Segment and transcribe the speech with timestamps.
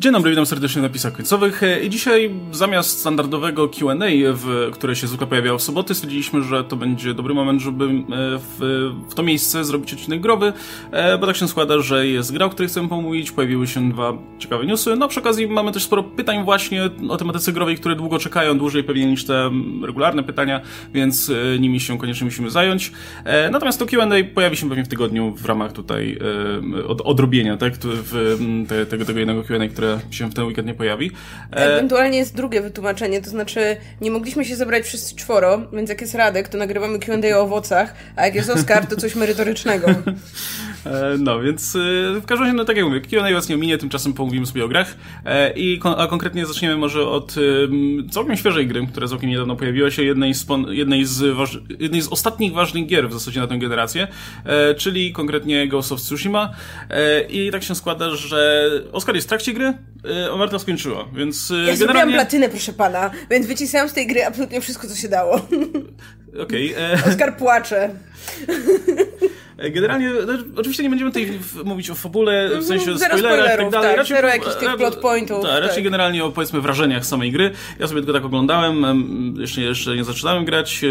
[0.00, 4.06] Dzień dobry, witam serdecznie na napisach końcowych e, i dzisiaj zamiast standardowego Q&A,
[4.72, 7.88] które się zwykle pojawiało w soboty, stwierdziliśmy, że to będzie dobry moment, żeby e,
[8.38, 8.58] w,
[9.10, 10.52] w to miejsce zrobić odcinek growy,
[10.90, 14.12] e, bo tak się składa, że jest gra, o której chcemy pomówić, pojawiły się dwa
[14.38, 18.18] ciekawe newsy, no przy okazji mamy też sporo pytań właśnie o tematyce growej, które długo
[18.18, 19.50] czekają, dłużej pewnie niż te
[19.82, 20.60] regularne pytania,
[20.94, 22.92] więc nimi się koniecznie musimy zająć.
[23.50, 26.18] Natomiast to Q&A pojawi się pewnie w tygodniu w ramach tutaj
[26.88, 28.38] od, odrobienia, tak, w,
[28.68, 31.10] te, tego, tego jednego Q&A, które się w ten weekend nie pojawi.
[31.52, 31.56] E...
[31.56, 36.14] Ewentualnie jest drugie wytłumaczenie, to znaczy nie mogliśmy się zebrać wszyscy czworo, więc jak jest
[36.14, 39.86] Radek, to nagrywamy Q&A o owocach, a jak jest Oskar, to coś merytorycznego.
[40.86, 41.78] E, no, więc e,
[42.20, 44.68] w każdym razie, no tak jak mówię, Q&A was nie ominie, tymczasem pomówimy sobie o
[44.68, 44.96] grach
[45.56, 47.34] i a konkretnie zaczniemy może od
[48.10, 51.22] całkiem świeżej gry, która całkiem niedawno pojawiła się, jednej z, jednej z,
[51.80, 54.08] jednej z ostatnich ważnych gier w zasadzie na tę generację,
[54.76, 56.52] czyli konkretnie Ghost of Tsushima
[57.28, 59.74] i tak się składa, że Oskar jest w trakcie gry,
[60.32, 62.12] a Marta skończyła, więc ja generalnie...
[62.12, 65.34] Ja platynę, proszę pana, więc wycisnąłem z tej gry absolutnie wszystko, co się dało.
[66.44, 66.74] Okej.
[66.74, 67.90] Okay, Oskar płacze.
[69.70, 73.58] Generalnie, no, oczywiście nie będziemy tutaj mówić o fabule, w sensie mhm, zero spoilerach i
[73.58, 73.88] tak dalej.
[73.88, 75.42] Tak, raczej, zero jakichś tych plot pointów.
[75.42, 75.84] Tak, raczej tak.
[75.84, 77.50] generalnie o powiedzmy wrażeniach samej gry.
[77.78, 78.84] Ja sobie tylko tak oglądałem,
[79.38, 80.84] jeszcze, jeszcze nie zaczynałem grać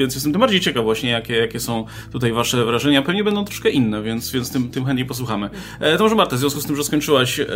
[0.00, 3.02] więc jestem tym bardziej ciekaw właśnie, jakie, jakie są tutaj wasze wrażenia.
[3.02, 5.50] Pewnie będą troszkę inne, więc, więc tym, tym chętniej posłuchamy.
[5.80, 7.46] E, to może Marta, w związku z tym, że skończyłaś, e,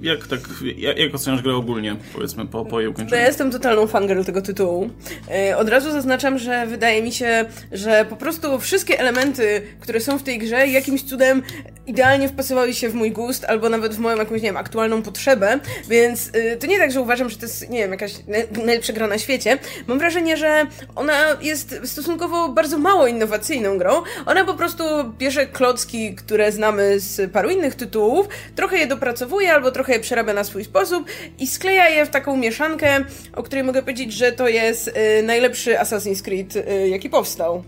[0.00, 0.40] jak tak,
[0.76, 3.20] jak, jak oceniasz grę ogólnie, powiedzmy, po, po jej ukończeniu?
[3.20, 4.90] Ja jestem totalną fangirl tego tytułu.
[5.30, 10.18] E, od razu zaznaczam, że wydaje mi się, że po prostu wszystkie elementy, które są
[10.18, 11.42] w tej grze, jakimś cudem
[11.88, 15.58] idealnie wpasowały się w mój gust, albo nawet w moją jakąś, nie wiem, aktualną potrzebę,
[15.88, 18.12] więc y, to nie tak, że uważam, że to jest, nie wiem, jakaś
[18.56, 19.58] najlepsza gra na świecie.
[19.86, 24.02] Mam wrażenie, że ona jest stosunkowo bardzo mało innowacyjną grą.
[24.26, 24.84] Ona po prostu
[25.18, 30.32] bierze klocki, które znamy z paru innych tytułów, trochę je dopracowuje albo trochę je przerabia
[30.32, 31.04] na swój sposób
[31.38, 35.74] i skleja je w taką mieszankę, o której mogę powiedzieć, że to jest y, najlepszy
[35.74, 37.64] Assassin's Creed, y, jaki powstał.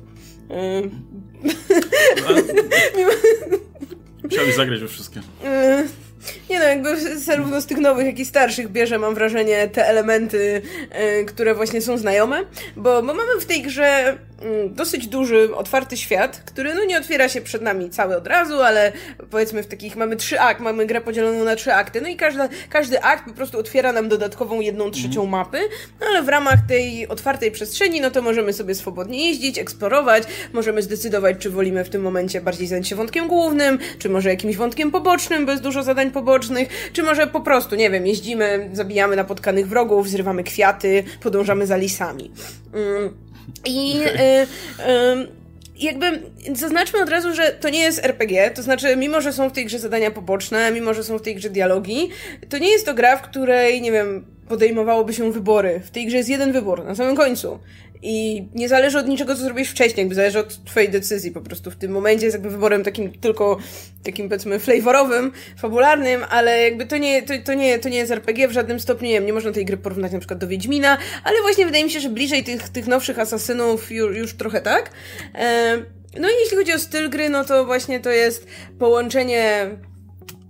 [0.50, 0.90] Y.
[4.24, 5.20] Musiałbyś zagrać we wszystkie.
[6.50, 10.62] Nie no, jakby zarówno z tych nowych, jak i starszych bierze, mam wrażenie, te elementy,
[11.18, 12.44] yy, które właśnie są znajome,
[12.76, 14.18] bo, bo mamy w tej grze
[14.68, 18.92] dosyć duży, otwarty świat, który no nie otwiera się przed nami cały od razu, ale
[19.30, 22.48] powiedzmy w takich, mamy trzy akt, mamy grę podzieloną na trzy akty, no i każda,
[22.70, 25.30] każdy akt po prostu otwiera nam dodatkową jedną trzecią mm.
[25.30, 25.58] mapy,
[26.00, 30.82] no ale w ramach tej otwartej przestrzeni, no to możemy sobie swobodnie jeździć, eksplorować, możemy
[30.82, 34.90] zdecydować, czy wolimy w tym momencie bardziej zająć się wątkiem głównym, czy może jakimś wątkiem
[34.90, 40.08] pobocznym, bez dużo zadań pobocznych, czy może po prostu, nie wiem, jeździmy, zabijamy napotkanych wrogów,
[40.08, 42.30] zrywamy kwiaty, podążamy za lisami.
[42.74, 43.29] Mm.
[43.64, 44.20] I y,
[44.82, 45.40] y,
[45.80, 46.22] jakby
[46.54, 49.66] zaznaczmy od razu, że to nie jest RPG, to znaczy, mimo że są w tej
[49.66, 52.08] grze zadania poboczne, mimo że są w tej grze dialogi,
[52.48, 55.80] to nie jest to gra, w której, nie wiem, podejmowałoby się wybory.
[55.84, 57.58] W tej grze jest jeden wybór, na samym końcu.
[58.02, 61.70] I nie zależy od niczego, co zrobisz wcześniej, jakby zależy od twojej decyzji po prostu.
[61.70, 63.58] W tym momencie jest jakby wyborem takim tylko,
[64.02, 68.48] takim powiedzmy flavorowym, fabularnym, ale jakby to nie, to, to, nie, to nie jest RPG
[68.48, 71.42] w żadnym stopniu, nie wiem, nie można tej gry porównać na przykład do Wiedźmina, ale
[71.42, 74.90] właśnie wydaje mi się, że bliżej tych, tych nowszych asasynów już, już trochę tak.
[75.34, 75.76] E,
[76.18, 78.46] no i jeśli chodzi o styl gry, no to właśnie to jest
[78.78, 79.70] połączenie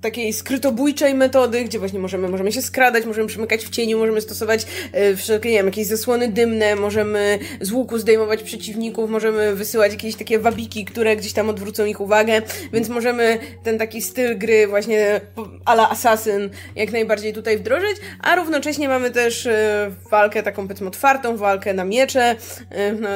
[0.00, 4.66] takiej skrytobójczej metody, gdzie właśnie możemy, możemy się skradać, możemy przemykać w cieniu, możemy stosować
[4.92, 10.16] e, wszelkie, nie wiem, jakieś zasłony dymne, możemy z łuku zdejmować przeciwników, możemy wysyłać jakieś
[10.16, 15.20] takie wabiki, które gdzieś tam odwrócą ich uwagę, więc możemy ten taki styl gry właśnie
[15.64, 21.36] ala Assassin jak najbardziej tutaj wdrożyć, a równocześnie mamy też e, walkę taką powiedzmy otwartą,
[21.36, 22.36] walkę na miecze,
[22.70, 23.08] e, no,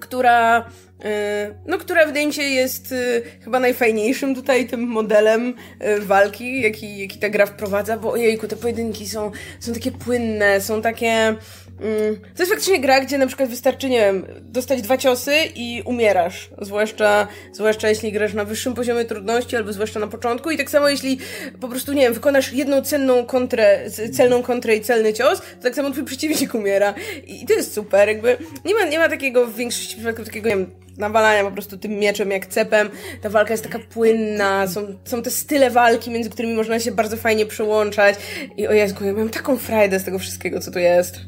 [0.00, 0.64] która
[1.04, 6.62] E, no, która wydaje mi się jest e, chyba najfajniejszym tutaj tym modelem e, walki,
[6.62, 9.30] jaki, jaki ta gra wprowadza, bo ojejku, te pojedynki są,
[9.60, 11.36] są takie płynne, są takie
[11.80, 15.82] Mm, to jest faktycznie gra, gdzie na przykład wystarczy, nie wiem, dostać dwa ciosy i
[15.84, 16.50] umierasz.
[16.60, 20.50] Zwłaszcza, zwłaszcza jeśli grasz na wyższym poziomie trudności, albo zwłaszcza na początku.
[20.50, 21.18] I tak samo jeśli
[21.60, 25.74] po prostu, nie wiem, wykonasz jedną cenną kontrę, celną kontrę i celny cios, to tak
[25.74, 26.94] samo twój przeciwnik umiera.
[27.26, 30.56] I to jest super, jakby nie ma, nie ma takiego w większości przypadków takiego, nie
[30.56, 32.90] wiem, nawalania po prostu tym mieczem jak cepem.
[33.22, 37.16] Ta walka jest taka płynna, są, są te style walki, między którymi można się bardzo
[37.16, 38.14] fajnie przełączać.
[38.56, 41.20] I o Jezu, ja mam taką frajdę z tego wszystkiego, co tu jest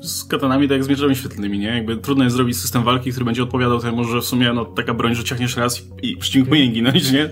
[0.00, 1.66] z katanami tak jak z mieczami świetlnymi, nie?
[1.66, 4.94] Jakby trudno jest zrobić system walki, który będzie odpowiadał temu, że w sumie no, taka
[4.94, 7.22] broń, że ciachniesz raz i przeciwnik powinien ginąć, nie?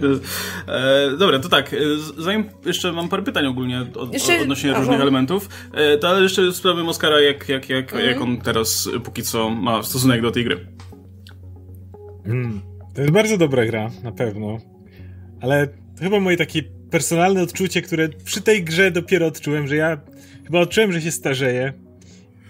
[0.68, 1.78] E, dobra, to tak, e,
[2.18, 4.40] zanim jeszcze mam parę pytań ogólnie od, jeszcze...
[4.40, 4.80] odnośnie Aha.
[4.80, 8.10] różnych elementów, e, to ale jeszcze sprawę Oskara, jak, jak, jak, mhm.
[8.10, 10.66] jak on teraz póki co ma stosunek do tej gry.
[12.24, 12.60] Hmm.
[12.94, 14.58] To jest bardzo dobra gra, na pewno.
[15.40, 20.00] Ale to chyba moje takie personalne odczucie, które przy tej grze dopiero odczułem, że ja
[20.44, 21.72] chyba odczułem, że się starzeję.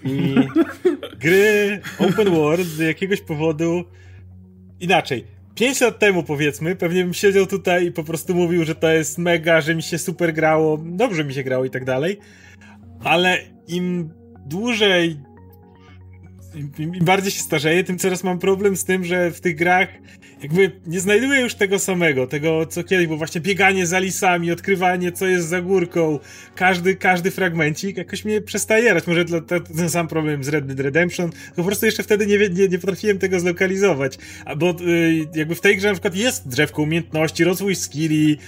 [0.04, 0.34] I
[1.20, 3.84] gry open world z jakiegoś powodu
[4.80, 5.24] inaczej.
[5.54, 9.18] Pięć lat temu, powiedzmy, pewnie bym siedział tutaj i po prostu mówił, że to jest
[9.18, 12.18] mega, że mi się super grało, dobrze mi się grało i tak dalej.
[13.04, 13.38] Ale
[13.68, 14.10] im
[14.46, 15.20] dłużej,
[16.54, 19.88] im, im bardziej się starzeję, tym coraz mam problem z tym, że w tych grach
[20.42, 25.12] jakby nie znajduję już tego samego, tego co kiedyś, bo właśnie bieganie za lisami, odkrywanie
[25.12, 26.18] co jest za górką,
[26.54, 29.06] każdy, każdy fragmencik jakoś mnie przestaje jarać.
[29.06, 32.68] Może to, ten sam problem z Red Dead Redemption, po prostu jeszcze wtedy nie, nie,
[32.68, 34.18] nie potrafiłem tego zlokalizować.
[34.56, 38.38] Bo y, jakby w tej grze na przykład jest drzewko umiejętności, rozwój skilli,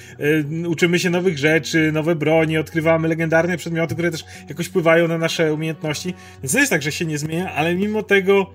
[0.65, 5.19] y, uczymy się nowych rzeczy, nowe broni, odkrywamy legendarne przedmioty, które też jakoś wpływają na
[5.19, 6.15] nasze umiejętności.
[6.43, 8.55] Więc to jest tak, że się nie zmienia, ale mimo tego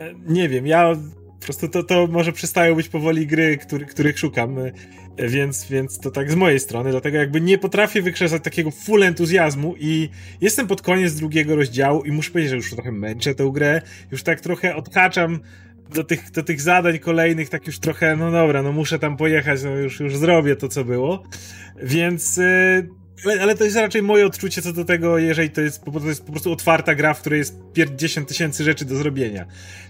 [0.00, 0.94] e, nie wiem, ja
[1.40, 4.72] po prostu to, to może przestają być powoli gry, który, których szukam, e,
[5.28, 9.74] więc, więc to tak z mojej strony, dlatego jakby nie potrafię wykrzesać takiego full entuzjazmu
[9.78, 10.08] i
[10.40, 14.22] jestem pod koniec drugiego rozdziału i muszę powiedzieć, że już trochę męczę tę grę, już
[14.22, 15.40] tak trochę odhaczam
[15.94, 19.62] do tych, do tych zadań kolejnych, tak już trochę, no dobra, no muszę tam pojechać,
[19.62, 21.22] no już, już zrobię to, co było,
[21.82, 22.38] więc...
[22.38, 22.97] ale,
[23.40, 26.32] ale, to jest raczej moje odczucie co do tego, jeżeli to jest, to jest po
[26.32, 27.58] prostu otwarta gra, w której jest
[27.96, 29.46] 10 tysięcy rzeczy do zrobienia.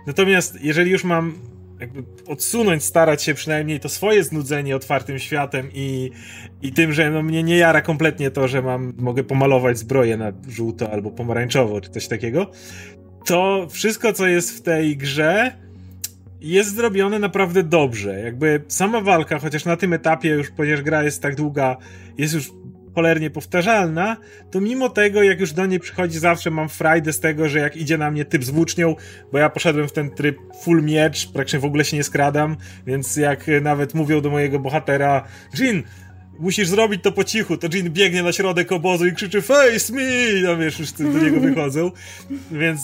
[0.06, 1.34] Natomiast jeżeli już mam
[1.80, 6.10] jakby odsunąć, starać się przynajmniej to swoje znudzenie otwartym światem i,
[6.62, 10.32] i tym, że no mnie nie jara kompletnie to, że mam, mogę pomalować zbroję na
[10.48, 12.50] żółto albo pomarańczowo, czy coś takiego,
[13.26, 15.52] to wszystko, co jest w tej grze,
[16.40, 18.20] jest zrobione naprawdę dobrze.
[18.20, 21.76] Jakby sama walka, chociaż na tym etapie już, ponieważ gra jest tak długa,
[22.18, 22.50] jest już
[22.98, 24.16] cholernie powtarzalna,
[24.50, 27.76] to mimo tego, jak już do niej przychodzi, zawsze mam frajdę z tego, że jak
[27.76, 28.96] idzie na mnie typ z włócznią,
[29.32, 32.56] bo ja poszedłem w ten tryb full miecz, praktycznie w ogóle się nie skradam,
[32.86, 35.24] więc jak nawet mówią do mojego bohatera,
[35.54, 35.82] Jin,
[36.38, 40.02] musisz zrobić to po cichu, to Jin biegnie na środek obozu i krzyczy face me,
[40.42, 41.90] no wiesz, już do niego wychodzą,
[42.50, 42.80] więc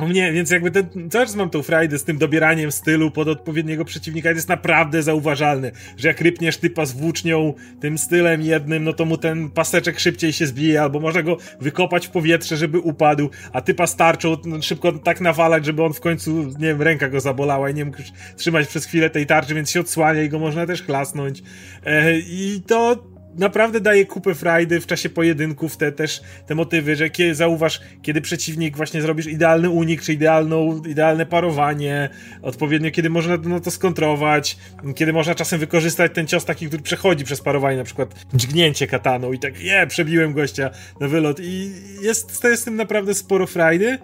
[0.00, 3.84] mnie, więc jakby ten, cały czas mam tą frajdę z tym dobieraniem stylu pod odpowiedniego
[3.84, 9.04] przeciwnika jest naprawdę zauważalne, że jak rypniesz typa z włócznią tym stylem jednym, no to
[9.04, 13.60] mu ten paseczek szybciej się zbije, albo można go wykopać w powietrze, żeby upadł, a
[13.60, 17.70] typa starczą no, szybko tak nawalać, żeby on w końcu, nie wiem, ręka go zabolała
[17.70, 17.98] i nie mógł
[18.36, 21.42] trzymać przez chwilę tej tarczy, więc się odsłania i go można też klasnąć.
[21.86, 27.10] E, I to naprawdę daje kupę frajdy w czasie pojedynków, te też te motywy, że
[27.10, 32.08] kiedy, zauważ, kiedy przeciwnik właśnie zrobisz idealny unik, czy idealną, idealne parowanie,
[32.42, 34.56] odpowiednio kiedy można no, to skontrować,
[34.94, 39.32] kiedy można czasem wykorzystać ten cios taki, który przechodzi przez parowanie, na przykład dźgnięcie kataną
[39.32, 40.70] i tak, je, przebiłem gościa
[41.00, 41.72] na wylot i
[42.02, 43.98] jest, to jest z tym naprawdę sporo frajdy,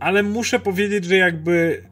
[0.00, 1.82] ale muszę powiedzieć, że jakby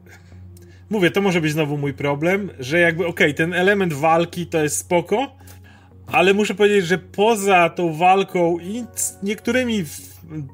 [0.89, 4.63] mówię, to może być znowu mój problem, że jakby okej, okay, ten element walki to
[4.63, 5.37] jest spoko,
[6.11, 8.83] ale muszę powiedzieć, że poza tą walką i
[9.23, 9.85] niektórymi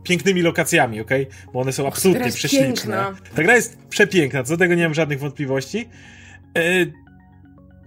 [0.04, 1.10] pięknymi lokacjami, ok?
[1.54, 2.66] Bo one są absolutnie prześliczne.
[2.66, 3.16] Piękna.
[3.36, 5.90] Ta gra jest przepiękna, co do tego nie mam żadnych wątpliwości.
[6.58, 6.62] E,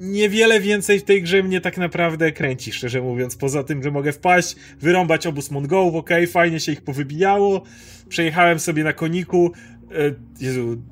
[0.01, 3.37] niewiele więcej w tej grze mnie tak naprawdę kręci, szczerze mówiąc.
[3.37, 6.11] Poza tym, że mogę wpaść, wyrąbać obóz Mongołów, ok?
[6.31, 7.63] Fajnie się ich powybijało.
[8.09, 9.53] Przejechałem sobie na koniku.
[9.91, 9.95] E,
[10.41, 10.83] Jezu,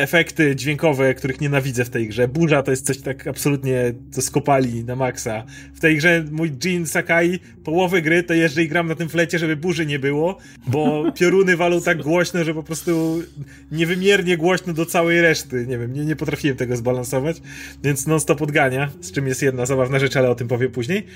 [0.00, 2.28] efekty dźwiękowe, których nienawidzę w tej grze.
[2.28, 5.44] Burza to jest coś tak absolutnie, co skopali na maksa.
[5.74, 9.38] W tej grze mój Jin Sakai połowę gry to jeżdżę i gram na tym flecie,
[9.38, 13.22] żeby burzy nie było, bo pioruny walą tak głośno, że po prostu
[13.72, 15.66] niewymiernie głośno do całej reszty.
[15.66, 17.42] Nie wiem, nie, nie potrafiłem tego zbalansować,
[17.84, 21.06] więc non stop odgania, z czym jest jedna zabawna rzecz, ale o tym powiem później.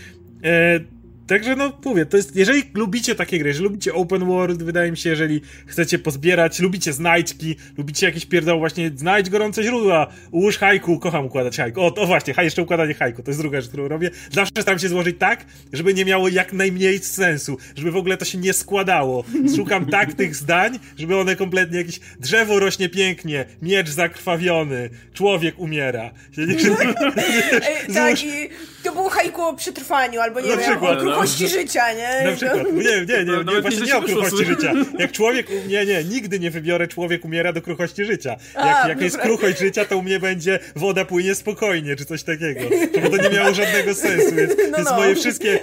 [0.45, 1.00] E
[1.31, 4.97] Także no mówię, to jest, jeżeli lubicie takie gry, jeżeli lubicie open world, wydaje mi
[4.97, 10.99] się, jeżeli chcecie pozbierać, lubicie znajdźki, lubicie jakieś pierdoły, właśnie znajdź gorące źródła, ułóż hajku,
[10.99, 11.81] kocham układać hajku.
[11.81, 14.11] O, właśnie, haj, jeszcze układanie hajku, to jest druga rzecz, którą robię.
[14.31, 18.25] Zawsze staram się złożyć tak, żeby nie miało jak najmniej sensu, żeby w ogóle to
[18.25, 19.25] się nie składało.
[19.57, 26.11] Szukam tak tych zdań, żeby one kompletnie jakieś drzewo rośnie pięknie, miecz zakrwawiony, człowiek umiera.
[27.95, 28.49] tak, i
[28.83, 31.49] to było hajku o przetrwaniu, albo nie wiem, przykład, o kruchości no.
[31.49, 32.31] życia, nie?
[32.31, 34.73] Na przykład, nie, nie, nie, nie, nie właśnie nie o kruchości życia.
[34.99, 38.37] Jak człowiek, nie, nie, nigdy nie wybiorę człowiek umiera do kruchości życia.
[38.55, 42.23] Jak, A, jak jest kruchość życia, to u mnie będzie woda płynie spokojnie, czy coś
[42.23, 42.61] takiego.
[43.03, 44.97] Bo to nie miało żadnego sensu, więc, no, więc no.
[44.97, 45.61] moje wszystkie,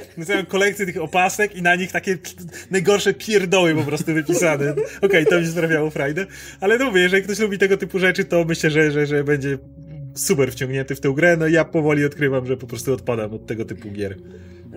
[0.47, 2.17] kolekcje tych opasek i na nich takie
[2.71, 4.71] najgorsze pierdoły po prostu wypisane.
[4.71, 6.25] Okej, okay, to mi sprawiało frajdę,
[6.62, 9.57] ale no mówię, jeżeli ktoś lubi tego typu rzeczy, to myślę, że, że, że będzie
[10.17, 13.65] super wciągnięty w tę grę, no ja powoli odkrywam, że po prostu odpadam od tego
[13.65, 14.17] typu gier.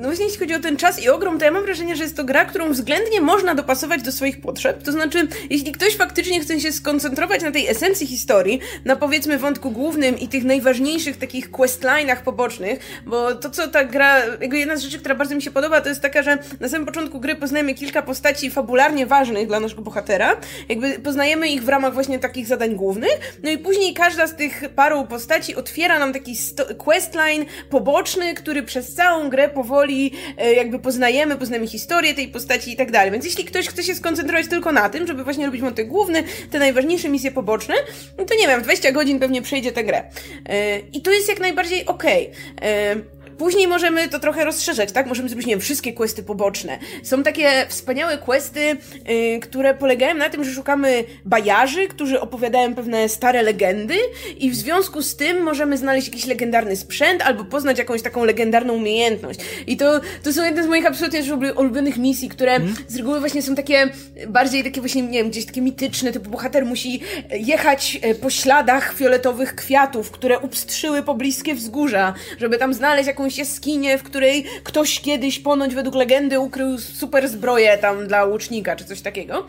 [0.00, 2.16] No właśnie jeśli chodzi o ten czas i ogrom, to ja mam wrażenie, że jest
[2.16, 4.82] to gra, którą względnie można dopasować do swoich potrzeb.
[4.82, 9.70] To znaczy, jeśli ktoś faktycznie chce się skoncentrować na tej esencji historii, na powiedzmy wątku
[9.70, 14.80] głównym i tych najważniejszych takich questline'ach pobocznych, bo to, co ta gra, jakby jedna z
[14.80, 17.74] rzeczy, która bardzo mi się podoba, to jest taka, że na samym początku gry poznajemy
[17.74, 20.36] kilka postaci fabularnie ważnych dla naszego bohatera,
[20.68, 24.62] jakby poznajemy ich w ramach właśnie takich zadań głównych, no i później każda z tych
[24.76, 26.36] paru postaci otwiera nam taki
[26.78, 29.89] questline poboczny, który przez całą grę powoli
[30.36, 33.12] e, jakby poznajemy, poznajemy historię tej postaci i tak dalej.
[33.12, 36.58] Więc jeśli ktoś chce się skoncentrować tylko na tym, żeby właśnie robić motyw główny, te
[36.58, 37.74] najważniejsze misje poboczne,
[38.18, 40.02] no to nie wiem, 20 godzin pewnie przejdzie tę grę.
[40.48, 42.30] E, I to jest jak najbardziej okej.
[42.56, 43.19] Okay.
[43.40, 45.06] Później możemy to trochę rozszerzać, tak?
[45.06, 46.78] Możemy zrobić, nie wiem, wszystkie questy poboczne.
[47.02, 53.08] Są takie wspaniałe questy, yy, które polegają na tym, że szukamy bajarzy, którzy opowiadają pewne
[53.08, 53.94] stare legendy
[54.38, 58.74] i w związku z tym możemy znaleźć jakiś legendarny sprzęt albo poznać jakąś taką legendarną
[58.74, 59.40] umiejętność.
[59.66, 61.22] I to, to są jedne z moich absolutnie
[61.56, 62.74] ulubionych misji, które hmm?
[62.88, 63.88] z reguły właśnie są takie
[64.28, 68.94] bardziej takie właśnie, nie wiem, gdzieś takie mityczne, typu bohater musi jechać e, po śladach
[68.94, 75.00] fioletowych kwiatów, które upstrzyły pobliskie wzgórza, żeby tam znaleźć jakąś jakąś jaskinię, w której ktoś
[75.00, 79.46] kiedyś ponoć według legendy ukrył super zbroję tam dla łucznika, czy coś takiego.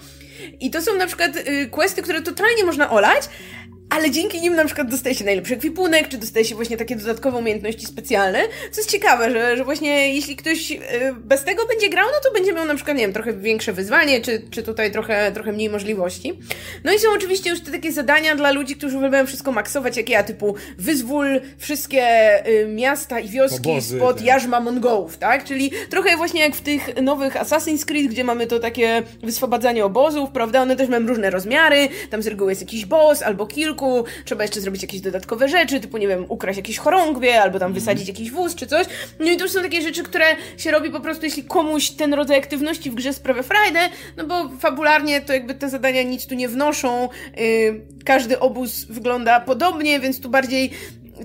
[0.59, 3.23] I to są na przykład y, questy, które totalnie można olać,
[3.91, 7.37] ale dzięki nim na przykład dostaje się najlepszy ekwipunek, czy dostaje się właśnie takie dodatkowe
[7.37, 8.39] umiejętności specjalne,
[8.71, 10.77] co jest ciekawe, że, że właśnie jeśli ktoś y,
[11.23, 14.21] bez tego będzie grał, no to będzie miał na przykład, nie wiem, trochę większe wyzwanie,
[14.21, 16.39] czy, czy tutaj trochę, trochę mniej możliwości.
[16.83, 20.09] No i są oczywiście już te takie zadania dla ludzi, którzy uwielbiają wszystko maksować, jak
[20.09, 22.05] ja, typu wyzwól wszystkie
[22.47, 24.25] y, miasta i wioski Obozy, spod tak.
[24.25, 25.43] jarzma Mongołów, tak?
[25.43, 30.29] Czyli trochę właśnie jak w tych nowych Assassin's Creed, gdzie mamy to takie wyswobadzanie obozów,
[30.29, 30.61] prawda?
[30.61, 33.80] One też mają różne rozmiary, tam z reguły jest jakiś boss albo kilku,
[34.25, 38.07] trzeba jeszcze zrobić jakieś dodatkowe rzeczy, typu, nie wiem, ukraść jakieś chorągwie, albo tam wysadzić
[38.07, 38.87] jakiś wóz czy coś.
[39.19, 40.25] No i to już są takie rzeczy, które
[40.57, 43.79] się robi po prostu, jeśli komuś ten rodzaj aktywności w grze sprawia frajdę,
[44.17, 49.39] no bo fabularnie to jakby te zadania nic tu nie wnoszą, yy, każdy obóz wygląda
[49.39, 50.71] podobnie, więc tu bardziej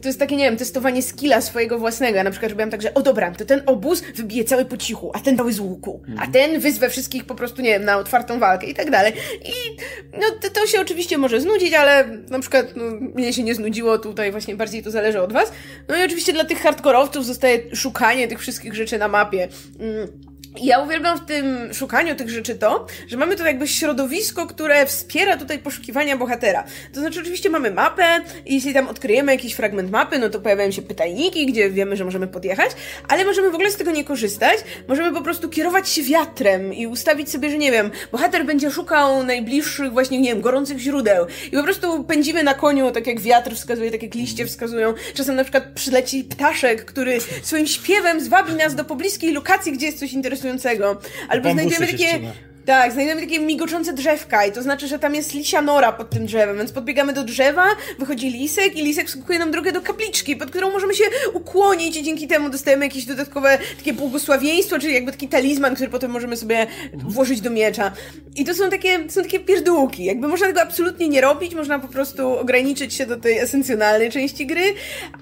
[0.00, 2.16] to jest takie, nie wiem, testowanie skilla swojego własnego.
[2.16, 5.10] Ja na przykład robiłam tak, że o dobra, to ten obóz wybije cały po cichu,
[5.14, 6.32] a ten cały z łuku, a mhm.
[6.32, 9.12] ten wyzwę wszystkich po prostu, nie wiem, na otwartą walkę i tak dalej.
[9.44, 9.76] I
[10.12, 12.84] no to, to się oczywiście może znudzić, ale na przykład no,
[13.14, 15.52] mnie się nie znudziło, tutaj właśnie bardziej to zależy od was.
[15.88, 19.48] No i oczywiście dla tych hardkorowców zostaje szukanie tych wszystkich rzeczy na mapie.
[19.80, 20.25] Mm
[20.60, 25.36] ja uwielbiam w tym szukaniu tych rzeczy to, że mamy tu jakby środowisko, które wspiera
[25.36, 26.64] tutaj poszukiwania bohatera.
[26.94, 30.70] To znaczy, oczywiście mamy mapę i jeśli tam odkryjemy jakiś fragment mapy, no to pojawiają
[30.70, 32.70] się pytajniki, gdzie wiemy, że możemy podjechać,
[33.08, 34.58] ale możemy w ogóle z tego nie korzystać.
[34.88, 39.22] Możemy po prostu kierować się wiatrem i ustawić sobie, że nie wiem, bohater będzie szukał
[39.22, 43.54] najbliższych właśnie, nie wiem, gorących źródeł i po prostu pędzimy na koniu, tak jak wiatr
[43.54, 44.94] wskazuje, tak jak liście wskazują.
[45.14, 49.98] Czasem na przykład przyleci ptaszek, który swoim śpiewem zwabi nas do pobliskiej lokacji, gdzie jest
[49.98, 51.00] coś interesującego interesującego.
[51.28, 52.20] Albo znajdziemy takie
[52.66, 56.26] tak, znajdujemy takie migoczące drzewka i to znaczy, że tam jest lisia nora pod tym
[56.26, 57.64] drzewem, więc podbiegamy do drzewa,
[57.98, 61.04] wychodzi lisek i lisek wskakuje nam drogę do kapliczki, pod którą możemy się
[61.34, 66.10] ukłonić i dzięki temu dostajemy jakieś dodatkowe takie błogosławieństwo, czyli jakby taki talizman, który potem
[66.10, 67.92] możemy sobie włożyć do miecza.
[68.36, 70.04] I to są takie, są takie pierdółki.
[70.04, 74.46] Jakby można tego absolutnie nie robić, można po prostu ograniczyć się do tej esencjonalnej części
[74.46, 74.74] gry,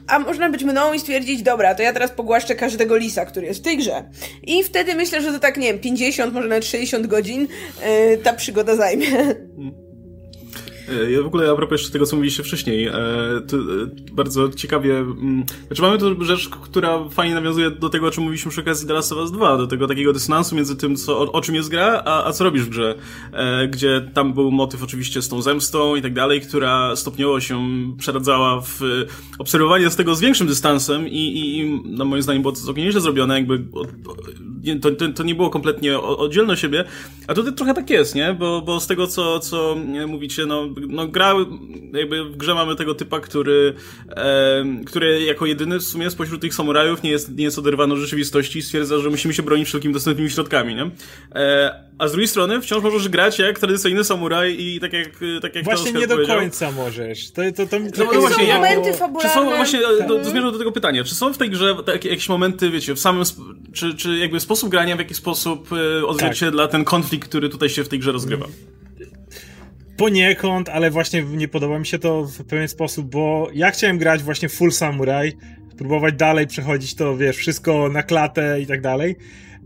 [0.07, 3.61] a można być mną i stwierdzić, dobra, to ja teraz pogłaszczę każdego lisa, który jest
[3.61, 4.05] w tej grze.
[4.43, 7.49] I wtedy myślę, że to tak, nie wiem, 50, może nawet 60 godzin godzin
[7.81, 9.35] e, ta przygoda zajmie.
[10.89, 12.93] E, ja w ogóle a propos jeszcze tego, co mówiliście wcześniej, e,
[14.13, 18.51] bardzo ciekawie, mm, znaczy mamy tu rzecz, która fajnie nawiązuje do tego, o czym mówiliśmy
[18.51, 21.33] przy okazji The Last of Us 2, do tego takiego dysonansu między tym, co, o,
[21.33, 22.95] o czym jest gra, a, a co robisz w grze,
[23.71, 27.67] gdzie tam był motyw oczywiście z tą zemstą i tak dalej, która stopniowo się
[27.99, 28.81] przeradzała w
[29.39, 32.85] obserwowanie z tego z większym dystansem i, i, i no moim zdaniem było to całkiem
[32.85, 33.65] nieźle zrobione, jakby
[34.83, 36.85] to, to, to nie było kompletnie oddzielne od siebie,
[37.27, 38.35] a tutaj trochę tak jest, nie?
[38.39, 41.35] Bo, bo z tego, co, co mówicie, no, no gra,
[41.93, 43.75] jakby w grze mamy tego typa, który,
[44.17, 48.01] e, który jako jedyny w sumie spośród tych samurajów nie jest, nie jest oderwany od
[48.01, 50.91] rzeczywistości i stwierdza, że musimy się bronić wszelkimi dostępnymi środkami, nie?
[51.35, 55.09] E, a z drugiej strony wciąż możesz grać jak tradycyjny samuraj i tak jak,
[55.43, 57.31] tak jak Właśnie nie do końca możesz.
[57.31, 59.31] To, to, to, to, to właśnie, są momenty fabularne.
[59.31, 62.09] Czy są, właśnie, do, do, zmierzam do tego pytania, czy są w tej grze takie,
[62.09, 63.25] jakieś momenty, wiecie, w samym,
[63.73, 66.73] czy, czy jakby sposób grania, w jaki sposób e, odzwierciedla tak.
[66.73, 68.47] ten konflikt, który tutaj się w tej grze rozgrywa?
[69.97, 74.23] Poniekąd, ale właśnie nie podoba mi się to w pewien sposób, bo ja chciałem grać
[74.23, 75.33] właśnie full samurai,
[75.79, 79.17] próbować dalej przechodzić to, wiesz, wszystko na klatę i tak dalej.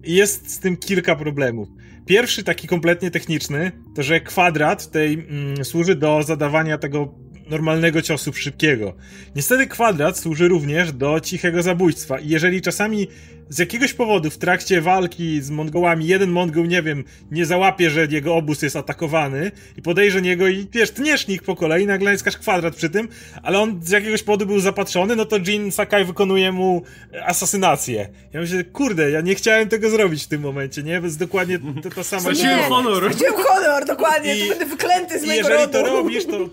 [0.04, 1.68] I jest z tym kilka problemów.
[2.08, 7.14] Pierwszy, taki kompletnie techniczny, to że kwadrat tej mm, służy do zadawania tego
[7.50, 8.96] normalnego ciosu szybkiego.
[9.36, 13.08] Niestety kwadrat służy również do cichego zabójstwa i jeżeli czasami
[13.48, 18.06] z jakiegoś powodu w trakcie walki z Mongołami jeden Mongol, nie wiem, nie załapie, że
[18.10, 22.24] jego obóz jest atakowany i podejrzy niego i wiesz, tniesz nich po kolei, nagle jest
[22.24, 23.08] kwadrat przy tym,
[23.42, 26.82] ale on z jakiegoś powodu był zapatrzony, no to Jin Sakai wykonuje mu
[27.24, 28.08] asasynację.
[28.32, 30.98] Ja myślę, kurde, ja nie chciałem tego zrobić w tym momencie, nie?
[30.98, 32.22] To jest dokładnie to, to samo.
[32.22, 33.14] Straciłem honor.
[33.14, 36.48] Straciłem honor, dokładnie, I, to będę wyklęty z mojego jeżeli to robisz, to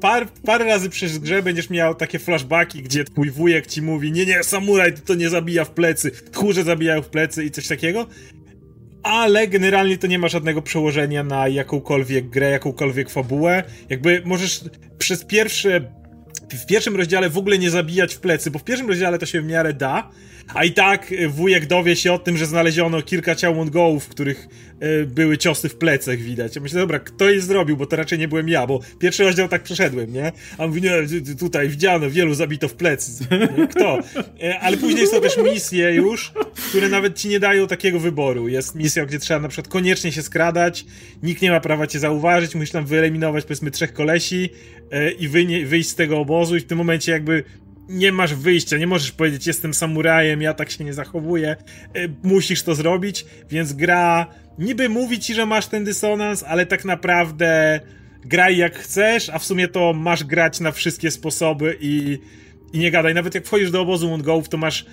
[0.00, 4.26] par, parę razy przez grze będziesz miał takie flashbacki, gdzie twój wujek ci mówi, nie,
[4.26, 8.06] nie, samuraj to, to nie zabija w plecy, tchórze zabijają w plecy i coś takiego.
[9.02, 13.64] Ale generalnie to nie ma żadnego przełożenia na jakąkolwiek grę, jakąkolwiek fabułę.
[13.88, 14.64] Jakby możesz
[14.98, 15.92] przez pierwsze
[16.56, 19.40] w pierwszym rozdziale w ogóle nie zabijać w plecy, bo w pierwszym rozdziale to się
[19.40, 20.10] w miarę da,
[20.54, 24.48] a i tak wujek dowie się o tym, że znaleziono kilka ciał Mongołów, w których
[24.82, 26.56] y, były ciosy w plecach widać.
[26.56, 29.48] Ja myślę, dobra, kto je zrobił, bo to raczej nie byłem ja, bo pierwszy rozdział
[29.48, 30.32] tak przeszedłem, nie?
[30.58, 30.92] A mówi, nie,
[31.38, 33.24] tutaj widziano, wielu zabito w plecy.
[33.70, 33.98] Kto?
[34.42, 36.32] E, ale później są też misje już,
[36.68, 38.48] które nawet ci nie dają takiego wyboru.
[38.48, 40.84] Jest misja, gdzie trzeba na przykład koniecznie się skradać,
[41.22, 44.50] nikt nie ma prawa cię zauważyć, musisz tam wyeliminować powiedzmy trzech kolesi
[45.18, 45.28] i
[45.66, 47.44] wyjść z tego obozu i w tym momencie jakby
[47.88, 51.56] nie masz wyjścia, nie możesz powiedzieć jestem samurajem, ja tak się nie zachowuję,
[51.94, 54.26] e, musisz to zrobić, więc gra
[54.58, 57.80] niby mówi ci, że masz ten dysonans, ale tak naprawdę
[58.24, 62.18] graj jak chcesz, a w sumie to masz grać na wszystkie sposoby i
[62.72, 64.86] i nie gadaj, nawet jak wchodzisz do obozu Mongołów, to masz e,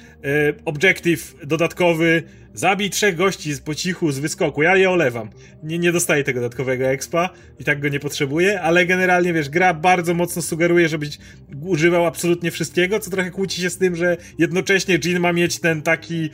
[0.65, 5.29] objective dodatkowy, zabij trzech gości po cichu z wyskoku, ja je olewam.
[5.63, 7.29] Nie, nie dostaję tego dodatkowego expa
[7.59, 11.17] i tak go nie potrzebuję, ale generalnie, wiesz, gra bardzo mocno sugeruje, żebyś
[11.61, 15.81] używał absolutnie wszystkiego, co trochę kłóci się z tym, że jednocześnie Jin ma mieć ten
[15.81, 16.29] taki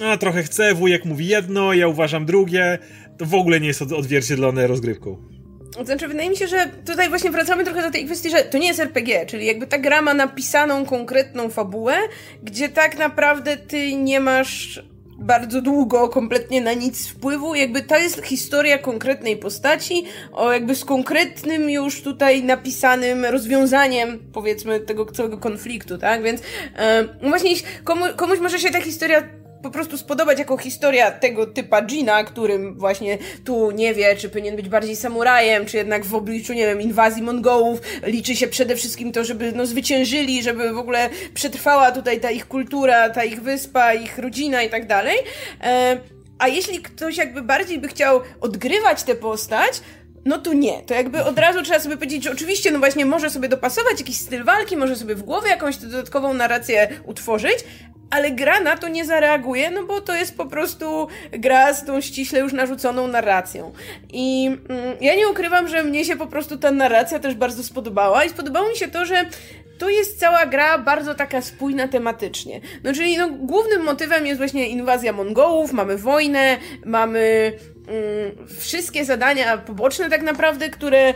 [0.00, 2.78] a trochę chce, wujek mówi jedno, ja uważam drugie,
[3.18, 5.41] to w ogóle nie jest odzwierciedlone rozgrywką.
[5.84, 8.66] Znaczy, wydaje mi się, że tutaj właśnie wracamy trochę do tej kwestii, że to nie
[8.66, 11.94] jest RPG, czyli jakby ta gra ma napisaną konkretną fabułę,
[12.42, 14.82] gdzie tak naprawdę ty nie masz
[15.18, 17.54] bardzo długo kompletnie na nic wpływu.
[17.54, 24.80] Jakby to jest historia konkretnej postaci, o jakby z konkretnym już tutaj napisanym rozwiązaniem, powiedzmy,
[24.80, 26.22] tego całego konfliktu, tak?
[26.22, 26.40] Więc
[27.20, 29.22] yy, właśnie komu, komuś może się ta historia
[29.62, 34.56] po prostu spodobać jako historia tego typa Gina, którym właśnie tu nie wie, czy powinien
[34.56, 39.12] być bardziej samurajem, czy jednak w obliczu, nie wiem, inwazji Mongołów liczy się przede wszystkim
[39.12, 43.94] to, żeby no zwyciężyli, żeby w ogóle przetrwała tutaj ta ich kultura, ta ich wyspa,
[43.94, 45.16] ich rodzina i tak dalej.
[45.60, 46.00] E,
[46.38, 49.80] a jeśli ktoś jakby bardziej by chciał odgrywać tę postać,
[50.24, 50.82] no tu nie.
[50.82, 54.16] To jakby od razu trzeba sobie powiedzieć, że oczywiście, no właśnie, może sobie dopasować jakiś
[54.16, 57.58] styl walki, może sobie w głowie jakąś dodatkową narrację utworzyć,
[58.12, 62.00] ale gra na to nie zareaguje, no bo to jest po prostu gra z tą
[62.00, 63.72] ściśle już narzuconą narracją.
[64.12, 68.24] I mm, ja nie ukrywam, że mnie się po prostu ta narracja też bardzo spodobała
[68.24, 69.24] i spodobało mi się to, że
[69.78, 72.60] to jest cała gra bardzo taka spójna tematycznie.
[72.84, 77.52] No czyli no, głównym motywem jest właśnie inwazja Mongołów, mamy wojnę, mamy
[77.88, 81.14] mm, wszystkie zadania poboczne tak naprawdę, które,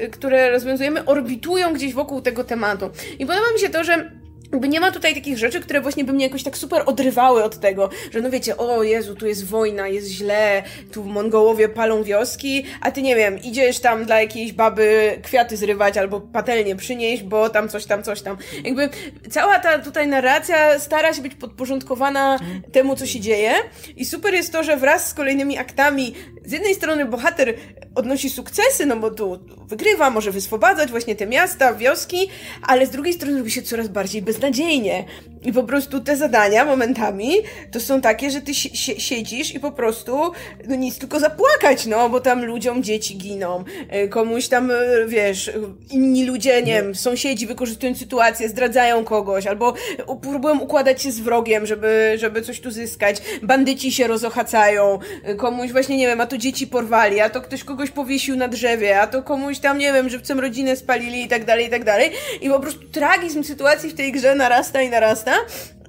[0.00, 2.90] yy, które rozwiązujemy, orbitują gdzieś wokół tego tematu.
[3.18, 4.10] I podoba mi się to, że
[4.52, 7.60] jakby nie ma tutaj takich rzeczy, które właśnie by mnie jakoś tak super odrywały od
[7.60, 12.64] tego, że no wiecie, o Jezu, tu jest wojna, jest źle, tu Mongołowie palą wioski,
[12.80, 17.50] a ty nie wiem, idziesz tam dla jakiejś baby kwiaty zrywać albo patelnię przynieść, bo
[17.50, 18.36] tam coś tam, coś tam.
[18.64, 18.88] Jakby
[19.30, 22.38] cała ta tutaj narracja stara się być podporządkowana
[22.72, 23.52] temu, co się dzieje
[23.96, 27.54] i super jest to, że wraz z kolejnymi aktami z jednej strony bohater
[27.94, 32.28] odnosi sukcesy, no bo tu wygrywa, może wyswobadzać właśnie te miasta, wioski,
[32.62, 35.04] ale z drugiej strony robi się coraz bardziej beznadziejnie.
[35.42, 37.30] I po prostu te zadania momentami
[37.70, 40.32] to są takie, że ty si siedzisz i po prostu
[40.68, 44.74] no nic tylko zapłakać, no, bo tam ludziom dzieci giną, e, komuś tam, e,
[45.08, 45.50] wiesz,
[45.90, 49.74] inni ludzie, nie wiem, sąsiedzi wykorzystują sytuację, zdradzają kogoś, albo
[50.22, 55.72] próbują układać się z wrogiem, żeby, żeby coś tu zyskać, bandyci się rozochacają, e, komuś
[55.72, 59.06] właśnie, nie wiem, a to dzieci porwali, a to ktoś kogoś powiesił na drzewie, a
[59.06, 62.10] to komuś tam, nie wiem, żywcem rodzinę spalili i tak dalej, i tak dalej.
[62.40, 65.27] I po prostu tragizm sytuacji w tej grze narasta i narasta.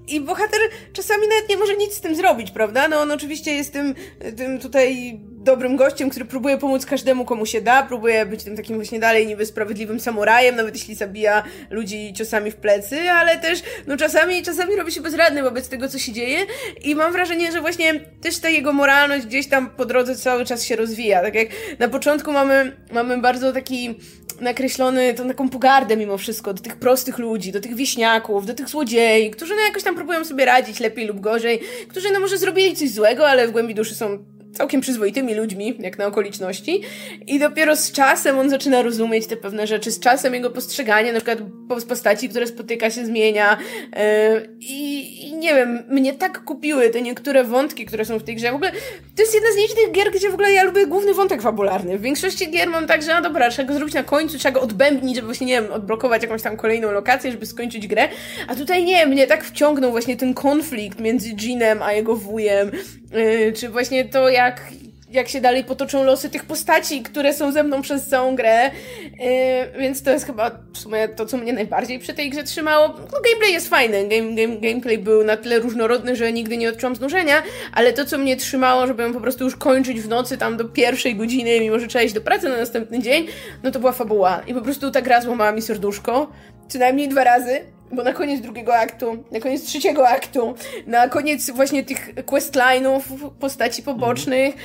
[0.07, 0.59] I bohater
[0.93, 2.87] czasami nawet nie może nic z tym zrobić, prawda?
[2.87, 3.95] No on oczywiście jest tym,
[4.37, 8.75] tym tutaj dobrym gościem, który próbuje pomóc każdemu, komu się da, próbuje być tym takim
[8.75, 13.97] właśnie dalej niby sprawiedliwym samurajem, nawet jeśli zabija ludzi ciosami w plecy, ale też, no
[13.97, 16.39] czasami, czasami robi się bezradny wobec tego, co się dzieje
[16.83, 20.63] i mam wrażenie, że właśnie też ta jego moralność gdzieś tam po drodze cały czas
[20.63, 21.21] się rozwija.
[21.21, 21.47] Tak jak
[21.79, 23.95] na początku mamy, mamy bardzo taki
[24.41, 28.69] nakreślony tą taką pogardę mimo wszystko do tych prostych ludzi, do tych wieśniaków, do tych
[28.69, 32.75] złodziei, którzy no jakoś tam próbują sobie radzić lepiej lub gorzej, którzy no może zrobili
[32.75, 34.17] coś złego, ale w głębi duszy są
[34.53, 36.81] całkiem przyzwoitymi ludźmi, jak na okoliczności.
[37.27, 39.91] I dopiero z czasem on zaczyna rozumieć te pewne rzeczy.
[39.91, 41.39] Z czasem jego postrzeganie, na przykład
[41.87, 43.57] postaci, które spotyka, się zmienia.
[43.95, 48.51] Yy, i, nie wiem, mnie tak kupiły te niektóre wątki, które są w tej grze.
[48.51, 48.71] W ogóle
[49.15, 51.97] to jest jedna z nielicznych gier, gdzie w ogóle ja lubię główny wątek fabularny.
[51.97, 54.61] W większości gier mam tak, że no dobra, trzeba go zrobić na końcu, trzeba go
[54.61, 58.09] odbębnić, żeby właśnie, nie wiem, odblokować jakąś tam kolejną lokację, żeby skończyć grę.
[58.47, 62.71] A tutaj nie, mnie tak wciągnął właśnie ten konflikt między Jeanem a jego wujem,
[63.11, 64.61] yy, czy właśnie to, jak
[65.09, 68.71] jak się dalej potoczą losy tych postaci, które są ze mną przez całą grę.
[69.03, 72.87] Yy, więc to jest chyba w sumie to, co mnie najbardziej przy tej grze trzymało.
[72.87, 74.07] No, gameplay jest fajny.
[74.07, 78.17] Game, game, gameplay był na tyle różnorodny, że nigdy nie odczułam znużenia, ale to, co
[78.17, 81.79] mnie trzymało, żeby ją po prostu już kończyć w nocy tam do pierwszej godziny, mimo
[81.79, 83.27] że trzeba iść do pracy na następny dzień,
[83.63, 84.41] no to była fabuła.
[84.47, 86.31] I po prostu ta gra złamała mi serduszko.
[86.67, 87.78] Co najmniej dwa razy.
[87.91, 90.55] Bo na koniec drugiego aktu, na koniec trzeciego aktu,
[90.87, 93.01] na koniec właśnie tych questline'ów,
[93.39, 94.55] postaci pobocznych,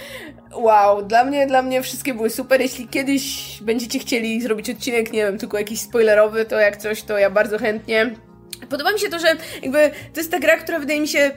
[0.55, 2.61] wow, dla mnie, dla mnie wszystkie były super.
[2.61, 7.19] Jeśli kiedyś będziecie chcieli zrobić odcinek, nie wiem, tylko jakiś spoilerowy, to jak coś, to
[7.19, 8.15] ja bardzo chętnie.
[8.71, 9.27] Podoba mi się to, że
[9.63, 11.31] jakby to jest ta gra, która wydaje mi się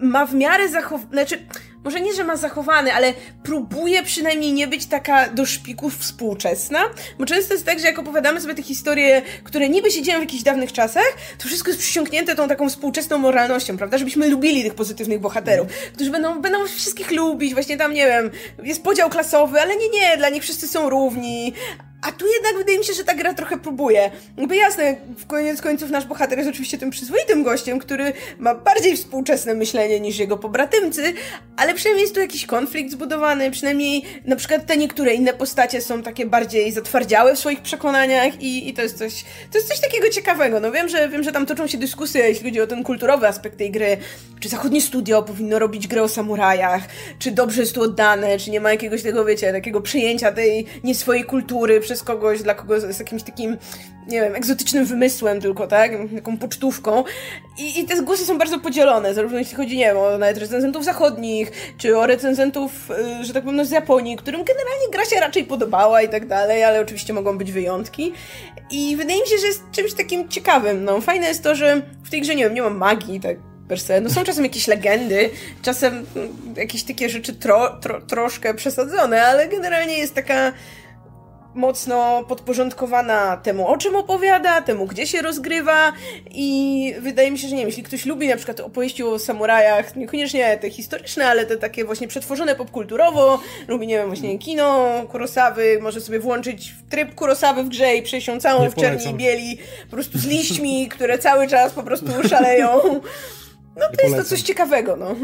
[0.00, 1.00] ma w miarę zachow...
[1.12, 1.46] Znaczy,
[1.84, 6.80] może nie, że ma zachowany, ale próbuje przynajmniej nie być taka do szpików współczesna,
[7.18, 10.22] bo często jest tak, że jak opowiadamy sobie te historie, które niby się dzieją w
[10.22, 13.98] jakichś dawnych czasach, to wszystko jest przysiągnięte tą taką współczesną moralnością, prawda?
[13.98, 18.30] Żebyśmy lubili tych pozytywnych bohaterów, którzy będą, będą wszystkich lubić, właśnie tam, nie wiem,
[18.62, 21.52] jest podział klasowy, ale nie, nie, dla nich wszyscy są równi,
[22.04, 24.10] a tu jednak wydaje mi się, że ta gra trochę próbuje.
[24.36, 28.96] Jakby jasne, w koniec końców nasz bohater jest oczywiście tym przyzwoitym gościem, który ma bardziej
[28.96, 31.14] współczesne myślenie niż jego pobratymcy,
[31.56, 36.02] ale przynajmniej jest tu jakiś konflikt zbudowany, przynajmniej na przykład te niektóre inne postacie są
[36.02, 40.08] takie bardziej zatwardziałe w swoich przekonaniach i, i to jest coś, to jest coś takiego
[40.10, 40.60] ciekawego.
[40.60, 43.58] No wiem, że wiem, że tam toczą się dyskusje, jeśli chodzi o ten kulturowy aspekt
[43.58, 43.96] tej gry,
[44.40, 46.82] czy zachodnie studio powinno robić grę o samurajach,
[47.18, 50.94] czy dobrze jest tu oddane, czy nie ma jakiegoś tego, wiecie, takiego przejęcia tej nie
[50.94, 53.56] swojej kultury przez przez kogoś, dla kogo jest jakimś takim,
[54.08, 55.92] nie wiem, egzotycznym wymysłem tylko, tak?
[56.14, 57.04] Taką pocztówką.
[57.58, 60.84] I, I te głosy są bardzo podzielone, zarówno jeśli chodzi, nie wiem, o nawet recenzentów
[60.84, 65.20] zachodnich, czy o recenzentów, y, że tak powiem, no, z Japonii, którym generalnie gra się
[65.20, 68.12] raczej podobała i tak dalej, ale oczywiście mogą być wyjątki.
[68.70, 70.84] I wydaje mi się, że jest czymś takim ciekawym.
[70.84, 73.36] No, fajne jest to, że w tej grze, nie wiem, nie ma magii, tak
[73.68, 74.00] per se.
[74.00, 75.30] No są czasem jakieś legendy,
[75.62, 80.52] czasem mm, jakieś takie rzeczy tro, tro, troszkę przesadzone, ale generalnie jest taka
[81.54, 85.92] mocno podporządkowana temu, o czym opowiada, temu, gdzie się rozgrywa
[86.30, 89.96] i wydaje mi się, że nie wiem, jeśli ktoś lubi na przykład opowieści o samurajach,
[89.96, 95.78] niekoniecznie te historyczne, ale te takie właśnie przetworzone popkulturowo, lubi, nie wiem, właśnie kino Kurosawy,
[95.82, 99.58] może sobie włączyć tryb Kurosawy w grze i przejść ją całą w czerni i bieli,
[99.84, 102.68] po prostu z liśćmi, które cały czas po prostu szaleją.
[103.76, 105.14] No to jest to coś ciekawego, no.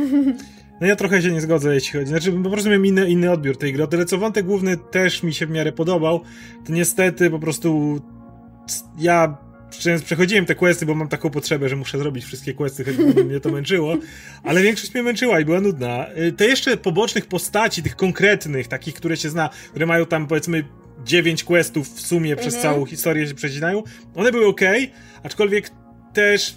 [0.81, 2.09] No ja trochę się nie zgodzę, jeśli chodzi.
[2.09, 3.83] Znaczy, po prostu miałem inny, inny odbiór tej gry.
[3.83, 6.21] O tyle co wątek główny też mi się w miarę podobał,
[6.67, 8.01] to niestety po prostu
[8.99, 9.37] ja
[10.05, 13.51] przechodziłem te questy, bo mam taką potrzebę, że muszę zrobić wszystkie questy, choć mnie to
[13.61, 13.97] męczyło,
[14.43, 16.07] ale większość mnie męczyła i była nudna.
[16.19, 20.65] Y, te jeszcze pobocznych postaci, tych konkretnych, takich, które się zna, które mają tam powiedzmy
[21.05, 22.63] dziewięć questów w sumie przez mhm.
[22.63, 23.83] całą historię się przecinają,
[24.15, 24.61] one były ok,
[25.23, 25.71] aczkolwiek
[26.13, 26.57] też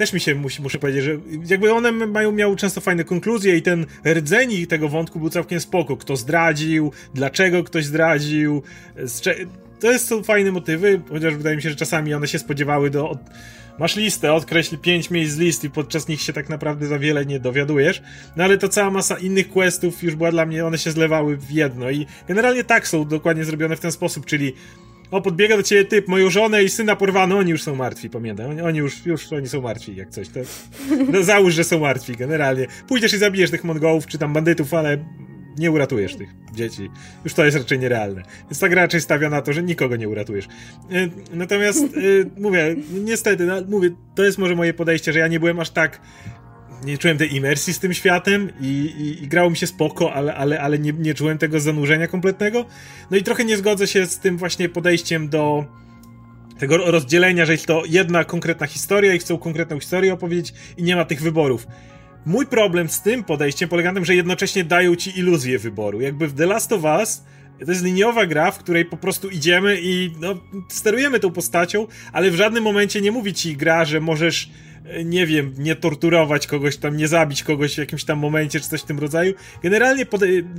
[0.00, 1.18] też mi się musi, muszę powiedzieć, że
[1.50, 5.96] jakby one mają, miały często fajne konkluzje i ten rdzeń tego wątku był całkiem spoko.
[5.96, 8.62] Kto zdradził, dlaczego ktoś zdradził,
[9.80, 13.10] to jest, są fajne motywy, chociaż wydaje mi się, że czasami one się spodziewały do...
[13.10, 13.18] Od...
[13.78, 17.26] Masz listę, odkreśl pięć miejsc z listy i podczas nich się tak naprawdę za wiele
[17.26, 18.02] nie dowiadujesz.
[18.36, 21.50] No ale to cała masa innych questów już była dla mnie, one się zlewały w
[21.50, 24.52] jedno i generalnie tak są dokładnie zrobione w ten sposób, czyli
[25.10, 28.46] o, podbiega do ciebie typ, moją żonę i syna porwano, oni już są martwi, pamiętaj.
[28.46, 30.28] Oni, oni już, już oni są martwi, jak coś.
[30.28, 30.40] To,
[31.12, 32.66] no, załóż, że są martwi, generalnie.
[32.88, 34.98] Pójdziesz i zabijesz tych Mongołów, czy tam bandytów, ale
[35.58, 36.90] nie uratujesz tych dzieci.
[37.24, 38.22] Już to jest raczej nierealne.
[38.42, 40.48] Więc ta gra raczej stawia na to, że nikogo nie uratujesz.
[40.90, 41.88] E, natomiast, e,
[42.40, 46.00] mówię, niestety, no, mówię, to jest może moje podejście, że ja nie byłem aż tak
[46.84, 48.66] nie czułem tej imersji z tym światem i,
[48.98, 52.66] i, i grało mi się spoko, ale, ale, ale nie, nie czułem tego zanurzenia kompletnego.
[53.10, 55.64] No i trochę nie zgodzę się z tym właśnie podejściem do
[56.58, 60.96] tego rozdzielenia, że jest to jedna konkretna historia i chcą konkretną historię opowiedzieć i nie
[60.96, 61.66] ma tych wyborów.
[62.26, 66.00] Mój problem z tym podejściem polega na tym, że jednocześnie dają ci iluzję wyboru.
[66.00, 67.22] Jakby w The Last of Us
[67.64, 70.34] to jest liniowa gra, w której po prostu idziemy i no,
[70.68, 74.50] sterujemy tą postacią, ale w żadnym momencie nie mówi ci gra, że możesz
[75.04, 78.80] nie wiem, nie torturować kogoś tam, nie zabić kogoś w jakimś tam momencie, czy coś
[78.80, 79.34] w tym rodzaju.
[79.62, 80.06] Generalnie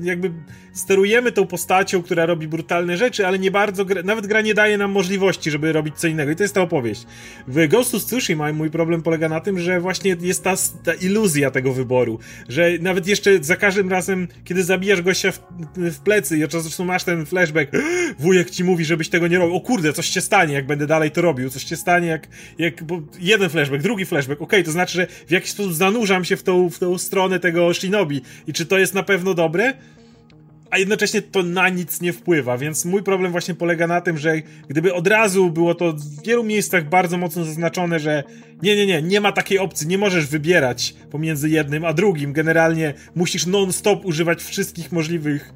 [0.03, 0.31] jakby
[0.73, 4.91] sterujemy tą postacią, która robi brutalne rzeczy, ale nie bardzo, nawet gra nie daje nam
[4.91, 7.05] możliwości, żeby robić co innego i to jest ta opowieść.
[7.47, 10.53] W Ghost of Tsushima mój problem polega na tym, że właśnie jest ta,
[10.83, 15.41] ta iluzja tego wyboru, że nawet jeszcze za każdym razem, kiedy zabijasz gościa w,
[15.77, 17.71] w plecy i zresztą masz ten flashback,
[18.19, 21.11] wujek ci mówi, żebyś tego nie robił, o kurde, coś się stanie, jak będę dalej
[21.11, 22.73] to robił, coś się stanie, jak, jak
[23.19, 26.43] jeden flashback, drugi flashback, okej, okay, to znaczy, że w jakiś sposób zanurzam się w
[26.43, 28.21] tą, w tą stronę tego Shinobi.
[28.47, 29.73] I czy to jest na pewno dobre?
[30.71, 34.35] a jednocześnie to na nic nie wpływa, więc mój problem właśnie polega na tym, że
[34.69, 38.23] gdyby od razu było to w wielu miejscach bardzo mocno zaznaczone, że
[38.63, 42.93] nie, nie, nie, nie ma takiej opcji, nie możesz wybierać pomiędzy jednym a drugim, generalnie
[43.15, 45.53] musisz non-stop używać wszystkich możliwych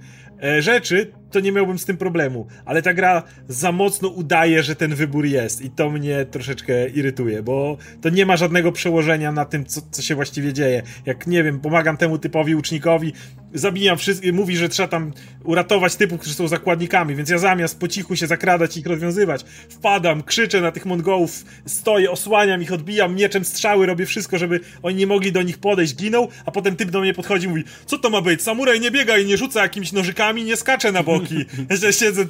[0.60, 2.48] rzeczy, to nie miałbym z tym problemu.
[2.65, 7.43] Ale ta gra za mocno udaje, że ten wybór jest i to mnie troszeczkę irytuje,
[7.43, 10.82] bo to nie ma żadnego przełożenia na tym, co, co się właściwie dzieje.
[11.06, 13.13] Jak, nie wiem, pomagam temu typowi ucznikowi,
[13.54, 17.88] zabijam wszystkich, mówi, że trzeba tam uratować typów, którzy są zakładnikami, więc ja zamiast po
[17.88, 23.15] cichu się zakradać i ich rozwiązywać, wpadam, krzyczę na tych Mongołów, stoję, osłaniam ich, odbijam
[23.15, 26.91] mieczem strzały, robię wszystko, żeby oni nie mogli do nich podejść, giną, a potem typ
[26.91, 29.62] do mnie podchodzi i mówi, co to ma być, samuraj nie biega i nie rzuca
[29.62, 31.45] jakimiś nożykami, nie skacze na boki.
[31.83, 32.25] Ja siedzę,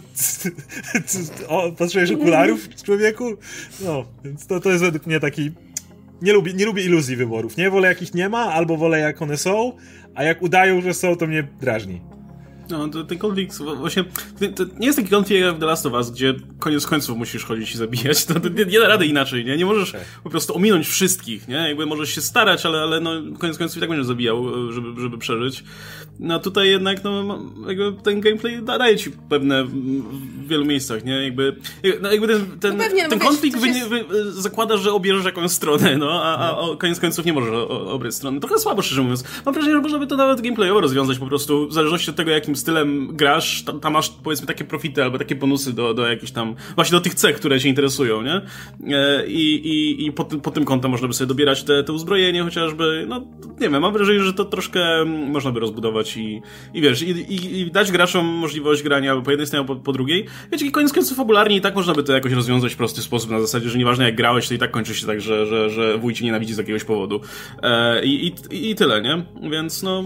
[1.47, 3.37] o, potrzebujesz okularów, człowieku?
[3.79, 5.51] No, więc to, to jest według mnie taki
[6.21, 7.69] nie lubię, nie lubię iluzji wyborów, nie?
[7.69, 9.73] Wolę jakich nie ma, albo wolę jak one są,
[10.15, 12.01] a jak udają, że są, to mnie drażni.
[12.69, 14.03] No, to, ten konflikt, właśnie,
[14.55, 17.45] to nie jest taki konflikt jak w The Last of Us, gdzie koniec końców musisz
[17.45, 19.57] chodzić i zabijać, to, to nie, nie, da rady inaczej, nie?
[19.57, 20.01] Nie możesz tak.
[20.23, 21.55] po prostu ominąć wszystkich, nie?
[21.55, 25.17] Jakby możesz się starać, ale, ale no, koniec końców i tak będziesz zabijał, żeby, żeby
[25.17, 25.63] przeżyć.
[26.19, 31.23] No tutaj jednak, no, jakby ten gameplay da, daje ci pewne w wielu miejscach, nie?
[31.23, 31.55] Jakby,
[32.01, 33.89] no, jakby ten, ten, no pewnie, no ten konflikt wy, jest...
[33.89, 38.15] wy, zakłada, że obierzesz jakąś stronę, no, a, a o, koniec końców nie możesz obrać
[38.15, 38.39] strony.
[38.39, 39.23] Trochę słabo, szczerze mówiąc.
[39.45, 42.31] Mam wrażenie, że można by to nawet gameplayowo rozwiązać po prostu, w zależności od tego,
[42.31, 46.31] jakim stylem grasz, tam, tam masz, powiedzmy, takie profity albo takie bonusy do, do jakichś
[46.31, 48.41] tam, właśnie do tych cech, które cię interesują, nie?
[48.97, 52.43] E, I, i, i pod, pod tym kątem można by sobie dobierać te, te uzbrojenie
[52.43, 53.19] chociażby, no,
[53.61, 56.41] nie wiem, mam wrażenie, że to troszkę można by rozbudować i,
[56.73, 60.25] i wiesz, i, i, i, dać graczom możliwość grania po jednej stronie, po, po drugiej.
[60.51, 63.41] Wiecie, koniec końców fabularnie i tak można by to jakoś rozwiązać w prosty sposób, na
[63.41, 66.13] zasadzie, że nieważne jak grałeś, to i tak kończy się tak, że, że, że wuj
[66.13, 67.21] ci nienawidzi z jakiegoś powodu.
[67.63, 69.25] E, i, i, I tyle, nie?
[69.51, 70.03] Więc no...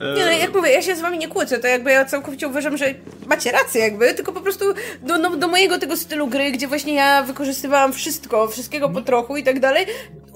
[0.00, 2.76] Nie no, jak mówię, ja się z wami nie kłócę, to jakby ja całkowicie uważam,
[2.76, 2.94] że
[3.26, 4.64] macie rację jakby, tylko po prostu
[5.02, 9.36] do, no, do mojego tego stylu gry, gdzie właśnie ja wykorzystywałam wszystko, wszystkiego po trochu
[9.36, 9.86] i tak dalej,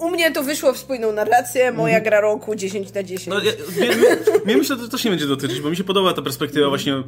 [0.01, 2.03] u mnie to wyszło w spójną narrację, moja mhm.
[2.03, 3.27] gra roku 10 na 10.
[3.27, 3.51] No, ja,
[4.45, 6.93] mnie myślę, że to też nie będzie dotyczyć, bo mi się podoba ta perspektywa właśnie,
[6.93, 7.03] e,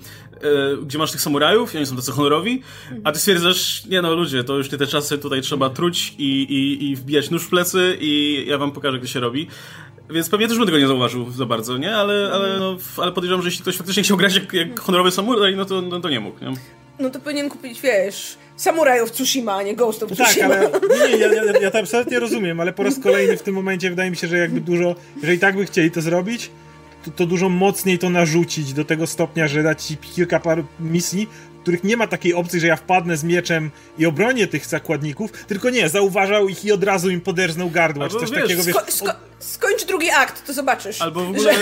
[0.86, 2.62] gdzie masz tych samurajów i oni są tacy honorowi,
[3.04, 6.42] a ty stwierdzasz, nie no ludzie, to już nie te czasy, tutaj trzeba truć i,
[6.42, 9.48] i, i wbijać nóż w plecy i ja wam pokażę, jak to się robi.
[10.10, 11.96] Więc pewnie też bym tego nie zauważył za bardzo, nie?
[11.96, 15.56] Ale, ale, no, ale podejrzewam, że jeśli ktoś faktycznie chciał grać jak, jak honorowy samuraj,
[15.56, 16.54] no to, no to nie mógł, nie?
[17.00, 20.50] No to powinien kupić, wiesz, Samurajów Tsushima, a nie Ghost of tak, Tsushima.
[20.50, 23.56] Tak, ale nie, ja, ja, ja to absolutnie rozumiem, ale po raz kolejny w tym
[23.56, 26.52] momencie wydaje mi się, że jakby dużo, jeżeli tak by chcieli to zrobić,
[27.06, 31.30] to, to dużo mocniej to narzucić do tego stopnia, że dać ci kilka par misji,
[31.64, 35.70] których nie ma takiej opcji, że ja wpadnę z mieczem i obronię tych zakładników, tylko
[35.70, 38.76] nie, zauważał ich i od razu im poderznął gardło, czy coś wiesz, takiego, wiesz...
[38.76, 41.02] Sko sko skończ drugi akt, to zobaczysz.
[41.02, 41.60] Albo w ogóle, że...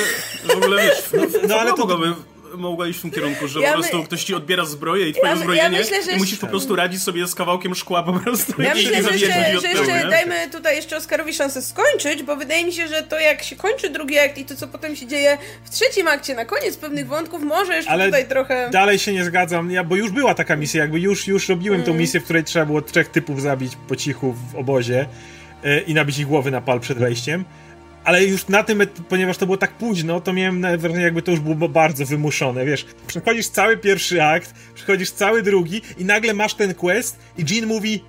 [0.48, 1.78] w ogóle wiesz, no, no ale to...
[1.78, 2.14] Mogłoby
[2.58, 4.04] mogła iść w tym kierunku, że ja po prostu my...
[4.04, 6.12] ktoś ci odbiera zbroję i twoje ja, zbrojenie ja myślę, że...
[6.12, 8.62] i musisz po prostu radzić sobie z kawałkiem szkła po prostu.
[8.62, 12.74] Ja myślę, że jeszcze, że jeszcze dajmy tutaj jeszcze Oskarowi szansę skończyć, bo wydaje mi
[12.74, 15.70] się, że to jak się kończy drugi akt i to co potem się dzieje w
[15.70, 18.70] trzecim akcie, na koniec pewnych wątków, może jeszcze Ale tutaj trochę...
[18.70, 21.86] dalej się nie zgadzam, ja, bo już była taka misja, jakby już, już robiłem mm.
[21.86, 25.06] tą misję, w której trzeba było trzech typów zabić po cichu w obozie
[25.64, 27.46] yy, i nabić ich głowy na pal przed wejściem
[28.04, 31.40] ale już na tym, ponieważ to było tak późno, to miałem wrażenie, jakby to już
[31.40, 32.86] było bardzo wymuszone, wiesz.
[33.08, 38.02] Przechodzisz cały pierwszy akt, przechodzisz cały drugi i nagle masz ten quest i Jean mówi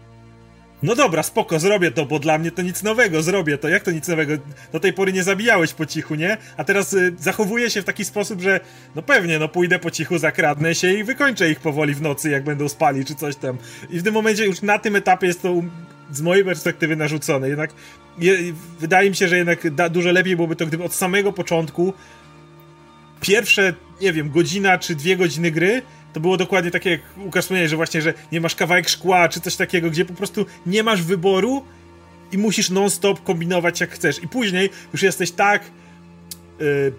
[0.83, 3.69] no dobra, spoko, zrobię to, bo dla mnie to nic nowego, zrobię to.
[3.69, 4.33] Jak to nic nowego?
[4.73, 6.37] Do tej pory nie zabijałeś po cichu, nie?
[6.57, 8.61] A teraz y, zachowuję się w taki sposób, że
[8.95, 12.45] no pewnie, no pójdę po cichu, zakradnę się i wykończę ich powoli w nocy, jak
[12.45, 13.59] będą spali, czy coś tam.
[13.91, 15.63] I w tym momencie już na tym etapie jest to
[16.13, 17.49] z mojej perspektywy narzucone.
[17.49, 17.71] Jednak
[18.19, 18.39] je,
[18.81, 21.93] wydaje mi się, że jednak da, dużo lepiej byłoby to, gdyby od samego początku
[23.21, 27.71] pierwsze, nie wiem, godzina czy dwie godziny gry to było dokładnie takie, jak Łukasz wspomniałeś,
[27.71, 31.03] że właśnie, że nie masz kawałek szkła czy coś takiego, gdzie po prostu nie masz
[31.03, 31.65] wyboru
[32.33, 34.23] i musisz non-stop kombinować jak chcesz.
[34.23, 35.63] I później już jesteś tak
[36.59, 36.93] yy,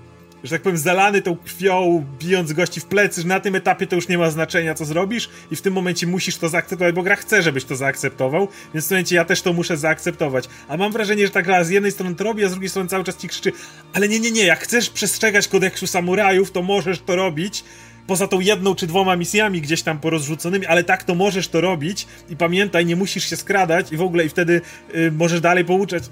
[0.44, 3.96] że tak powiem, zalany tą krwią, bijąc gości w plecy, że na tym etapie to
[3.96, 7.16] już nie ma znaczenia, co zrobisz i w tym momencie musisz to zaakceptować, bo gra
[7.16, 10.50] chce, żebyś to zaakceptował, więc w tym momencie ja też to muszę zaakceptować.
[10.68, 12.90] A mam wrażenie, że ta gra z jednej strony to robi, a z drugiej strony
[12.90, 13.52] cały czas ci krzyczy,
[13.94, 17.64] ale nie, nie, nie, jak chcesz przestrzegać kodeksu samurajów, to możesz to robić,
[18.08, 22.08] poza tą jedną czy dwoma misjami gdzieś tam porozrzuconymi, ale tak to możesz to robić
[22.30, 24.62] i pamiętaj, nie musisz się skradać i w ogóle i wtedy
[24.96, 26.04] y, możesz dalej pouczać.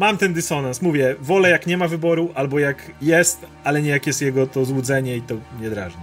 [0.00, 4.06] Mam ten dysonans, mówię, wolę jak nie ma wyboru, albo jak jest, ale nie jak
[4.06, 6.02] jest jego to złudzenie i to nie drażni.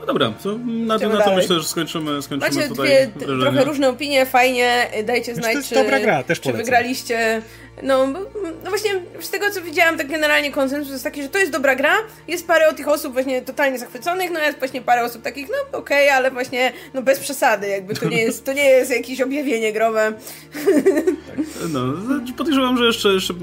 [0.00, 3.08] No dobra, to na tym, na to myślę, że skończymy, skończymy Macie tutaj.
[3.16, 7.42] dwie trochę różne opinie, fajnie, dajcie znać, to jest czy, dobra gra, też czy wygraliście.
[7.82, 8.06] No,
[8.64, 11.74] no właśnie z tego co widziałam, tak generalnie konsensus jest taki, że to jest dobra
[11.74, 11.94] gra.
[12.28, 16.10] Jest parę tych osób właśnie totalnie zachwyconych, no jest właśnie parę osób takich, no okej,
[16.10, 20.12] ale właśnie no bez przesady, jakby to nie jest, to nie jest jakieś objawienie growe.
[21.68, 21.80] No,
[22.36, 23.34] podejrzewam, że jeszcze, jeszcze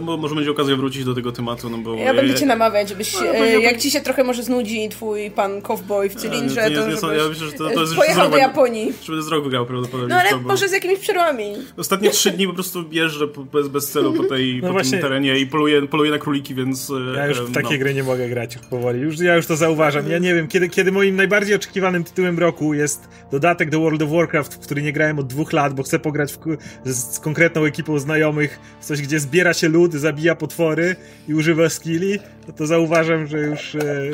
[0.00, 1.94] może będzie okazja wrócić do tego tematu, no bo...
[1.94, 5.30] Ja będę cię namawiać, żebyś, No, ja e, jak ci się trochę może znudzi twój
[5.30, 7.94] pan cowboy w cylindrze, nie, nie, to nie, żebyś ja myślę, że to, to jest
[7.94, 8.92] pojechał do Japonii.
[9.02, 10.14] Że będę z roku grał prawdopodobnie.
[10.14, 11.54] No ale może z jakimiś przerwami.
[11.76, 14.90] Ostatnie trzy dni po prostu jeżdżę bez, bez celu po, tej, po właśnie.
[14.90, 16.90] tym terenie i poluję, poluję na króliki, więc...
[16.90, 17.78] e, Ja już w takie no.
[17.78, 19.00] gry nie mogę grać powoli.
[19.00, 20.10] Już, ja już to zauważam.
[20.10, 24.10] Ja nie wiem, kiedy, kiedy moim najbardziej oczekiwanym tytułem roku jest dodatek do World of
[24.10, 26.38] Warcraft, w który nie grałem od dwóch lat, bo chcę pograć w,
[26.84, 30.96] z, z konkretną ekipą znajomych, w coś, gdzie zbiera się lud, zabija potwory
[31.28, 34.10] i używa skilli, no to zauważam, że już e,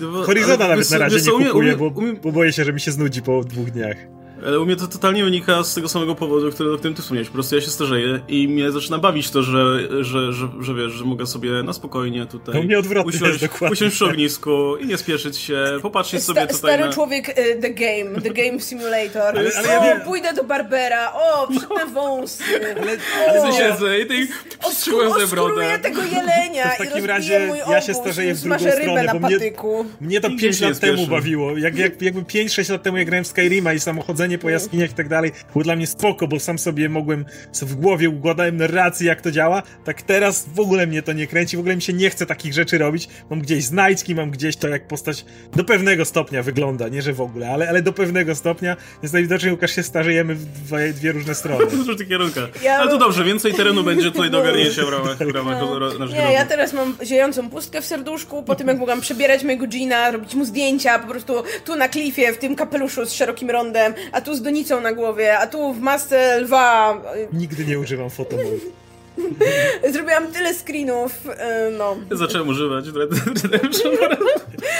[0.00, 1.90] No, Horizona nawet na razie nie kupuję, bo,
[2.22, 3.96] bo boję się, że mi się znudzi po dwóch dniach.
[4.46, 7.28] Ale u mnie to totalnie wynika z tego samego powodu, który, o którym ty wspomniałeś.
[7.28, 10.92] Po prostu ja się starzeję i mnie zaczyna bawić to, że, że, że, że wiesz,
[10.92, 14.96] że mogę sobie na spokojnie tutaj No mnie odwrotnie usiąść, usiąść przy ognisku i nie
[14.98, 16.92] spieszyć się, popatrzeć sobie Sta- tutaj stary na...
[16.92, 19.38] człowiek y, The Game, The Game Simulator.
[19.38, 22.44] Ale- ale o, ja nie- pójdę do Barbera, o, przytnę wąsy.
[23.28, 25.78] Ale o, sobie siedzę i tej sobie Oskóruję brodę.
[25.82, 29.02] tego jelenia To w takim i razie mój ja się starzeję i w drugą stronę,
[29.04, 29.86] na bo mnie- patyku.
[30.00, 31.58] Mnie to Nigdzie 5 się nie lat temu bawiło.
[31.58, 34.94] Jak, jak, jakby 5-6 lat temu jak grałem w Skyrima i samochodzenie po jaskiniach i
[34.94, 39.06] tak dalej, było dla mnie spoko, bo sam sobie mogłem sobie w głowie układałem narrację,
[39.06, 39.62] jak to działa.
[39.84, 42.52] Tak teraz w ogóle mnie to nie kręci, w ogóle mi się nie chce takich
[42.52, 43.08] rzeczy robić.
[43.30, 45.24] Mam gdzieś znajdźki, mam gdzieś to, jak postać
[45.56, 48.76] do pewnego stopnia wygląda, nie że w ogóle, ale, ale do pewnego stopnia.
[49.02, 51.66] Więc najwidoczniej Łukasz się starzejemy w dwie, dwie różne strony.
[51.72, 52.62] W różnych kierunkach.
[52.62, 55.58] Ja- Ale to dobrze, więcej terenu będzie tutaj do ogarnięcia w ramach, w ramach
[55.98, 56.06] No.
[56.06, 60.10] Nie, ja teraz mam ziejącą pustkę w serduszku, po tym jak mogłam przebierać mojego Gina,
[60.10, 64.20] robić mu zdjęcia, po prostu tu na klifie, w tym kapeluszu z szerokim rondem, a
[64.22, 66.96] tu z donicą na głowie, a tu w masce lwa.
[67.32, 68.60] Nigdy nie używam fotomove.
[69.92, 71.30] Zrobiłam tyle screenów, y,
[71.78, 71.96] no.
[72.10, 73.92] Zacząłem używać Red Dead Redemption.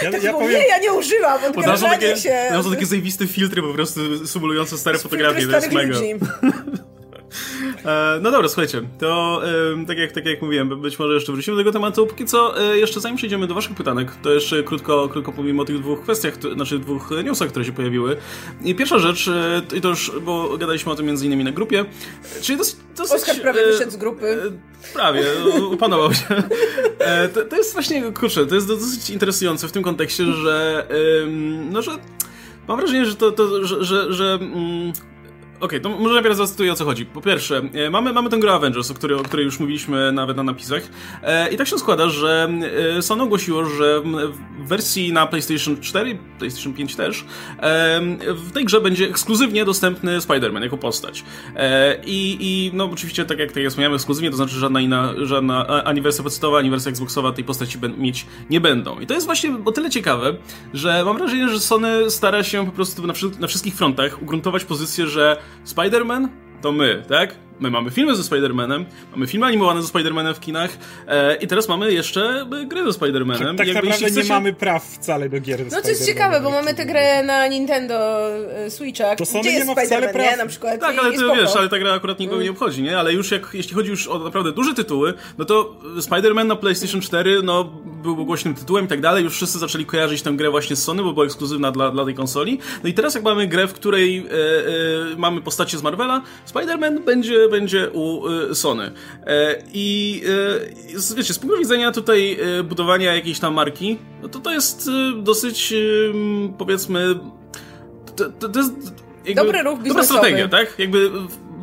[0.03, 2.47] Ja, Tak ja powiem, ja nie używam, odgrażanie takie, się.
[2.51, 5.97] tam są takie zajebiste filtry po prostu symulujące stare fotografie, to jest mega.
[7.85, 9.43] E, no dobra, słuchajcie, to
[9.87, 12.07] tak, jak, tak jak mówiłem, być może jeszcze wrócimy do tego tematu.
[12.07, 15.65] Póki co, e, jeszcze zanim przejdziemy do waszych pytanek, to jeszcze krótko, krótko powiem o
[15.65, 18.17] tych dwóch kwestiach, znaczy dwóch newsach, które się pojawiły.
[18.65, 21.85] I pierwsza rzecz, e, i to już, bo gadaliśmy o tym między innymi na grupie,
[22.43, 22.77] czyli dosyć...
[22.97, 24.53] dosyć Oskar prawie wyszedł z grupy.
[24.95, 25.25] Prawie,
[25.71, 26.25] upanował się.
[27.35, 30.87] To, to jest właśnie, kurczę, to jest dosyć interesujące w tym kontekście, że
[31.71, 31.91] no, że
[32.69, 34.93] mam wrażenie, że to, to że, że, że mm,
[35.63, 37.07] Okej, to może najpierw zacytuję o co chodzi.
[37.07, 40.37] Po pierwsze, e, mamy, mamy tę grę Avengers, o której, o której już mówiliśmy nawet
[40.37, 40.83] na napisach.
[41.23, 42.49] E, I tak się składa, że
[42.99, 44.03] e, Sony ogłosiło, że
[44.59, 47.25] w wersji na PlayStation 4, PlayStation 5 też,
[48.27, 51.25] w tej grze będzie ekskluzywnie dostępny Spider-Man jako postać.
[52.07, 55.67] I, i no oczywiście, tak jak, tak jak wspomniałem, ekskluzywnie, to znaczy żadna inna, żadna
[55.67, 59.01] ani wersja pecetowa, ani wersja Xboxowa tej postaci mieć nie będą.
[59.01, 60.37] I to jest właśnie o tyle ciekawe,
[60.75, 65.07] że mam wrażenie, że Sony stara się po prostu na, na wszystkich frontach ugruntować pozycję,
[65.07, 66.31] że Spider-Man
[66.63, 67.37] to my, tak?
[67.61, 70.71] My mamy filmy ze Spider-Manem, mamy filmy animowane ze Spider-Manem w kinach
[71.09, 73.57] e, i teraz mamy jeszcze e, gry ze Spider-Manem.
[73.57, 76.07] tak Jakby naprawdę jeśli nie chcecie- mamy praw wcale do gier ze No to jest
[76.07, 78.29] ciekawe, bo mamy tę grę na Nintendo
[78.67, 80.31] y, Switcha, To gdzie nie jest Spider-Man, praw.
[80.31, 80.37] nie?
[80.37, 80.81] Na przykład.
[80.81, 81.35] Tak, ale ty spoko.
[81.37, 82.99] wiesz, ale ta gra akurat nikogo nie obchodzi, nie?
[82.99, 87.01] Ale już jak, jeśli chodzi już o naprawdę duże tytuły, no to Spider-Man na PlayStation
[87.01, 87.65] 4, no,
[88.03, 91.03] był głośnym tytułem i tak dalej, już wszyscy zaczęli kojarzyć tę grę właśnie z Sony,
[91.03, 92.59] bo była ekskluzywna dla, dla tej konsoli.
[92.83, 94.23] No i teraz jak mamy grę, w której e,
[95.13, 98.91] e, mamy postacie z Marvela, Spider-Man będzie, będzie u e, Sony.
[99.27, 100.23] E, I
[100.95, 104.91] z- wiecie, z punktu widzenia tutaj e, budowania jakiejś tam marki, no to to jest
[105.17, 105.75] dosyć,
[106.59, 107.15] powiedzmy,
[108.17, 108.73] to, to, to jest
[109.25, 110.75] jakby Dobry ruch Dobra strategia, tak?
[110.79, 111.11] Jakby,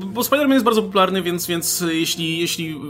[0.05, 2.81] bo Spider-Man jest bardzo popularny, więc, więc jeśli, jeśli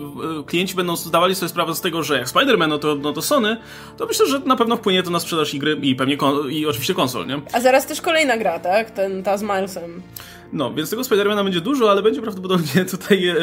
[0.45, 3.57] klienci będą zdawali sobie sprawę z tego, że jak Spider-Man, no to, no to Sony,
[3.97, 6.65] to myślę, że na pewno wpłynie to na sprzedaż i gry i pewnie kon- i
[6.65, 7.41] oczywiście konsol, nie?
[7.53, 8.91] A zaraz też kolejna gra, tak?
[8.91, 10.01] Ten, ta z Milesem.
[10.53, 13.35] No, więc tego Spidermana będzie dużo, ale będzie prawdopodobnie tutaj e,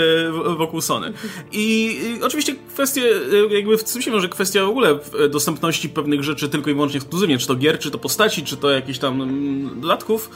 [0.56, 1.12] wokół Sony.
[1.52, 3.02] I, oczywiście kwestie,
[3.50, 6.74] e, jakby w tym się może kwestia w ogóle e, dostępności pewnych rzeczy tylko i
[6.74, 10.30] wyłącznie ekskluzywnie, czy to gier, czy to postaci, czy to jakichś tam mm, dodatków,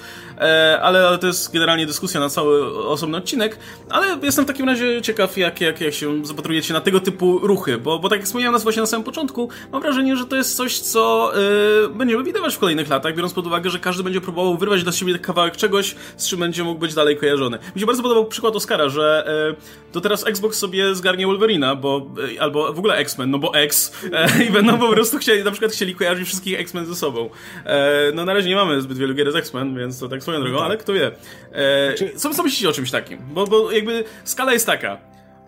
[0.83, 5.03] ale, ale to jest generalnie dyskusja na cały osobny odcinek, ale jestem w takim razie
[5.03, 8.53] ciekaw, jak, jak, jak się zapatrujecie na tego typu ruchy, bo, bo tak jak wspomniałem
[8.53, 12.55] nas właśnie na samym początku, mam wrażenie, że to jest coś, co e, będziemy widywać
[12.55, 15.95] w kolejnych latach, biorąc pod uwagę, że każdy będzie próbował wyrwać dla siebie kawałek czegoś,
[16.17, 17.59] z czym będzie mógł być dalej kojarzony.
[17.75, 19.27] Mi się bardzo podobał przykład Oscara, że
[19.59, 22.07] e, to teraz Xbox sobie zgarnie Wolverina, bo,
[22.37, 25.51] e, albo w ogóle X-Men, no bo X e, i będą po prostu chcieli, na
[25.51, 27.31] przykład chcieli kojarzyć wszystkich X-Men ze sobą.
[27.65, 30.41] E, no na razie nie mamy zbyt wielu gier z X-Men, więc to tak swoją
[30.41, 30.67] drogą, no tak.
[30.67, 31.11] ale kto wie.
[31.53, 32.11] E, Czy...
[32.17, 33.19] co, co myślicie o czymś takim?
[33.33, 34.99] Bo, bo jakby skala jest taka.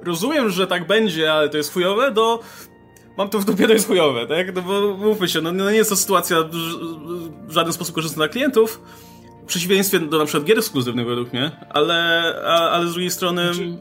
[0.01, 2.41] Rozumiem, że tak będzie, ale to jest chujowe, do
[3.17, 4.55] mam to w dupie, to jest chujowe, tak?
[4.55, 6.37] No bo mówmy się, no, no nie jest to sytuacja
[7.47, 8.81] w żaden sposób korzystna dla klientów,
[9.53, 11.95] przeciwieństwie do na przykład gier ekskluzywnych według mnie, ale,
[12.47, 13.55] a, ale z drugiej strony...
[13.55, 13.79] Znaczy,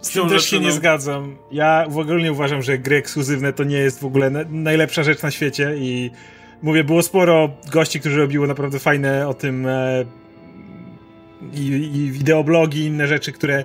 [0.00, 0.62] z tym też się no...
[0.62, 1.36] nie zgadzam.
[1.50, 5.02] Ja w ogóle nie uważam, że gry ekskluzywne to nie jest w ogóle na, najlepsza
[5.02, 6.10] rzecz na świecie i
[6.62, 10.04] mówię, było sporo gości, którzy robiło naprawdę fajne o tym e,
[11.54, 13.64] i, i wideoblogi, inne rzeczy, które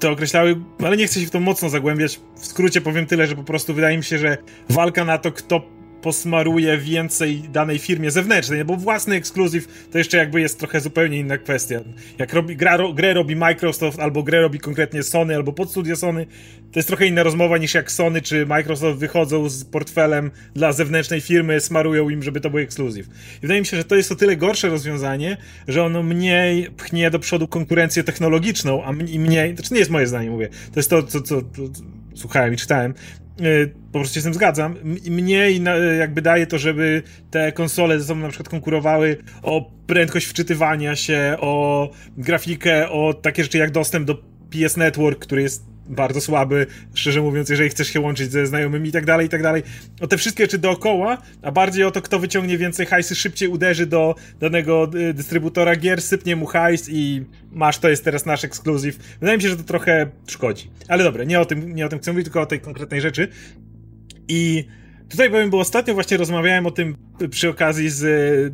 [0.00, 2.20] to określały, ale nie chcę się w to mocno zagłębiać.
[2.36, 4.38] W skrócie powiem tyle, że po prostu wydaje mi się, że
[4.68, 5.62] walka na to, kto
[6.02, 11.38] posmaruje więcej danej firmie zewnętrznej, bo własny ekskluzyw to jeszcze jakby jest trochę zupełnie inna
[11.38, 11.80] kwestia.
[12.18, 16.26] Jak robi, gra, grę robi Microsoft, albo grę robi konkretnie Sony, albo podstudio Sony,
[16.72, 21.20] to jest trochę inna rozmowa niż jak Sony czy Microsoft wychodzą z portfelem dla zewnętrznej
[21.20, 23.06] firmy, smarują im, żeby to był ekskluzyw.
[23.06, 25.36] I wydaje mi się, że to jest o tyle gorsze rozwiązanie,
[25.68, 30.06] że ono mniej pchnie do przodu konkurencję technologiczną, a mniej, to znaczy nie jest moje
[30.06, 31.82] zdanie, mówię, to jest to, co, co, co
[32.14, 32.94] słuchałem i czytałem,
[33.92, 34.76] po prostu się z tym zgadzam.
[35.10, 35.62] Mniej
[35.98, 41.36] jakby daje to, żeby te konsole ze sobą na przykład konkurowały o prędkość wczytywania się,
[41.40, 44.14] o grafikę, o takie rzeczy jak dostęp do
[44.50, 48.92] PS Network, który jest bardzo słaby, szczerze mówiąc, jeżeli chcesz się łączyć ze znajomymi i
[48.92, 49.62] tak dalej, i tak dalej.
[50.00, 53.86] O te wszystkie rzeczy dookoła, a bardziej o to, kto wyciągnie więcej hajsy, szybciej uderzy
[53.86, 58.98] do danego y, dystrybutora gier, sypnie mu hajs i masz, to jest teraz nasz ekskluzyw.
[59.20, 60.70] Wydaje mi się, że to trochę szkodzi.
[60.88, 63.28] Ale dobra, nie o tym, nie o tym chcę mówić, tylko o tej konkretnej rzeczy.
[64.28, 64.64] I
[65.10, 66.96] Tutaj powiem, bo ostatnio właśnie rozmawiałem o tym
[67.30, 68.04] przy okazji z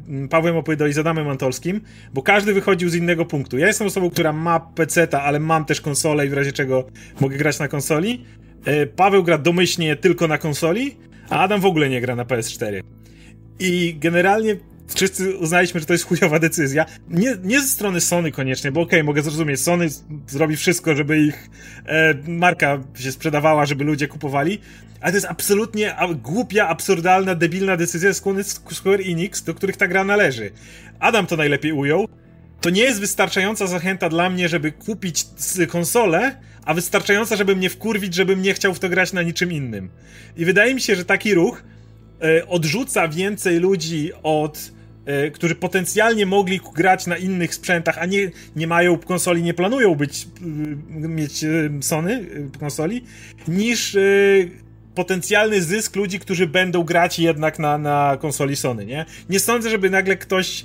[0.09, 1.81] mm, Pawłem Opydo i z Adamem Antolskim,
[2.15, 3.59] bo każdy wychodził z innego punktu.
[3.59, 6.87] Ja jestem osobą, która ma PC, ale mam też konsolę i w razie czego
[7.21, 8.25] mogę grać na konsoli.
[8.65, 10.97] E, Paweł gra domyślnie tylko na konsoli,
[11.31, 12.81] a Adam w ogóle nie gra na PS4.
[13.59, 14.57] I generalnie
[14.95, 16.85] wszyscy uznaliśmy, że to jest chujowa decyzja.
[17.11, 19.89] Nie, nie ze strony Sony koniecznie, bo okej, okay, mogę zrozumieć, Sony
[20.27, 21.51] zrobi wszystko, żeby ich
[21.87, 24.61] e, marka się sprzedawała, żeby ludzie kupowali,
[25.01, 28.23] ale to jest absolutnie głupia, absurdalna, debilna decyzja z
[28.73, 30.51] Square Enix, do których ta gra należy.
[30.99, 32.09] Adam to najlepiej ujął.
[32.61, 35.25] To nie jest wystarczająca zachęta dla mnie, żeby kupić
[35.69, 39.91] konsolę, a wystarczająca, żeby mnie wkurwić, żebym nie chciał w to grać na niczym innym.
[40.37, 41.63] I wydaje mi się, że taki ruch
[42.23, 44.76] e, odrzuca więcej ludzi od
[45.35, 50.29] którzy potencjalnie mogli grać na innych sprzętach, a nie, nie mają konsoli, nie planują być,
[51.05, 51.49] e, mieć e,
[51.81, 52.27] Sony
[52.61, 53.05] konsoli,
[53.49, 53.97] niż
[54.97, 59.05] potencjalny zysk ludzi, którzy będą grać jednak na, na konsoli Sony, nie?
[59.31, 60.65] Nie sądzę, żeby nagle ktoś,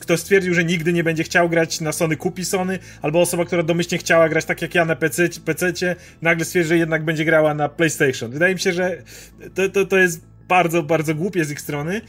[0.00, 3.62] kto stwierdził, że nigdy nie będzie chciał grać na Sony, kupi Sony, albo osoba, która
[3.62, 5.72] domyślnie chciała grać tak jak ja na PC, PC
[6.22, 8.30] nagle stwierdzi, że jednak będzie grała na PlayStation.
[8.30, 9.02] Wydaje mi się, że
[9.54, 12.00] to, to, to jest bardzo, bardzo głupie z ich strony.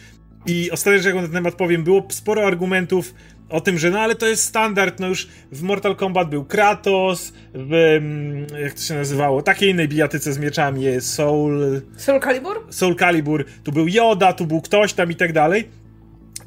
[0.46, 3.14] I ostatnio, że na ten temat powiem, było sporo argumentów
[3.50, 7.34] o tym, że no ale to jest standard, no już w Mortal Kombat był Kratos,
[7.54, 8.00] w,
[8.62, 11.82] jak to się nazywało, takiej innej bijatyce z mieczami jest Soul...
[11.98, 12.64] Soul Calibur?
[12.70, 15.70] Soul Calibur, tu był Yoda, tu był ktoś tam i tak dalej.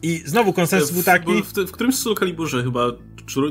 [0.03, 1.42] I znowu konsensus był taki...
[1.42, 2.92] W, w, w którymś Soul Caliburze chyba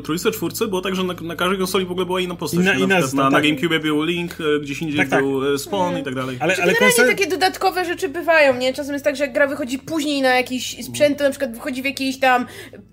[0.04, 2.60] trójce, czwórce było tak, że na, na każdej konsoli w ogóle była inna postać.
[2.60, 5.22] I na, na, i na, na, na GameCube był Link, e, gdzieś indziej tak, tak.
[5.22, 6.38] był e, Spawn i tak dalej.
[6.40, 7.08] Ale, ale konsol...
[7.08, 8.74] takie dodatkowe rzeczy bywają, nie?
[8.74, 11.82] Czasem jest tak, że jak gra wychodzi później na jakiś sprzęt, to na przykład wychodzi
[11.82, 12.46] w jakiejś tam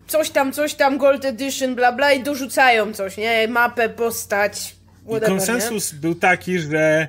[0.07, 3.49] coś tam, coś tam, Gold Edition, bla bla i dorzucają coś, nie?
[3.49, 5.99] Mapę, postać, whatever, I konsensus nie?
[5.99, 7.09] był taki, że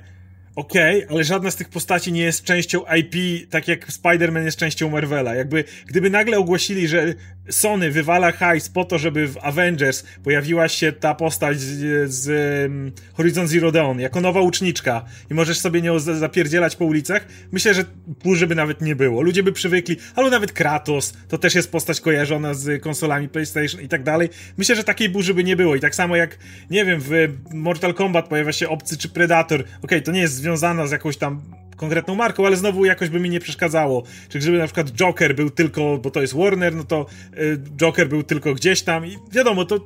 [0.55, 3.15] okej, okay, ale żadna z tych postaci nie jest częścią IP,
[3.49, 5.35] tak jak Spider-Man jest częścią Marvela.
[5.35, 7.13] Jakby, gdyby nagle ogłosili, że
[7.49, 12.29] Sony wywala hajs po to, żeby w Avengers pojawiła się ta postać z, z
[12.69, 17.73] um, Horizon Zero Dawn jako nowa uczniczka i możesz sobie nią zapierdzielać po ulicach, myślę,
[17.73, 17.85] że
[18.23, 19.21] burzy by nawet nie było.
[19.21, 23.87] Ludzie by przywykli, albo nawet Kratos, to też jest postać kojarzona z konsolami PlayStation i
[23.87, 24.29] tak dalej.
[24.57, 26.37] Myślę, że takiej burzy by nie było i tak samo jak,
[26.69, 27.11] nie wiem, w
[27.53, 31.17] Mortal Kombat pojawia się Obcy czy Predator, okej, okay, to nie jest związana z jakąś
[31.17, 31.41] tam
[31.75, 34.03] konkretną marką, ale znowu jakoś by mi nie przeszkadzało.
[34.29, 37.05] Czy gdyby na przykład Joker był tylko, bo to jest Warner, no to
[37.37, 39.79] y, Joker był tylko gdzieś tam i wiadomo, to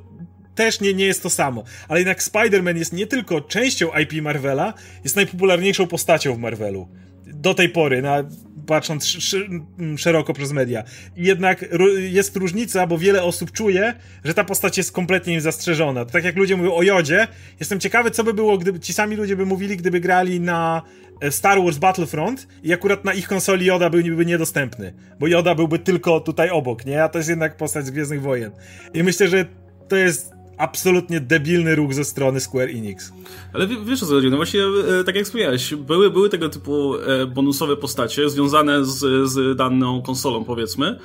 [0.54, 1.64] też nie, nie jest to samo.
[1.88, 6.88] Ale jednak Spider-Man jest nie tylko częścią IP Marvela, jest najpopularniejszą postacią w Marvelu.
[7.26, 8.24] Do tej pory, na,
[8.68, 9.50] patrząc sz,
[9.96, 10.84] szeroko przez media.
[11.16, 11.64] Jednak
[11.98, 13.94] jest różnica, bo wiele osób czuje,
[14.24, 16.04] że ta postać jest kompletnie zastrzeżona.
[16.04, 17.28] Tak jak ludzie mówią o Jodzie,
[17.60, 20.82] jestem ciekawy, co by było, gdyby ci sami ludzie by mówili, gdyby grali na
[21.20, 25.78] e, Star Wars Battlefront i akurat na ich konsoli Joda byłby niedostępny, bo Joda byłby
[25.78, 27.04] tylko tutaj obok, nie?
[27.04, 28.50] A to jest jednak postać z Gwiezdnych Wojen.
[28.94, 29.46] I myślę, że
[29.88, 33.12] to jest absolutnie debilny ruch ze strony Square Enix.
[33.52, 34.60] Ale wiesz o co chodzi, no właśnie
[35.00, 40.02] e, tak jak wspomniałeś, były, były tego typu e, bonusowe postacie związane z, z daną
[40.02, 40.98] konsolą powiedzmy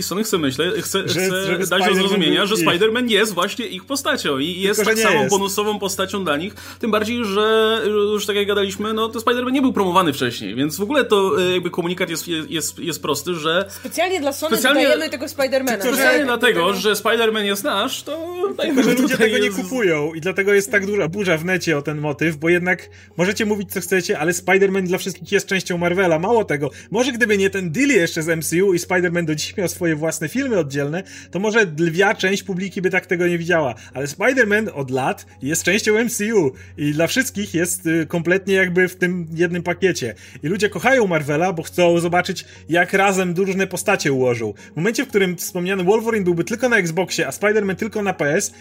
[0.00, 1.20] Sony chce, myślę, chce, że,
[1.60, 5.20] chce dać do zrozumienia, że Spider-Man jest właśnie ich postacią i jest Tylko, tak samą
[5.20, 5.30] jest.
[5.30, 6.54] bonusową postacią dla nich.
[6.78, 10.76] Tym bardziej, że już tak jak gadaliśmy, no to Spider-Man nie był promowany wcześniej, więc
[10.76, 13.64] w ogóle to e, jakby komunikat jest, jest, jest prosty, że...
[13.68, 15.80] Specjalnie dla Sony specjalnie, dajemy tego Spider-Mana.
[15.80, 20.54] Specjalnie dlatego, że Spider-Man jest nasz, to dajemy że ludzie tego nie kupują i dlatego
[20.54, 24.18] jest tak duża burza w necie o ten motyw, bo jednak możecie mówić co chcecie,
[24.18, 26.18] ale Spider-Man dla wszystkich jest częścią Marvela.
[26.18, 29.68] Mało tego, może gdyby nie ten deal jeszcze z MCU i Spider-Man do dziś miał
[29.82, 33.74] swoje własne filmy oddzielne, to może lwia część publiki by tak tego nie widziała.
[33.94, 38.96] Ale Spider-Man od lat jest częścią MCU i dla wszystkich jest y, kompletnie jakby w
[38.96, 40.14] tym jednym pakiecie.
[40.42, 44.54] I ludzie kochają Marvela, bo chcą zobaczyć, jak razem różne postacie ułożą.
[44.72, 48.52] W momencie, w którym wspomniany Wolverine byłby tylko na Xboxie, a Spider-Man tylko na PS,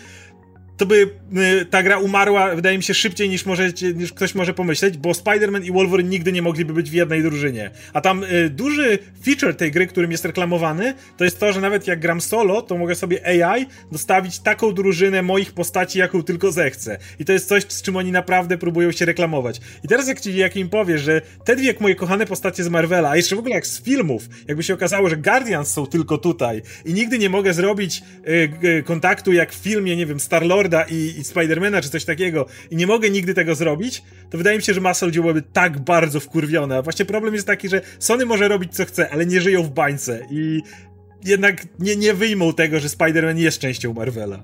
[0.82, 1.10] to by
[1.62, 5.12] y, ta gra umarła, wydaje mi się, szybciej niż, możecie, niż ktoś może pomyśleć, bo
[5.12, 7.72] Spider-Man i Wolverine nigdy nie mogliby być w jednej drużynie.
[7.94, 11.88] A tam y, duży feature tej gry, którym jest reklamowany, to jest to, że nawet
[11.88, 16.98] jak gram solo, to mogę sobie AI dostawić taką drużynę moich postaci, jaką tylko zechcę.
[17.20, 19.62] I to jest coś, z czym oni naprawdę próbują się reklamować.
[19.84, 23.10] I teraz jak, ci, jak im powiesz, że te dwie moje kochane postacie z Marvela,
[23.10, 26.62] a jeszcze w ogóle jak z filmów, jakby się okazało, że Guardians są tylko tutaj
[26.86, 31.20] i nigdy nie mogę zrobić y, y, kontaktu jak w filmie, nie wiem, Star-Lord i,
[31.20, 34.74] i Spidermana czy coś takiego i nie mogę nigdy tego zrobić, to wydaje mi się,
[34.74, 36.78] że masa ludzi byłaby tak bardzo wkurwiona.
[36.78, 39.70] A właśnie problem jest taki, że Sony może robić co chce, ale nie żyją w
[39.70, 40.62] bańce i
[41.26, 44.44] jednak nie, nie wyjmą tego, że Spider-Man jest częścią Marvela.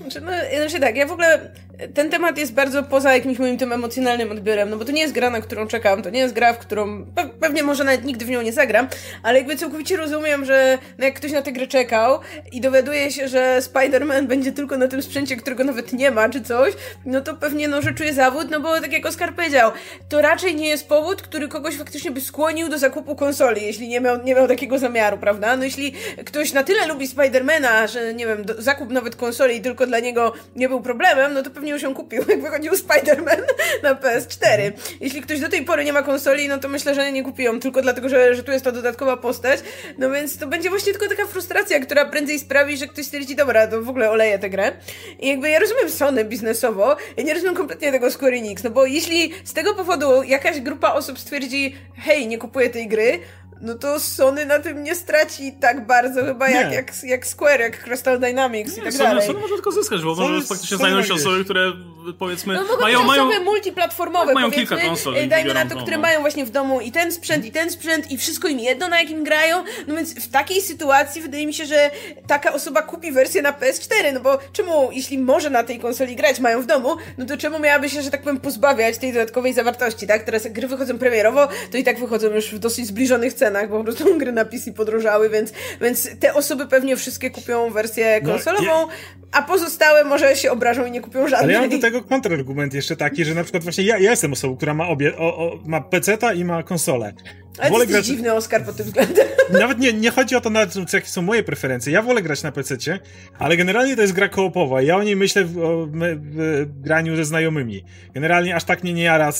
[0.00, 1.50] Znaczy, no, znaczy tak, ja w ogóle
[1.94, 5.14] ten temat jest bardzo poza jakimś moim tym emocjonalnym odbiorem, no bo to nie jest
[5.14, 8.24] gra, na którą czekam, to nie jest gra, w którą pe pewnie może nawet nigdy
[8.24, 8.88] w nią nie zagram,
[9.22, 12.18] ale jakby całkowicie rozumiem, że no jak ktoś na tę grę czekał
[12.52, 16.40] i dowiaduje się, że Spider-Man będzie tylko na tym sprzęcie, którego nawet nie ma, czy
[16.40, 16.74] coś,
[17.06, 19.70] no to pewnie no, że czuje zawód, no bo tak jak Oskar powiedział,
[20.08, 24.00] to raczej nie jest powód, który kogoś faktycznie by skłonił do zakupu konsoli, jeśli nie
[24.00, 25.56] miał, nie miał takiego zamiaru, prawda?
[25.56, 29.86] No jeśli ktoś na tyle lubi Spidermana, że nie wiem, do, zakup nawet konsoli tylko
[29.86, 33.42] dla niego nie był problemem, no to pewnie już ją kupił, jak wychodził Spider-Man
[33.82, 34.72] na PS4.
[35.00, 37.82] Jeśli ktoś do tej pory nie ma konsoli, no to myślę, że nie kupią, tylko
[37.82, 39.60] dlatego, że, że tu jest ta dodatkowa postać.
[39.98, 43.66] No więc to będzie właśnie tylko taka frustracja, która prędzej sprawi, że ktoś stwierdzi, dobra,
[43.66, 44.72] to w ogóle oleję tę grę.
[45.20, 48.86] I jakby ja rozumiem Sony biznesowo, ja nie rozumiem kompletnie tego Square Enix, no bo
[48.86, 53.18] jeśli z tego powodu jakaś grupa osób stwierdzi, hej, nie kupuję tej gry,
[53.60, 57.84] no to Sony na tym nie straci tak bardzo chyba jak, jak, jak Square, jak
[57.84, 59.26] Crystal Dynamics nie, i tak Sony, dalej.
[59.26, 61.72] Sony może tylko zyskać, bo Sony, może faktycznie znajdą się osoby, które
[62.18, 65.14] powiedzmy no, mają, mają osoby multiplatformowe, mają kilka konsol.
[65.28, 66.02] Dajmy na to, które no.
[66.02, 69.00] mają właśnie w domu i ten sprzęt, i ten sprzęt, i wszystko im jedno, na
[69.00, 69.64] jakim grają.
[69.86, 71.90] No więc w takiej sytuacji wydaje mi się, że
[72.26, 76.40] taka osoba kupi wersję na PS4, no bo czemu, jeśli może na tej konsoli grać,
[76.40, 80.06] mają w domu, no to czemu miałaby się, że tak powiem, pozbawiać tej dodatkowej zawartości,
[80.06, 80.22] tak?
[80.22, 83.78] Teraz jak gry wychodzą premierowo, to i tak wychodzą już w dosyć zbliżonych cenach, bo
[83.78, 88.32] po prostu gry na PC podrożały, więc, więc te osoby pewnie wszystkie kupią wersję no,
[88.32, 88.88] konsolową, no, ja...
[89.32, 91.40] a pozostałe może się obrażą i nie kupią żadnej.
[91.40, 94.32] Ale ja mam do tego kontrargument jeszcze taki, że na przykład właśnie ja, ja jestem
[94.32, 97.12] osobą, która ma obie, o, o, ma PC-ta i ma konsolę.
[97.58, 98.06] Ale wolę grać...
[98.06, 99.26] dziwny Oskar pod tym względem.
[99.60, 101.92] Nawet nie, nie chodzi o to, nawet, jakie są moje preferencje.
[101.92, 102.98] Ja wolę grać na PC-cie,
[103.38, 104.82] ale generalnie to jest gra koopowa.
[104.82, 107.84] Ja o niej myślę w, w, w graniu ze znajomymi.
[108.14, 109.32] Generalnie aż tak mnie nie jara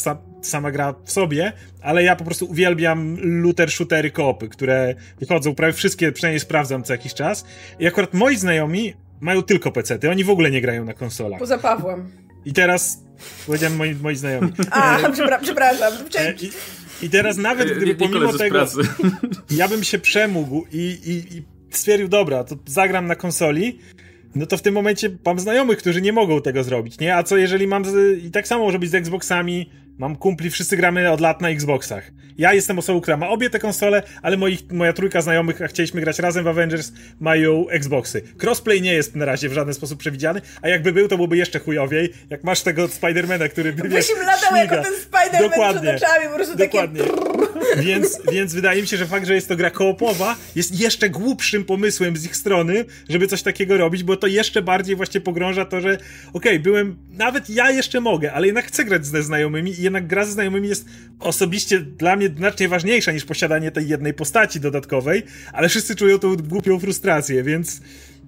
[0.48, 5.72] sama gra w sobie, ale ja po prostu uwielbiam looter shootery koopy, które wychodzą prawie
[5.72, 7.44] wszystkie, przynajmniej sprawdzam co jakiś czas.
[7.78, 11.38] I akurat moi znajomi mają tylko PC-ty, oni w ogóle nie grają na konsolach.
[11.38, 12.10] Poza Pawłem.
[12.44, 13.02] I teraz
[13.46, 14.52] powiedziałem moi, moi znajomi.
[14.70, 15.42] A, przepraszam.
[15.42, 15.92] przepraszam.
[16.18, 16.50] E, I,
[17.02, 18.66] I, teraz nawet gdyby pomimo tego
[19.50, 23.78] ja bym się przemógł i, i, i stwierdził, dobra, to zagram na konsoli,
[24.34, 27.16] no to w tym momencie mam znajomych, którzy nie mogą tego zrobić, nie?
[27.16, 30.76] A co jeżeli mam z, i tak samo może być z Xboxami, mam kumpli, wszyscy
[30.76, 32.10] gramy od lat na Xboxach.
[32.38, 36.00] Ja jestem osobą, która ma obie te konsole, ale moich, moja trójka znajomych, a chcieliśmy
[36.00, 38.22] grać razem w Avengers, mają Xboxy.
[38.42, 41.58] Crossplay nie jest na razie w żaden sposób przewidziany, a jakby był, to byłby jeszcze
[41.58, 45.94] chujowiej, jak masz tego Spidermana, który by, wiesz, Byś latał jako ten Spider-Man Dokładnie.
[45.94, 47.04] przed oczami, po prostu Dokładnie.
[47.04, 47.27] takie...
[47.82, 51.64] Więc, więc wydaje mi się, że fakt, że jest to gra koopowa, jest jeszcze głupszym
[51.64, 55.80] pomysłem z ich strony, żeby coś takiego robić, bo to jeszcze bardziej właśnie pogrąża to,
[55.80, 59.82] że okej, okay, byłem, nawet ja jeszcze mogę, ale jednak chcę grać ze znajomymi i
[59.82, 60.86] jednak gra ze znajomymi jest
[61.20, 65.22] osobiście dla mnie znacznie ważniejsza niż posiadanie tej jednej postaci dodatkowej,
[65.52, 67.80] ale wszyscy czują tą głupią frustrację, więc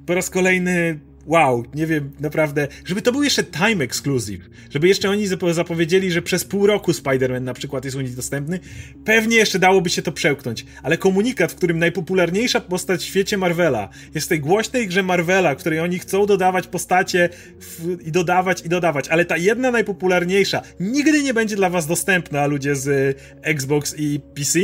[0.06, 5.10] po raz kolejny wow, nie wiem, naprawdę, żeby to był jeszcze time exclusive, żeby jeszcze
[5.10, 8.60] oni zapowiedzieli, że przez pół roku Spider-Man na przykład jest u nich dostępny,
[9.04, 13.88] pewnie jeszcze dałoby się to przełknąć, ale komunikat, w którym najpopularniejsza postać w świecie Marvela
[14.14, 17.28] jest w tej głośnej grze Marvela, której oni chcą dodawać postacie
[17.60, 22.46] w, i dodawać i dodawać, ale ta jedna najpopularniejsza nigdy nie będzie dla was dostępna,
[22.46, 24.58] ludzie z y, Xbox i PC,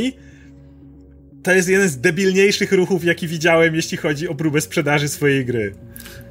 [1.47, 5.75] to jest jeden z debilniejszych ruchów, jaki widziałem, jeśli chodzi o próbę sprzedaży swojej gry.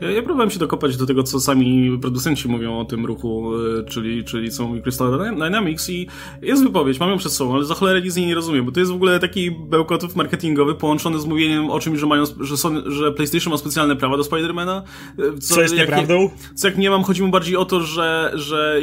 [0.01, 3.85] Ja, ja próbowałem się dokopać do tego, co sami producenci mówią o tym ruchu, e,
[3.85, 6.07] czyli, czyli co mówi Crystal Dynamics i
[6.43, 8.73] jest wypowiedź, mam ją przed sobą, ale za cholerę nic z niej nie rozumiem, bo
[8.73, 12.57] to jest w ogóle taki bełkotów marketingowy połączony z mówieniem o czymś, że mają, że,
[12.57, 14.83] są, że PlayStation ma specjalne prawa do Spidermana.
[15.19, 16.31] E, co, co jest nieprawdą?
[16.55, 18.81] Co jak nie mam, chodzi mi bardziej o to, że, że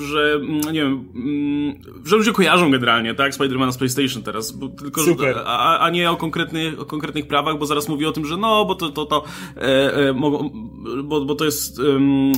[0.00, 1.74] że, mm, nie wiem, mm,
[2.04, 5.41] że ludzie kojarzą generalnie, tak, Spidermana z PlayStation teraz, bo, tylko, Super.
[5.46, 8.64] A, a nie o konkretnych, o konkretnych prawach, bo zaraz mówi o tym, że no,
[8.64, 9.24] bo to, to, to
[9.56, 9.60] e,
[10.08, 10.14] e,
[11.04, 12.32] bo, bo to jest, um,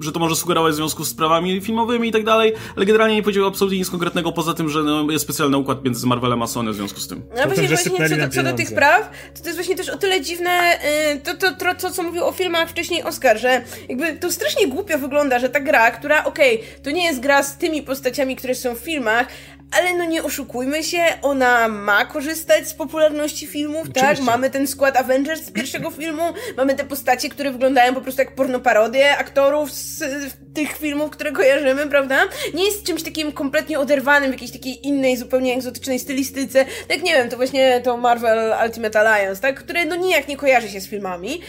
[0.00, 3.22] że to może sugerować w związku z prawami filmowymi i tak dalej, ale generalnie nie
[3.22, 6.70] powiedział absolutnie nic konkretnego, poza tym, że no, jest specjalny układ między Marvelem a Sony
[6.70, 7.22] w związku z tym.
[7.36, 9.96] No właśnie, właśnie co, do, co do tych praw, to, to jest właśnie też o
[9.96, 10.78] tyle dziwne,
[11.14, 14.68] y, to, to, to, to co mówił o filmach wcześniej Oscar, że jakby to strasznie
[14.68, 18.36] głupio wygląda, że ta gra, która, okej, okay, to nie jest gra z tymi postaciami,
[18.36, 19.26] które są w filmach,
[19.72, 23.96] ale no nie oszukujmy się, ona ma korzystać z popularności filmów, tak?
[23.96, 24.16] Oczywiście.
[24.16, 24.34] tak?
[24.34, 26.22] Mamy ten skład Avengers z pierwszego filmu,
[26.56, 30.04] mamy te postacie, które wyglądają po prostu jak pornoparodie aktorów z
[30.54, 32.18] tych filmów, które kojarzymy, prawda?
[32.54, 36.64] Nie jest czymś takim kompletnie oderwanym w jakiejś takiej innej, zupełnie egzotycznej stylistyce.
[36.88, 39.58] Tak nie wiem, to właśnie to Marvel Ultimate Alliance, tak?
[39.58, 41.40] Które no nijak nie kojarzy się z filmami.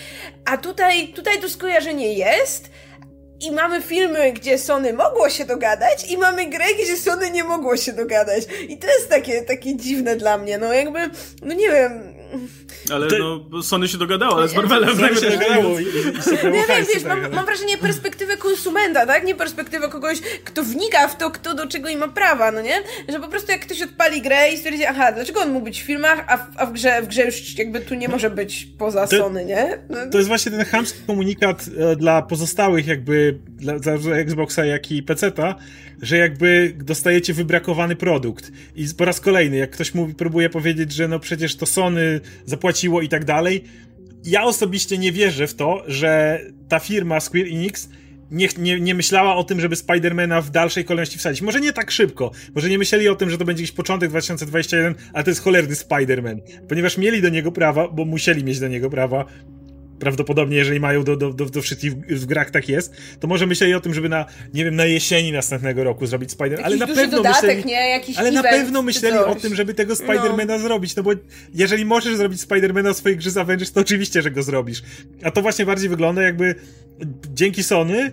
[0.45, 2.69] A tutaj, tutaj to skojarzenie jest,
[3.43, 7.77] i mamy filmy, gdzie Sony mogło się dogadać i mamy grę, gdzie Sony nie mogło
[7.77, 8.43] się dogadać.
[8.69, 10.57] I to jest takie, takie dziwne dla mnie.
[10.57, 10.99] No jakby,
[11.41, 12.13] no nie wiem,
[12.91, 13.45] ale to...
[13.49, 16.13] no, Sony się dogadało, ale z Marvelem Sony się dogadało i, i, i
[16.43, 19.25] no, ja wiesz, mam, mam wrażenie perspektywy konsumenta, tak?
[19.25, 22.83] Nie perspektywy kogoś, kto wnika w to, kto do czego i ma prawa, no nie?
[23.09, 23.72] Że po prostu jak ktoś
[24.13, 26.73] odpali grę i stwierdzi, aha, dlaczego on mógł być w filmach, a w, a w,
[26.73, 29.77] grze, w grze już jakby tu nie może być poza to, Sony, nie?
[29.89, 29.97] No.
[30.11, 35.03] To jest właśnie ten chamski komunikat e, dla pozostałych jakby, dla, dla Xboxa, jak i
[35.03, 35.55] PC-ta,
[36.01, 38.51] że jakby dostajecie wybrakowany produkt.
[38.75, 43.01] I po raz kolejny, jak ktoś mówi, próbuje powiedzieć, że no przecież to Sony zapłaciło
[43.01, 43.63] i tak dalej.
[44.25, 47.89] Ja osobiście nie wierzę w to, że ta firma Square Enix
[48.33, 51.41] nie, nie, nie myślała o tym, żeby Spidermana w dalszej kolejności wsadzić.
[51.41, 54.95] Może nie tak szybko, może nie myśleli o tym, że to będzie jakiś początek 2021,
[55.13, 56.39] ale to jest cholerny Spider-Man.
[56.69, 59.25] Ponieważ mieli do niego prawa, bo musieli mieć do niego prawa,
[59.99, 63.73] prawdopodobnie, jeżeli mają do, do, do, do wszystkich w grach tak jest, to może myśleli
[63.73, 67.17] o tym, żeby na, nie wiem, na jesieni następnego roku zrobić Spider, ale na pewno
[67.17, 67.89] dodatek, myśleli, nie?
[67.89, 70.59] Jakiś ale na pewno myśleli o tym, żeby tego Spidermana no.
[70.59, 71.11] zrobić, no bo
[71.53, 74.83] jeżeli możesz zrobić Spidermana w swojej grze z Avengers, to oczywiście, że go zrobisz.
[75.23, 76.55] A to właśnie bardziej wygląda jakby
[77.33, 78.11] dzięki Sony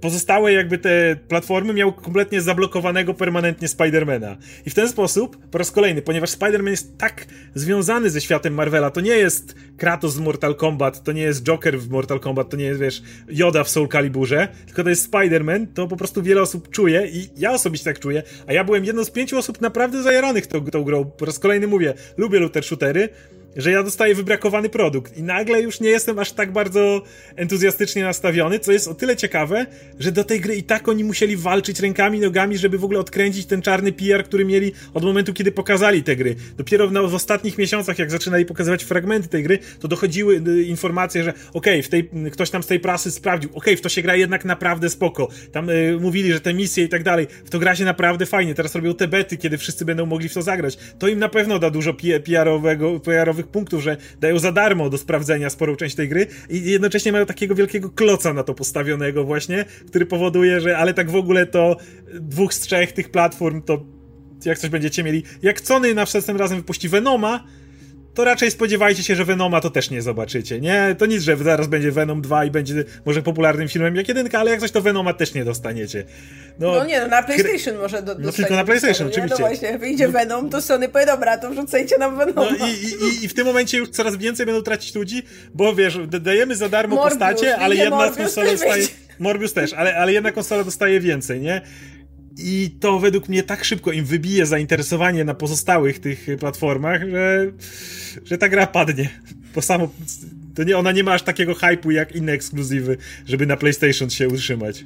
[0.00, 4.36] pozostałe jakby te platformy miały kompletnie zablokowanego permanentnie Spidermana.
[4.66, 8.90] I w ten sposób, po raz kolejny, ponieważ Spiderman jest tak związany ze światem Marvela,
[8.90, 12.56] to nie jest Kratos z Mortal Kombat, to nie jest Joker w Mortal Kombat, to
[12.56, 16.42] nie jest, wiesz, Yoda w Soul Caliburze, tylko to jest Spider-Man, to po prostu wiele
[16.42, 20.02] osób czuje i ja osobiście tak czuję, a ja byłem jedną z pięciu osób naprawdę
[20.02, 21.04] zajaranych tą, tą grą.
[21.04, 23.08] Po raz kolejny mówię, lubię looter shootery,
[23.56, 27.02] że ja dostaję wybrakowany produkt i nagle już nie jestem aż tak bardzo
[27.36, 29.66] entuzjastycznie nastawiony, co jest o tyle ciekawe,
[29.98, 33.46] że do tej gry i tak oni musieli walczyć rękami, nogami, żeby w ogóle odkręcić
[33.46, 36.36] ten czarny PR, który mieli od momentu, kiedy pokazali te gry.
[36.56, 41.24] Dopiero w, w ostatnich miesiącach, jak zaczynali pokazywać fragmenty tej gry, to dochodziły y, informacje,
[41.24, 44.16] że okej, okay, ktoś tam z tej prasy sprawdził, okej, okay, w to się gra
[44.16, 45.28] jednak naprawdę spoko.
[45.52, 48.54] Tam y, mówili, że te misje i tak dalej, w to gra się naprawdę fajnie.
[48.54, 50.78] Teraz robią te bety, kiedy wszyscy będą mogli w to zagrać.
[50.98, 51.94] To im na pewno da dużo
[52.24, 57.12] PR-owego, PR-owych punktów, że dają za darmo do sprawdzenia sporą część tej gry i jednocześnie
[57.12, 61.46] mają takiego wielkiego kloca na to postawionego właśnie, który powoduje, że ale tak w ogóle
[61.46, 61.76] to
[62.14, 63.84] dwóch z trzech tych platform to
[64.44, 67.44] jak coś będziecie mieli, jak Sony na wstępnym razem wypuści Venoma,
[68.16, 70.96] to raczej spodziewajcie się, że Venoma to też nie zobaczycie, nie?
[70.98, 74.50] To nic, że zaraz będzie Venom 2 i będzie może popularnym filmem jak jedynka, ale
[74.50, 76.04] jak coś to Venoma też nie dostaniecie.
[76.58, 79.42] No, no nie, no na PlayStation może do, No tylko na PlayStation, oczywiście.
[79.42, 82.50] No właśnie, wyjdzie Venom, to Sony powie, dobra, to wrzucajcie nam Venoma.
[82.60, 85.22] No i, i, i w tym momencie już coraz więcej będą tracić ludzi,
[85.54, 88.86] bo wiesz, dajemy za darmo Morbius, postacie, ale jedna Morbius konsola dostaje...
[89.18, 91.60] Morbius też, ale, ale jedna konsola dostaje więcej, nie?
[92.38, 97.52] I to według mnie tak szybko im wybije zainteresowanie na pozostałych tych platformach, że,
[98.24, 99.08] że ta gra padnie.
[99.54, 99.88] Bo samo,
[100.54, 104.28] to nie, ona nie ma aż takiego hypu jak inne ekskluzywy, żeby na PlayStation się
[104.28, 104.84] utrzymać.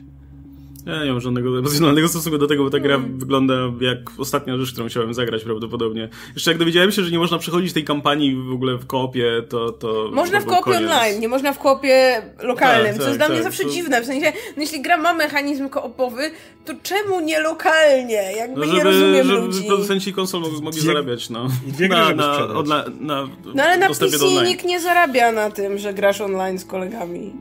[0.87, 3.19] Ja nie mam żadnego emocjonalnego stosunku do tego, bo ta gra mm.
[3.19, 6.09] wygląda jak ostatnia rzecz, którą chciałem zagrać prawdopodobnie.
[6.35, 9.73] Jeszcze jak dowiedziałem się, że nie można przechodzić tej kampanii w ogóle w koopie, to...
[9.73, 13.37] to można w koopie online, nie można w koopie lokalnym, tak, co jest dla mnie
[13.37, 13.71] tak, zawsze to...
[13.71, 14.03] dziwne.
[14.03, 16.31] W sensie, no jeśli gra ma mechanizm koopowy,
[16.65, 18.33] to czemu nie lokalnie?
[18.37, 19.65] Jakby no, żeby, nie rozumiem żeby ludzi.
[19.65, 21.49] producenci konsol mogli, zarabiać no.
[21.85, 25.95] I na, na, na, na, No ale na PC nikt nie zarabia na tym, że
[25.95, 27.33] grasz online z kolegami.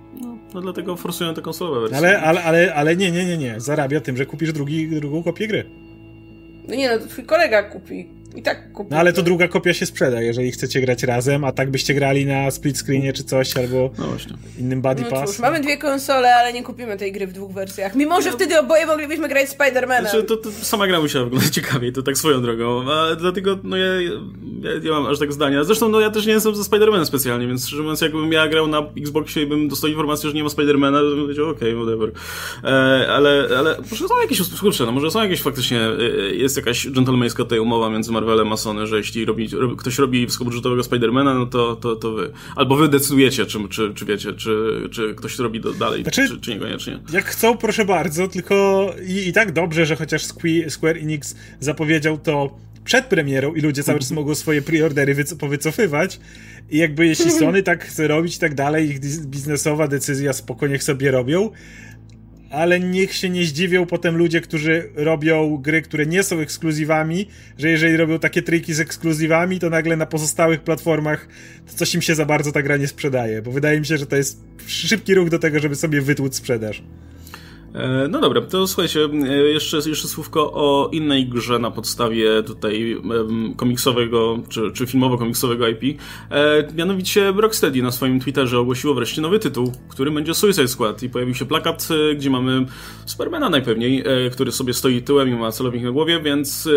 [0.54, 1.97] No, dlatego forsują te konsolowe wersje.
[1.97, 3.60] Ale, ale, ale, ale nie, nie, nie, nie.
[3.60, 5.66] Zarabia tym, że kupisz drugi, drugą kopię gry.
[6.68, 8.18] No nie, no to twój kolega kupi.
[8.36, 8.89] I tak kupię.
[8.91, 12.25] No ale to druga kopia się sprzeda, jeżeli chcecie grać razem, a tak byście grali
[12.25, 14.05] na split screenie czy coś, albo no
[14.59, 15.30] innym buddy no pass.
[15.30, 17.95] Cóż, mamy dwie konsole, ale nie kupimy tej gry w dwóch wersjach.
[17.95, 18.36] Mimo, że no.
[18.36, 20.01] wtedy oboje moglibyśmy grać Spider-Manem.
[20.01, 22.91] Znaczy, to, to, sama gra musiała wyglądać ciekawiej, to tak swoją drogą.
[22.91, 24.11] A dlatego, no ja, ja,
[24.84, 25.63] ja mam aż tak zdania.
[25.63, 28.67] Zresztą, no ja też nie jestem ze Spider-Manem specjalnie, więc szczerze mówiąc, jakbym ja grał
[28.67, 31.86] na Xboxie i bym dostał informację, że nie ma Spider-Mana, to bym powiedział, okej, okay,
[31.86, 32.11] whatever.
[32.63, 36.88] E, ale, ale może są jakieś, kurczę, no może są jakieś faktycznie, e, jest jakaś
[36.88, 41.45] dżentelmeńska tutaj umowa między Marvelem a Sony, że jeśli robi, ktoś robi wysokobudżetowego Spidermana, no
[41.45, 42.32] to, to, to wy.
[42.55, 46.28] Albo wy decydujecie, czy, czy, czy wiecie, czy, czy ktoś to robi do, dalej, znaczy,
[46.28, 46.99] czy, czy niekoniecznie.
[47.13, 50.24] Jak chcą, proszę bardzo, tylko i, i tak dobrze, że chociaż
[50.70, 56.20] Square Enix zapowiedział to przed premierą i ludzie cały czas mogą swoje preordery wyco- powycofywać
[56.70, 61.11] i jakby jeśli Sony tak chce robić i tak dalej, ich biznesowa decyzja spokojnie sobie
[61.11, 61.51] robią,
[62.50, 67.28] ale niech się nie zdziwią potem ludzie, którzy robią gry, które nie są ekskluzywami,
[67.58, 71.28] że jeżeli robią takie triki z ekskluzywami, to nagle na pozostałych platformach
[71.68, 74.06] to coś im się za bardzo ta gra nie sprzedaje, bo wydaje mi się, że
[74.06, 76.84] to jest szybki ruch do tego, żeby sobie wytłuc sprzedaż.
[77.74, 78.99] E, no dobra, to słuchajcie,
[79.30, 82.97] e, jeszcze, jeszcze słówko o innej grze na podstawie tutaj
[83.57, 86.01] komiksowego, czy, czy filmowo-komiksowego IP.
[86.32, 91.09] E, mianowicie Rocksteady na swoim Twitterze ogłosiło wreszcie nowy tytuł, który będzie Suicide Squad i
[91.09, 92.65] pojawił się plakat, gdzie mamy
[93.05, 96.70] Supermana najpewniej, który sobie stoi tyłem i ma celownik na głowie, więc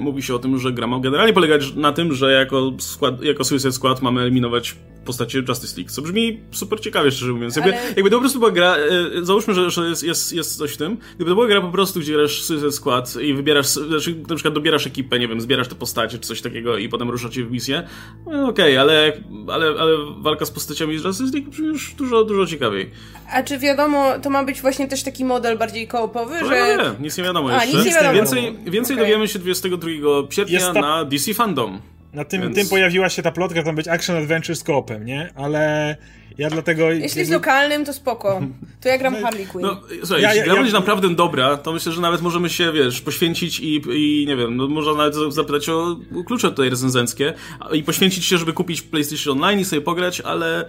[0.00, 3.44] mówi się o tym, że gra ma generalnie polegać na tym, że jako, skład, jako
[3.44, 7.56] Suicide Squad mamy eliminować postacie Justice League, co brzmi super ciekawie, szczerze mówiąc.
[7.56, 7.86] Jakby, Ale...
[7.86, 10.76] jakby to po prostu była gra, e, załóżmy, że, że jest, jest, jest coś w
[10.76, 14.34] tym, gdyby to była gra po prostu, gdzie grasz Suicide skład i wybierasz, znaczy na
[14.34, 17.50] przykład dobierasz ekipę, nie wiem, zbierasz te postacie czy coś takiego i potem ruszacie w
[17.50, 17.88] misję,
[18.26, 19.12] no, okej, okay, ale,
[19.48, 22.90] ale, ale walka z postaciami z Justice League brzmi już dużo, dużo ciekawiej.
[23.32, 26.78] A czy wiadomo, to ma być właśnie też taki model bardziej koopowy, no, że...
[26.98, 27.76] Nie, nic nie wiadomo A, jeszcze.
[27.76, 28.14] Nic nie wiadomo.
[28.14, 29.06] Więcej, więcej okay.
[29.06, 29.88] dowiemy się 22
[30.30, 30.80] sierpnia ta...
[30.80, 31.80] na DC Fandom.
[32.14, 32.54] Na tym, Więc...
[32.54, 35.30] tym pojawiła się ta plotka, tam być Action Adventure z koopem, nie?
[35.34, 35.96] Ale
[36.38, 36.90] ja dlatego...
[36.90, 38.40] Jeśli z lokalnym, to spoko.
[38.80, 39.66] To ja gram no, Harley Quinn.
[39.66, 40.60] No, słuchaj, ja, jeśli ja, gra ja...
[40.60, 44.56] będzie naprawdę dobra, to myślę, że nawet możemy się, wiesz, poświęcić i, i nie wiem,
[44.56, 45.96] no, można nawet zapytać o
[46.26, 47.32] klucze tutaj recenzenckie
[47.72, 50.64] i poświęcić się, żeby kupić PlayStation Online i sobie pograć, ale,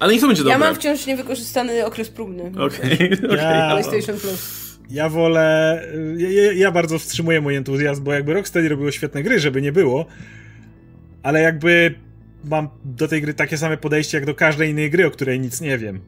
[0.00, 0.52] ale niech to będzie dobre.
[0.52, 2.52] Ja mam wciąż niewykorzystany okres próbny.
[2.58, 3.70] Okej, okay, okay.
[3.70, 4.66] PlayStation Plus.
[4.90, 5.82] Ja wolę.
[6.16, 10.06] Ja, ja, bardzo wstrzymuję mój entuzjazm, bo jakby Rocksteady robiło świetne gry, żeby nie było,
[11.26, 11.94] ale jakby
[12.44, 15.60] mam do tej gry takie same podejście jak do każdej innej gry, o której nic
[15.60, 16.00] nie wiem.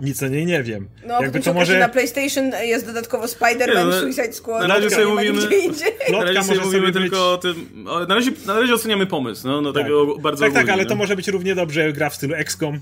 [0.00, 0.88] Nic o niej nie wiem.
[1.06, 4.68] No, jakby to może na PlayStation jest dodatkowo Spider-Man, no, Suicide Squad.
[4.68, 5.40] Na razie sobie mówimy,
[6.12, 7.14] na razie sobie mówimy tylko być...
[7.14, 7.84] o tym.
[8.08, 9.82] Na razie, na razie oceniamy pomysł, no, no tak.
[9.82, 12.80] tego bardzo Tak, tak, ale to może być równie dobrze gra w stylu XCOM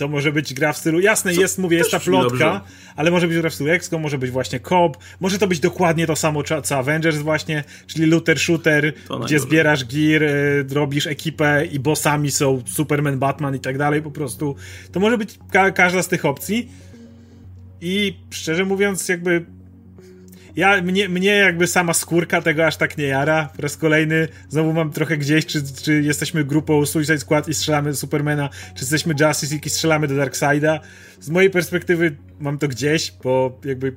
[0.00, 2.60] to może być gra w stylu, jasne, Co, jest, mówię, jest ta plotka,
[2.96, 6.06] ale może być gra w stylu XCOM, może być właśnie COP, może to być dokładnie
[6.06, 8.92] to samo co Avengers właśnie, czyli looter shooter,
[9.24, 14.10] gdzie zbierasz gear, y, robisz ekipę i bossami są Superman, Batman i tak dalej, po
[14.10, 14.56] prostu.
[14.92, 16.68] To może być ka każda z tych opcji.
[17.80, 19.44] I szczerze mówiąc, jakby
[20.56, 23.48] ja, mnie, mnie jakby sama skórka tego aż tak nie jara.
[23.56, 27.90] Po raz kolejny znowu mam trochę gdzieś, czy, czy jesteśmy grupą Suicide Squad i strzelamy
[27.90, 30.80] do Supermana, czy jesteśmy Justice League i strzelamy do Darkseida.
[31.20, 33.92] Z mojej perspektywy mam to gdzieś, bo jakby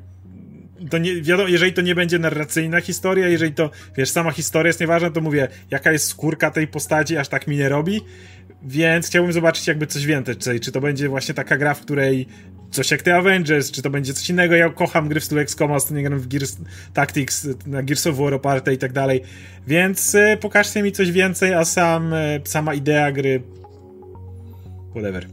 [0.90, 4.80] to nie, wiadomo, jeżeli to nie będzie narracyjna historia, jeżeli to, wiesz, sama historia jest
[4.80, 8.02] nieważna, to mówię, jaka jest skórka tej postaci, aż tak mi nie robi,
[8.64, 12.28] więc chciałbym zobaczyć jakby coś więcej, czy to będzie właśnie taka gra, w której
[12.74, 14.56] coś jak The Avengers, czy to będzie coś innego.
[14.56, 16.58] Ja kocham gry w stylu XCOM, ostatnio gram w Gears
[16.94, 19.22] Tactics, na Gears of War oparte i tak dalej.
[19.68, 23.44] Więc e, pokażcie mi coś więcej, a sam, e, sama idea gry
[24.92, 25.28] whatever.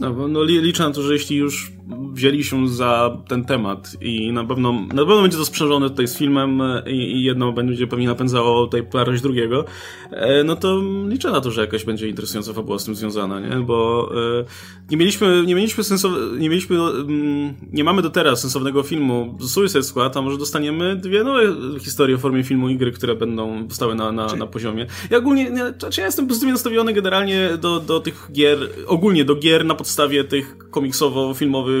[0.00, 1.72] No, no liczę na to, że jeśli już
[2.12, 6.18] wzięli się za ten temat i na pewno, na pewno będzie to sprzężone tutaj z
[6.18, 9.64] filmem i, i jedno będzie pewnie napędzało tutaj parość drugiego,
[10.10, 13.56] e, no to liczę na to, że jakaś będzie interesująca fabuła z tym związana, nie?
[13.56, 14.10] Bo
[14.40, 14.44] e,
[14.90, 19.82] nie mieliśmy, nie mieliśmy sensow- nie mieliśmy, mm, nie mamy do teraz sensownego filmu Suicide
[19.82, 21.42] Squad, a może dostaniemy dwie nowe
[21.80, 24.86] historie w formie filmu i gry, które będą powstały na, na, na poziomie.
[25.10, 29.34] Ja ogólnie, nie, znaczy ja jestem pozytywnie nastawiony generalnie do, do tych gier, ogólnie do
[29.34, 31.73] gier na podstawie tych komiksowo-filmowych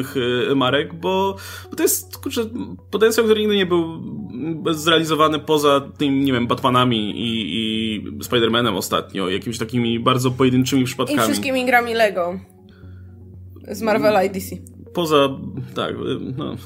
[0.50, 1.36] y, marek, bo,
[1.70, 2.40] bo to jest kurczę,
[2.90, 4.02] potencjał, który nigdy nie był
[4.70, 11.20] zrealizowany poza tym, nie wiem, Batmanami i, i Spider-Manem ostatnio, jakimiś takimi bardzo pojedynczymi przypadkami.
[11.20, 12.40] I wszystkimi grami Lego
[13.68, 14.56] z Marvela i DC.
[14.94, 15.28] Poza,
[15.74, 15.96] tak, y,
[16.36, 16.56] no...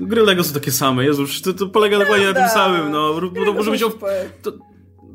[0.00, 3.52] Gry Lego są takie same, Jezus, to, to polega dokładnie na tym samym, no, to
[3.52, 3.80] może być...
[4.42, 4.52] To,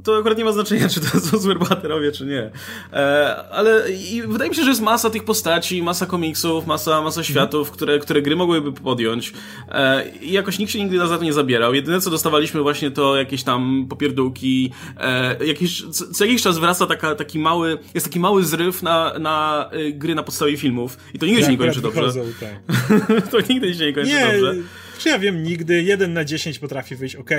[0.03, 2.51] to akurat nie ma znaczenia, czy to są superbohaterowie, czy nie.
[2.93, 7.23] E, ale i wydaje mi się, że jest masa tych postaci, masa komiksów, masa, masa
[7.23, 7.75] światów, mm.
[7.75, 9.33] które, które gry mogłyby podjąć.
[9.69, 11.73] E, I jakoś nikt się nigdy za to nie zabierał.
[11.73, 14.71] Jedyne, co dostawaliśmy właśnie to jakieś tam popierdółki.
[14.99, 19.19] E, jakiś, co, co jakiś czas wraca taka, taki mały, jest taki mały zryw na,
[19.19, 20.97] na y, gry na podstawie filmów.
[21.13, 22.01] I to nigdy się nie kończy dobrze.
[22.01, 22.61] Wychodzą, tak.
[23.31, 24.55] to nigdy się nie kończy nie, dobrze.
[25.01, 27.29] Czy ja wiem, nigdy jeden na 10 potrafi wyjść ok,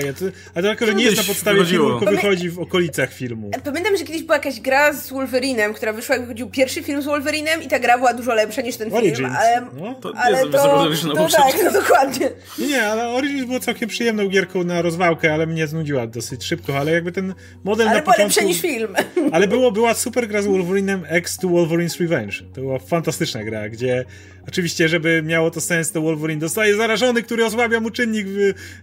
[0.55, 1.87] a to, tylko, że nie jest na podstawie wychodziło.
[1.87, 3.51] filmu, tylko wychodzi w okolicach filmu.
[3.65, 7.05] Pamiętam, że kiedyś była jakaś gra z Wolverinem, która wyszła, jak wychodził pierwszy film z
[7.05, 9.19] Wolverinem i ta gra była dużo lepsza niż ten Origins.
[9.19, 9.67] film, ale...
[9.81, 9.95] No.
[9.95, 12.31] To ale to, to, to tak, no dokładnie.
[12.59, 16.79] Nie, nie, ale Origins było całkiem przyjemną gierką na rozwałkę, ale mnie znudziła dosyć szybko,
[16.79, 17.35] ale jakby ten
[17.65, 18.23] model ale na początku...
[18.23, 18.95] Ale lepsze niż film.
[19.33, 22.35] Ale było, była super gra z Wolverinem X to Wolverine's Revenge.
[22.55, 24.05] To była fantastyczna gra, gdzie
[24.49, 28.27] oczywiście, żeby miało to sens, to Wolverine dostaje zarażony, który osłabia mu czynnik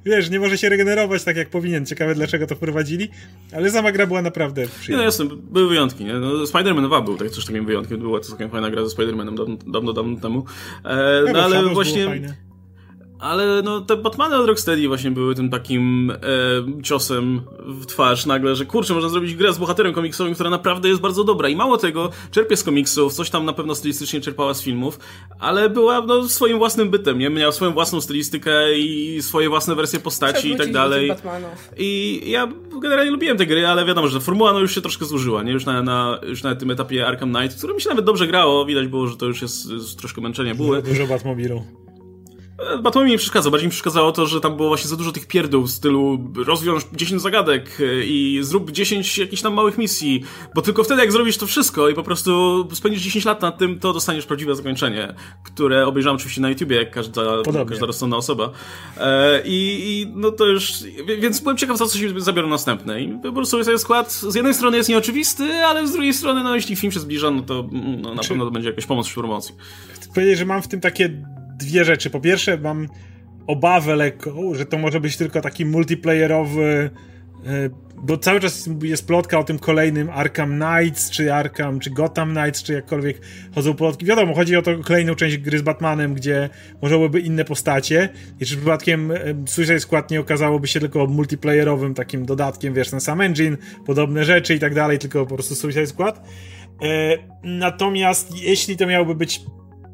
[0.05, 1.85] wiesz, nie może się regenerować tak jak powinien.
[1.85, 3.09] Ciekawe dlaczego to wprowadzili,
[3.51, 4.97] ale sama gra była naprawdę przyjemna.
[4.97, 6.13] No jasne, były wyjątki, nie?
[6.13, 9.37] No, Spider-Man 2 był tak, też takim wyjątkiem, była to całkiem fajna gra ze Spider-Manem
[9.37, 10.45] dawno, dawno, dawno temu.
[10.85, 12.07] E, no, no ale właśnie
[13.19, 18.55] ale no te Batmany od Rocksteady właśnie były tym takim e, ciosem w twarz nagle,
[18.55, 21.77] że kurczę, można zrobić grę z bohaterem komiksowym, która naprawdę jest bardzo dobra i mało
[21.77, 24.99] tego, czerpie z komiksów, coś tam na pewno stylistycznie czerpała z filmów,
[25.39, 27.29] ale była no swoim własnym bytem, nie?
[27.29, 31.11] Miała swoją własną stylistykę i swoje własne wersje postaci i tak dalej.
[31.77, 32.47] I ja
[32.81, 35.51] generalnie lubiłem te gry, ale wiadomo, że formuła no już się troszkę zużyła, nie?
[35.51, 38.65] Już na, na, już na tym etapie Arkham Knight, które mi się nawet dobrze grało,
[38.65, 40.81] widać było, że to już jest, jest troszkę męczenie były.
[40.81, 41.63] Dużo Batmobilu.
[42.83, 45.27] Batman mi nie przeszkadza, bardziej mi przeszkadzało to, że tam było właśnie za dużo tych
[45.27, 50.23] pierdół w stylu rozwiąż 10 zagadek e, i zrób 10 jakichś tam małych misji,
[50.55, 53.79] bo tylko wtedy jak zrobisz to wszystko i po prostu spędzisz 10 lat nad tym,
[53.79, 57.21] to dostaniesz prawdziwe zakończenie, które obejrzałem oczywiście na YouTubie, jak każda,
[57.69, 58.51] każda rozsądna osoba.
[58.97, 60.73] E, i, I no to już,
[61.19, 63.01] więc byłem ciekaw, za co się zabiorą następne.
[63.01, 66.55] I po prostu jest skład z jednej strony jest nieoczywisty, ale z drugiej strony, no
[66.55, 67.67] jeśli film się zbliża, no to
[68.01, 68.29] no, na Czy...
[68.29, 69.55] pewno to będzie jakaś pomoc w promocji.
[69.93, 71.23] Chcę powiedzieć, że mam w tym takie
[71.59, 72.09] dwie rzeczy.
[72.09, 72.87] Po pierwsze, mam
[73.47, 76.89] obawę lekką, że to może być tylko taki multiplayerowy
[77.45, 77.69] e,
[78.03, 82.63] bo cały czas jest plotka o tym kolejnym Arkham Knights, czy Arkham, czy Gotham Knights,
[82.63, 83.21] czy jakkolwiek
[83.55, 84.05] chodzą plotki.
[84.05, 86.49] Wiadomo, chodzi o to kolejną część gry z Batmanem, gdzie
[86.81, 88.09] może byłyby inne postacie.
[88.39, 93.01] I czy przypadkiem e, Suicide Squad nie okazałoby się tylko multiplayerowym takim dodatkiem, wiesz, ten
[93.01, 96.21] sam engine, podobne rzeczy i tak dalej, tylko po prostu Suicide Squad.
[96.81, 99.41] E, natomiast jeśli to miałoby być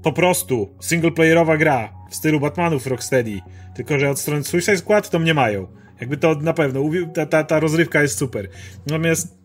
[0.06, 3.40] po prostu singleplayerowa gra w stylu Batmanów Rocksteady,
[3.76, 5.68] tylko że od strony Suicide Squad to mnie mają.
[6.00, 8.50] Jakby to na pewno, ta, ta, ta rozrywka jest super.
[8.88, 9.38] Natomiast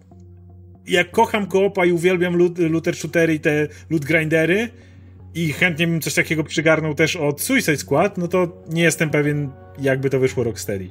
[0.87, 4.69] jak kocham koopa i uwielbiam loot, looter shootery i te loot grindery
[5.35, 9.51] i chętnie bym coś takiego przygarnął też od Suicide Squad, no to nie jestem pewien
[9.79, 10.91] jakby to wyszło Rocksteady.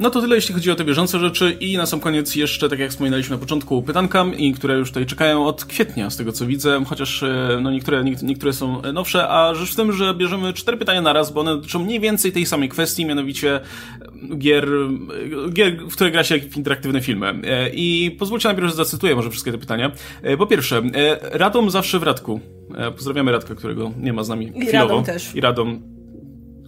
[0.00, 2.78] No to tyle, jeśli chodzi o te bieżące rzeczy i na sam koniec jeszcze, tak
[2.78, 6.46] jak wspominaliśmy na początku, pytanka, i które już tutaj czekają od kwietnia, z tego co
[6.46, 10.76] widzę, chociaż e, no niektóre, niektóre są nowsze, a rzecz w tym, że bierzemy cztery
[10.76, 13.60] pytania na raz, bo one dotyczą mniej więcej tej samej kwestii, mianowicie
[14.38, 14.68] gier,
[15.52, 17.34] gier w które gra się w interaktywne filmy.
[17.44, 19.92] E, I pozwólcie najpierw, że zacytuję może wszystkie te pytania.
[20.22, 20.82] E, po pierwsze,
[21.22, 22.40] Radom zawsze w Radku.
[22.96, 24.88] Pozdrawiamy Radka, którego nie ma z nami I chwilowo.
[24.88, 25.34] Radom też.
[25.34, 25.99] I Radom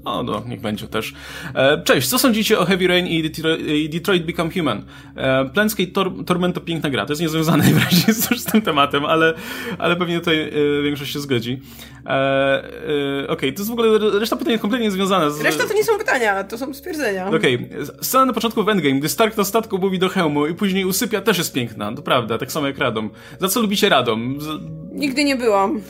[0.05, 1.15] o, no, niech będzie też.
[1.55, 4.85] E, cześć, co sądzicie o Heavy Rain i Detroit, Detroit Become Human?
[5.17, 9.05] E, Planescape Tor Torment to piękna gra, to jest niezwiązane najwyraźniej z, z tym tematem,
[9.05, 9.35] ale,
[9.79, 11.61] ale pewnie tutaj e, większość się zgodzi.
[12.07, 12.63] E, e,
[13.23, 15.41] Okej, okay, to jest w ogóle, reszta pytań jest kompletnie niezwiązana z...
[15.41, 17.27] Reszta to nie są pytania, to są stwierdzenia.
[17.27, 17.87] Okej, okay.
[18.03, 21.21] scena na początku w Endgame, gdy Stark na statku mówi do hełmu i później usypia,
[21.21, 23.11] też jest piękna, to prawda, tak samo jak Radom.
[23.41, 24.41] Za co lubicie Radom?
[24.41, 24.47] Z...
[24.93, 25.81] Nigdy nie byłam.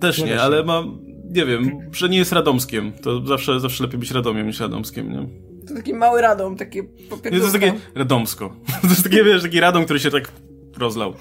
[0.00, 2.92] Też nie, ale mam nie wiem, że nie jest Radomskiem.
[2.92, 5.28] To zawsze, zawsze lepiej być Radomiem niż Radomskiem, nie?
[5.68, 6.82] To taki mały radom, takie
[7.24, 8.54] Nie, to jest takie Radomsko.
[8.82, 10.32] To jest takie, wiesz, taki Radom, który się tak
[10.78, 11.14] rozlał.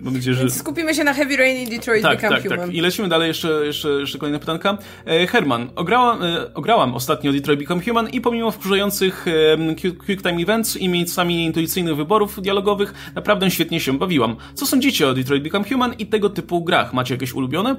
[0.00, 0.40] Mam nadzieję, że...
[0.40, 2.66] Więc skupimy się na Heavy Rain i Detroit Tak, Become tak, Human.
[2.66, 2.74] tak.
[2.74, 4.78] I lecimy dalej, jeszcze, jeszcze, jeszcze kolejne pytanka.
[5.06, 10.22] E, Herman, ograłam, e, ograłam ostatnio Detroit Become Human i pomimo wkurzających e, Quick Quick
[10.22, 14.36] Time Events i miejscami intuicyjnych wyborów dialogowych, naprawdę świetnie się bawiłam.
[14.54, 16.92] Co sądzicie o Detroit Become Human i tego typu grach?
[16.92, 17.76] Macie jakieś ulubione?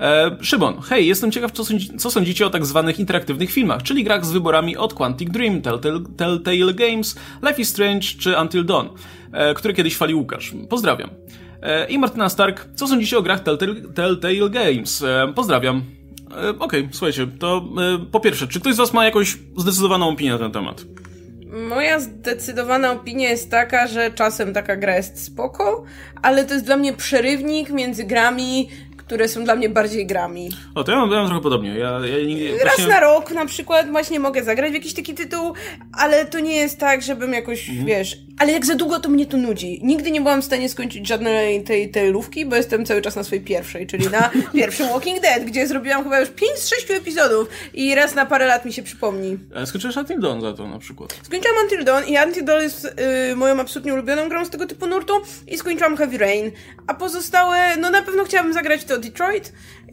[0.00, 4.04] E, Szybon, hej, jestem ciekaw, co, sądzi, co sądzicie o tak zwanych interaktywnych filmach, czyli
[4.04, 8.88] grach z wyborami od Quantic Dream, Telltale, Telltale Games, Life is Strange czy Until Dawn,
[9.32, 10.52] e, które kiedyś chwalił Łukasz.
[10.68, 11.10] Pozdrawiam.
[11.62, 15.02] E, I Martyna Stark, co sądzicie o grach Telltale, Telltale Games?
[15.02, 15.82] E, pozdrawiam.
[16.58, 17.64] Okej, słuchajcie, to
[18.12, 20.84] po pierwsze, czy ktoś z Was ma jakąś zdecydowaną opinię na ten temat?
[21.68, 25.84] Moja zdecydowana opinia jest taka, że czasem taka gra jest spoko,
[26.22, 28.68] ale to jest dla mnie przerywnik między grami,
[29.06, 30.50] które są dla mnie bardziej grami.
[30.74, 31.78] O, to ja mam, ja mam trochę podobnie.
[31.78, 35.14] Ja, ja nigdy, Raz właśnie- na rok na przykład właśnie mogę zagrać w jakiś taki
[35.14, 35.52] tytuł,
[35.92, 37.86] ale to nie jest tak, żebym jakoś, Mhm.
[37.86, 39.80] wiesz, ale jak za długo to mnie to nudzi.
[39.84, 43.44] Nigdy nie byłam w stanie skończyć żadnej tej tailówki, bo jestem cały czas na swojej
[43.44, 47.94] pierwszej, czyli na pierwszym Walking Dead, gdzie zrobiłam chyba już 5 z 6 epizodów i
[47.94, 49.38] raz na parę lat mi się przypomni.
[49.54, 51.20] E, Skończyłeś Until Dawn za to na przykład.
[51.22, 52.84] Skończyłam Until Dawn i Until Dawn jest
[53.32, 55.12] y, moją absolutnie ulubioną grą z tego typu nurtu
[55.48, 56.50] i skończyłam Heavy Rain.
[56.86, 59.52] A pozostałe, no na pewno chciałabym zagrać w to Detroit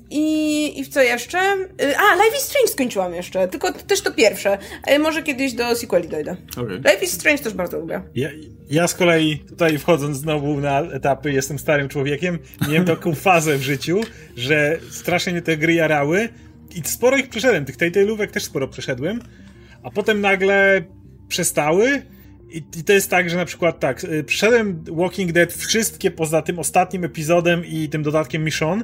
[0.10, 1.38] i, i w co jeszcze?
[1.38, 4.58] Y, a, Life is Strange skończyłam jeszcze, tylko też to pierwsze.
[4.84, 6.36] Ale może kiedyś do sequeli dojdę.
[6.58, 6.78] Okej.
[6.78, 8.02] Life is Strange też bardzo lubię.
[8.16, 8.30] Ja,
[8.70, 12.40] ja z kolei tutaj wchodząc znowu na etapy, jestem starym człowiekiem,
[12.70, 14.02] miałem taką fazę w życiu,
[14.38, 16.30] że strasznie mnie te gry jarały
[16.76, 19.22] i sporo ich przeszedłem, tych Telltale'ówek też sporo przeszedłem,
[19.84, 20.84] a potem nagle
[21.28, 22.02] przestały
[22.54, 26.42] i, i to jest tak, że na przykład tak, y, przeszedłem Walking Dead wszystkie poza
[26.42, 28.84] tym ostatnim epizodem i tym dodatkiem Michonne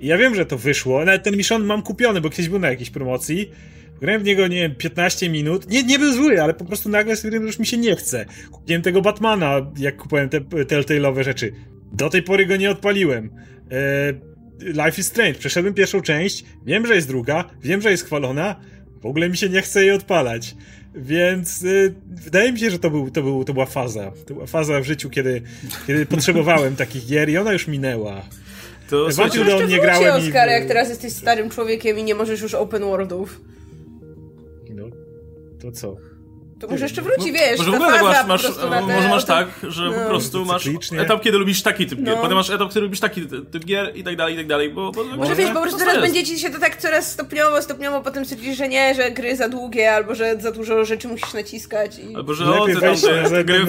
[0.00, 2.70] i ja wiem, że to wyszło, nawet ten Michonne mam kupiony, bo kiedyś był na
[2.70, 3.50] jakiejś promocji,
[4.00, 5.70] Grałem w niego, nie wiem, 15 minut.
[5.70, 8.26] Nie, nie był zły, ale po prostu nagle stwierdziłem, że już mi się nie chce.
[8.50, 11.52] Kupiłem tego Batmana, jak kupowałem te Telltale'owe rzeczy.
[11.92, 13.30] Do tej pory go nie odpaliłem.
[13.70, 14.12] E,
[14.60, 15.38] Life is Strange.
[15.38, 18.60] Przeszedłem pierwszą część, wiem, że jest druga, wiem, że jest chwalona.
[19.02, 20.56] W ogóle mi się nie chce jej odpalać.
[20.94, 24.12] Więc y, wydaje mi się, że to, był, to, był, to była faza.
[24.26, 25.42] To była faza w życiu, kiedy,
[25.86, 28.22] kiedy potrzebowałem takich gier i ona już minęła.
[28.90, 32.04] To Walczył do- Jeszcze nie wróci, grałem i- Oskar, jak teraz jesteś starym człowiekiem i
[32.04, 33.40] nie możesz już open worldów.
[34.74, 34.84] No,
[35.62, 35.96] to co?
[36.60, 38.80] To może jeszcze wróci, wiesz, Może w ogóle tak faza masz, po masz, prostu na
[38.80, 40.06] te- może masz tak, że po no.
[40.08, 42.22] prostu masz etap, kiedy lubisz taki typ gier, No.
[42.22, 44.70] potem masz etap, kiedy lubisz taki ty- typ gier i tak dalej, i tak dalej,
[44.70, 44.92] bo...
[44.92, 46.06] bo Może wiesz, po prostu to teraz jest.
[46.06, 49.48] będzie ci się to tak coraz stopniowo, stopniowo potem stwierdzisz, że nie, że gry za
[49.48, 52.16] długie, albo że za dużo rzeczy musisz naciskać i...
[52.16, 53.64] Albo że o, Lepiej ty tam te gry...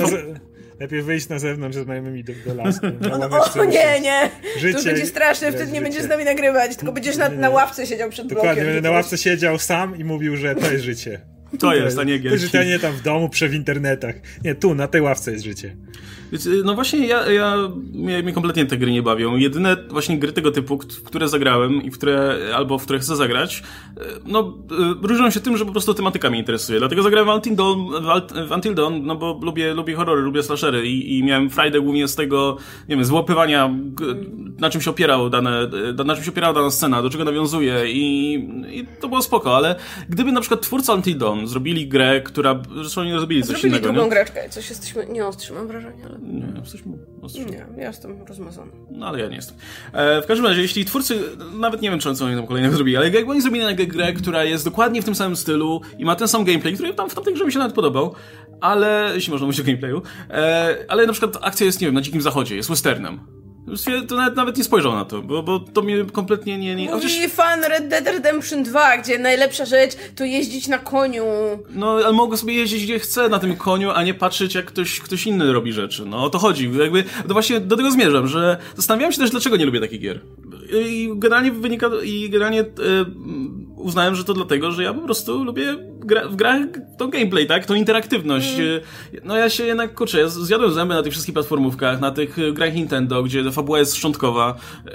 [0.80, 2.86] Lepiej wyjść na zewnątrz ze znajomymi do, do lasku.
[3.20, 4.30] Na O, nie, nie!
[4.58, 7.50] Życie to już będzie straszne, wtedy nie będziesz z nami nagrywać, tylko będziesz na, na
[7.50, 8.50] ławce siedział przed blokiem.
[8.50, 11.22] Dokładnie, będę na ławce siedział sam i mówił, że to jest życie.
[11.60, 12.40] To jest, a nie To gierki.
[12.40, 14.16] życie, a nie tam w domu, prze w internetach.
[14.44, 15.76] Nie, tu, na tej ławce jest życie.
[16.32, 17.58] Więc, y, No właśnie, ja, ja
[17.94, 19.36] mnie, mnie kompletnie te gry nie bawią.
[19.36, 23.16] Jedyne właśnie gry tego typu, w które zagrałem i w które, albo w które chcę
[23.16, 23.64] zagrać,
[23.98, 24.58] y, no,
[25.04, 26.80] y, różnią się tym, że po prostu tematyka mnie interesuje.
[26.80, 27.80] Dlatego zagrałem w Until Dawn,
[28.48, 32.08] w Until Dawn no bo lubię, lubię horrory, lubię slashery i, i miałem frajdę głównie
[32.08, 32.58] z tego,
[32.90, 33.70] nie wiem, złapywania,
[34.60, 35.70] na czym się opierał dane,
[36.06, 38.34] na czym się opierała dana scena, do czego nawiązuje i,
[38.72, 39.76] i to było spoko, ale
[40.10, 43.84] gdyby na przykład twórcy Until Dawn zrobili grę, która, zresztą nie zrobili coś Zrobili innego,
[43.84, 44.10] drugą nie?
[44.10, 46.21] graczkę, coś jesteśmy nie ostrzy, mam wrażenie, ale...
[46.22, 48.72] Nie, jesteśmy, jesteśmy Nie, ja jestem rozmazany.
[48.92, 49.58] no ale ja nie jestem.
[49.94, 51.20] E, w każdym razie, jeśli twórcy,
[51.60, 54.14] nawet nie wiem, czy co oni tam kolejnego zrobili, ale jakby oni zrobili na grę,
[54.14, 57.16] która jest dokładnie w tym samym stylu i ma ten sam gameplay, który tam w
[57.16, 58.16] tamtej grze mi się nawet podobał,
[58.62, 62.02] ale, jeśli można mówić o gameplayu, e, ale na przykład akcja jest, nie wiem, na
[62.02, 63.41] Dzikim Zachodzie, jest westernem.
[64.08, 66.76] To nawet, nawet nie spojrzał na to, bo, bo to mnie kompletnie nie...
[66.76, 71.26] nie chociaż, Mówi fan Red Dead Redemption 2, gdzie najlepsza rzecz to jeździć na koniu.
[71.70, 75.00] no, ale mogę sobie jeździć gdzie chcę na tym koniu, a nie patrzeć jak ktoś,
[75.00, 76.06] ktoś inny robi rzeczy.
[76.06, 76.72] No o to chodzi.
[76.80, 80.20] Jakby, to właśnie do tego zmierzam, że zastanawiałem się też, dlaczego nie lubię takich gier.
[80.74, 82.66] I generalnie wynika, i generalnie e,
[83.82, 86.62] uznałem, że to dlatego, że ja po prostu lubię gra, w grach
[86.98, 87.66] tą gameplay, tak?
[87.66, 88.60] Tą interaktywność.
[88.60, 88.82] E,
[89.24, 92.52] No ja się jednak, kurczę, ja zjadłem zęby na tych wszystkich platformówkach, na tych e,
[92.52, 94.56] grach Nintendo, gdzie fabuła jest szczątkowa.
[94.88, 94.92] E,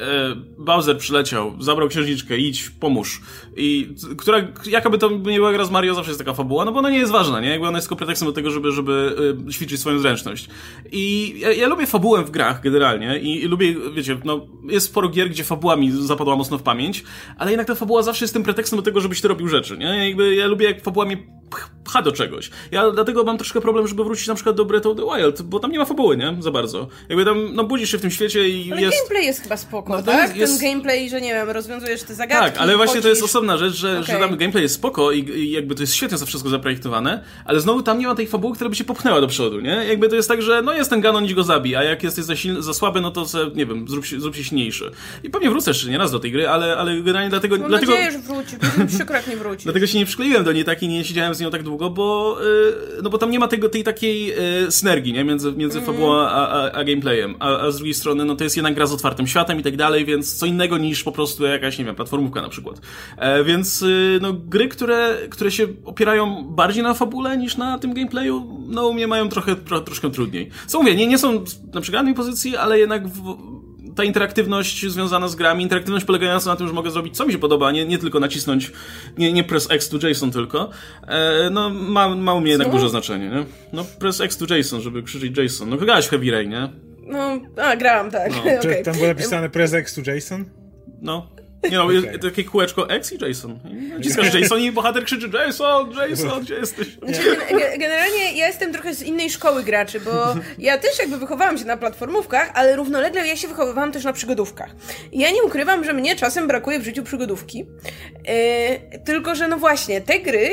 [0.59, 3.21] Bowser przyleciał, zabrał księżniczkę, idź, pomóż.
[3.57, 6.73] I która, jaka by to nie była gra z Mario, zawsze jest taka fabuła, no
[6.73, 7.49] bo ona nie jest ważna, nie?
[7.49, 9.17] Jakby ona jest tylko pretekstem do tego, żeby, żeby
[9.49, 10.49] e, ćwiczyć swoją zręczność.
[10.93, 15.09] I ja, ja lubię fabułę w grach generalnie i, i lubię, wiecie, no, jest sporo
[15.09, 17.05] gier, gdzie fabuła mi zapadła mocno w pamięć,
[17.39, 20.09] ale jednak ta fabuła zawsze jest tym pretekstem do tego, żebyś ty robił rzeczy, nie?
[20.09, 21.17] Jakby ja lubię, jak fabuła mnie
[21.85, 22.51] pcha do czegoś.
[22.71, 25.61] Ja dlatego mam troszkę problem, żeby wrócić na przykład do Breath of the Wild, bo
[25.61, 26.37] tam nie ma fabuły, nie?
[26.41, 26.89] Za bardzo.
[27.09, 28.97] Jakby tam, no budzisz się w tym świecie i ale jest...
[28.99, 30.37] gameplay jest chyba spoko, No, tak?
[30.37, 32.45] jest- Ten gameplay, że nie wiem, rozwiązujesz te zagadki.
[32.45, 33.35] Tak, ale właśnie to jest chodzisz.
[33.37, 34.29] osobna rzecz, że, że Okej.
[34.29, 37.83] tam gameplay jest spoko i, i jakby to jest świetnie za wszystko zaprojektowane, ale znowu
[37.83, 39.71] tam nie ma tej fabuły, która by się popchnęła do przodu, nie?
[39.89, 42.25] Jakby to jest tak, że no jest ten Ganon, idź go zabij, a jak jesteś
[42.25, 44.91] za, silny, za słaby, no to se, nie wiem, zrób się, zrób się silniejszy.
[45.23, 47.59] I pewnie wrócę jeszcze nie raz do tej gry, ale, ale generalnie dlatego...
[47.59, 47.93] Mam dlatego...
[47.93, 48.19] nadzieję, że
[48.79, 49.65] bo przykrak nie wróci.
[49.65, 52.39] Dlatego się nie przykleiłem do niej tak i nie siedziałem z nią tak długo, bo,
[52.99, 54.33] y, no bo tam nie ma tego, tej takiej
[54.67, 55.25] y, synergii nie?
[55.25, 57.35] między, między fabułą a, a, a gameplayem.
[57.39, 59.77] A, a z drugiej strony, no to jest jednak gra z otwartym światem i tak
[59.77, 62.81] dalej, więc co innego niż po prostu jakaś, nie wiem, platformówka na przykład.
[63.17, 67.95] E, więc y, no, gry, które, które się opierają bardziej na fabule niż na tym
[67.95, 70.51] gameplayu, no u mnie mają trochę, tro, troszkę trudniej.
[70.67, 71.45] Co mówię, nie, nie są
[71.75, 73.37] na przegranej pozycji, ale jednak w,
[73.97, 77.39] ta interaktywność związana z grami, interaktywność polegająca na tym, że mogę zrobić co mi się
[77.39, 78.73] podoba, nie, nie tylko nacisnąć,
[79.19, 80.71] nie, nie press X to JSON tylko,
[81.09, 82.73] e, no ma, ma u mnie jednak Co?
[82.73, 83.45] duże znaczenie, nie?
[83.73, 85.71] No press X to JSON, żeby krzyczeć JSON.
[85.71, 86.69] No grałeś w Heavy Rain, nie?
[87.07, 88.33] No, a, grałam, tak.
[88.33, 88.43] No.
[88.63, 88.85] Czy Okej.
[88.85, 90.45] tam było napisane press X to Jason?
[91.03, 91.31] No.
[91.71, 91.97] Nie no, Okej.
[91.97, 93.59] jest takie kółeczko X i JSON.
[93.71, 96.89] I Naciskasz JSON i bohater krzyczy JSON, JSON, gdzie jesteś?
[96.89, 100.11] Znaczy, gen- ge- generalnie ja jestem trochę z innej szkoły graczy, bo
[100.59, 104.71] ja też jakby wychowałam się na platformówkach, ale równolegle ja się wychowywałam też na przygodówkach.
[105.13, 107.59] I ja nie ukrywam, że mnie czasem brakuje w życiu przygodówki.
[107.59, 110.49] Yy, tylko, że no właśnie, te gry,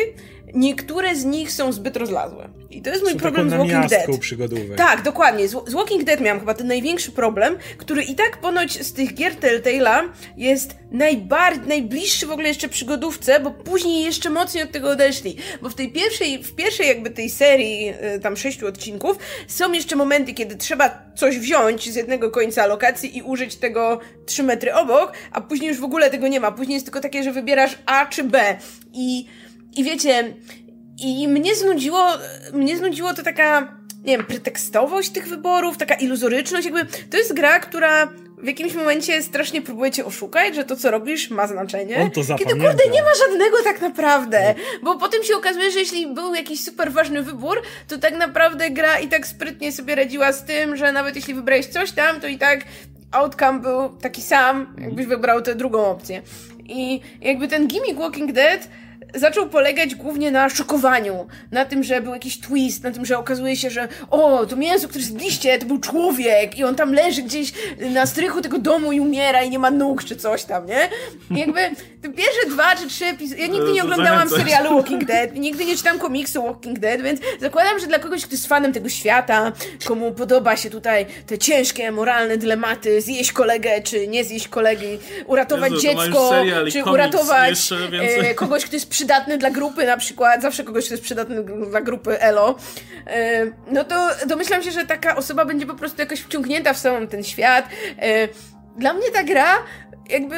[0.53, 2.49] niektóre z nich są zbyt rozlazłe.
[2.75, 4.19] I to jest mój Są problem z Walking Dead.
[4.19, 4.77] przygodówek.
[4.77, 5.47] Tak, dokładnie.
[5.47, 9.13] Z, z Walking Dead miałam chyba ten największy problem, który i tak ponoć z tych
[9.13, 14.89] gier Telltale'a jest najbardziej, najbliższy w ogóle jeszcze przygodówce, bo później jeszcze mocniej od tego
[14.89, 15.35] odeszli.
[15.61, 19.17] Bo w tej pierwszej, w pierwszej jakby tej serii, y, tam sześciu odcinków,
[19.47, 24.43] są jeszcze momenty, kiedy trzeba coś wziąć z jednego końca lokacji i użyć tego trzy
[24.43, 26.51] metry obok, a później już w ogóle tego nie ma.
[26.51, 28.57] Później jest tylko takie, że wybierasz A czy B.
[28.93, 29.25] I,
[29.75, 30.33] i wiecie,
[30.99, 32.07] i mnie znudziło,
[32.53, 37.59] mnie znudziło to taka, nie wiem, pretekstowość tych wyborów, taka iluzoryczność, jakby to jest gra,
[37.59, 38.07] która
[38.43, 41.97] w jakimś momencie strasznie próbuje cię oszukać, że to, co robisz, ma znaczenie.
[41.97, 44.55] On to Kiedy, kurde, nie ma żadnego tak naprawdę.
[44.83, 48.99] Bo potem się okazuje, że jeśli był jakiś super ważny wybór, to tak naprawdę gra
[48.99, 52.37] i tak sprytnie sobie radziła z tym, że nawet jeśli wybrałeś coś tam, to i
[52.37, 52.63] tak
[53.11, 56.21] outcome był taki sam, jakbyś wybrał tę drugą opcję.
[56.65, 58.67] I jakby ten gimmick Walking Dead
[59.15, 63.55] zaczął polegać głównie na szokowaniu, na tym, że był jakiś twist, na tym, że okazuje
[63.55, 67.53] się, że o, to mięso, które zjedliście, to był człowiek i on tam leży gdzieś
[67.79, 70.89] na strychu tego domu i umiera i nie ma nóg czy coś tam, nie?
[71.31, 71.59] I jakby
[72.01, 75.77] te pierwsze dwa czy trzy epizody, ja nigdy nie oglądałam serialu Walking Dead, nigdy nie
[75.77, 79.51] czytałam komiksu Walking Dead, więc zakładam, że dla kogoś, kto jest fanem tego świata,
[79.85, 85.71] komu podoba się tutaj te ciężkie, moralne dylematy, zjeść kolegę czy nie zjeść kolegi, uratować
[85.71, 86.31] Jezu, dziecko,
[86.71, 91.03] czy uratować e, kogoś, kto jest przydatny dla grupy na przykład, zawsze kogoś, kto jest
[91.03, 92.55] przydatny dla grupy ELO,
[93.07, 97.07] e, no to domyślam się, że taka osoba będzie po prostu jakoś wciągnięta w sam
[97.07, 97.65] ten świat.
[97.99, 98.27] E,
[98.77, 99.53] Dla mnie ta gra
[100.09, 100.35] jakby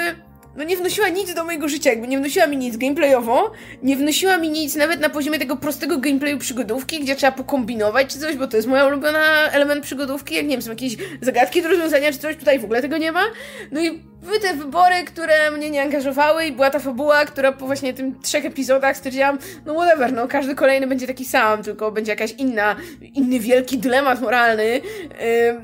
[0.55, 3.51] no nie wnosiła nic do mojego życia, jakby nie wnosiła mi nic gameplayowo,
[3.83, 8.19] nie wnosiła mi nic nawet na poziomie tego prostego gameplayu przygodówki, gdzie trzeba pokombinować czy
[8.19, 11.69] coś, bo to jest moja ulubiona element przygodówki, jak nie wiem, są jakieś zagadki do
[11.69, 13.23] rozwiązania czy coś, tutaj w ogóle tego nie ma.
[13.71, 13.91] No i
[14.25, 18.19] były te wybory, które mnie nie angażowały i była ta fabuła, która po właśnie tym
[18.21, 22.75] trzech epizodach stwierdziłam, no whatever, no każdy kolejny będzie taki sam, tylko będzie jakaś inna,
[23.13, 24.81] inny wielki dylemat moralny yy,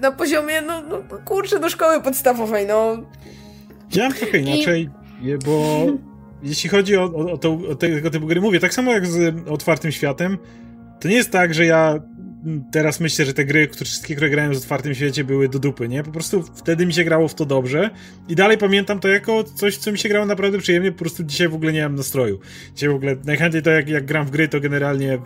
[0.01, 2.97] na poziomie, no, no kurczę, do szkoły podstawowej, no
[3.95, 4.89] Ja mam trochę inaczej,
[5.45, 5.85] bo
[6.43, 9.35] jeśli chodzi o, o, o, to, o tego typu gry, mówię, tak samo jak z
[9.49, 10.37] otwartym światem,
[10.99, 11.99] to nie jest tak, że ja
[12.71, 15.87] teraz myślę, że te gry, które, wszystkie, które grałem w otwartym świecie były do dupy,
[15.87, 16.03] nie?
[16.03, 17.89] Po prostu wtedy mi się grało w to dobrze
[18.29, 21.49] i dalej pamiętam to jako coś, co mi się grało naprawdę przyjemnie, po prostu dzisiaj
[21.49, 22.39] w ogóle nie mam nastroju.
[22.75, 25.19] Dzisiaj w ogóle najchętniej to jak, jak gram w gry, to generalnie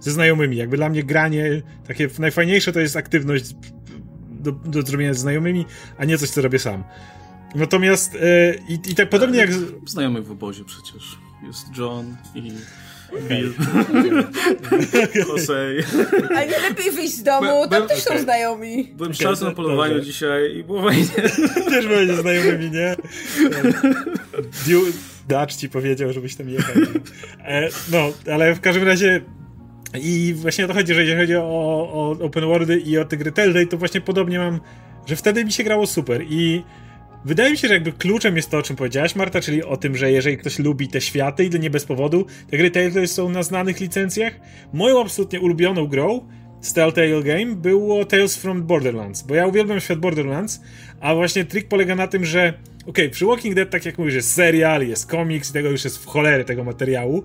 [0.00, 0.56] ze znajomymi.
[0.56, 3.54] Jakby dla mnie granie, takie najfajniejsze to jest aktywność
[4.30, 5.66] do, do zrobienia ze znajomymi,
[5.98, 6.84] a nie coś, co robię sam.
[7.54, 9.52] Natomiast e, i, i tak podobnie jak...
[9.52, 11.18] z- Znajomych w obozie przecież.
[11.46, 12.52] Jest John i
[13.28, 13.52] Bill.
[15.28, 15.68] Jose.
[16.36, 18.22] A nie lepiej wyjść z domu, tam też są okej.
[18.22, 18.92] znajomi.
[18.94, 20.06] Byłem czasem na polowaniu dobrze.
[20.06, 21.06] dzisiaj i było fajnie.
[21.70, 22.96] Też będzie znajomymi, nie?
[25.28, 26.74] Dacz ci powiedział, żebyś tam jechał.
[27.44, 29.20] E, no, ale w każdym razie
[30.02, 31.42] i właśnie o to chodzi, że jeżeli chodzi o,
[31.92, 34.60] o open worldy i o te gry Telltale, to właśnie podobnie mam,
[35.06, 36.62] że wtedy mi się grało super i
[37.24, 39.96] wydaje mi się, że jakby kluczem jest to, o czym powiedziałaś, Marta, czyli o tym,
[39.96, 43.28] że jeżeli ktoś lubi te światy i to nie bez powodu, te gry Telltale są
[43.28, 44.32] na znanych licencjach.
[44.72, 46.28] Moją absolutnie ulubioną grą
[46.60, 50.60] z Telltale Game było Tales from Borderlands, bo ja uwielbiam świat Borderlands,
[51.00, 52.54] a właśnie trik polega na tym, że
[52.86, 55.98] okay, przy Walking Dead, tak jak mówisz, jest serial, jest komiks i tego już jest
[55.98, 57.24] w cholery tego materiału.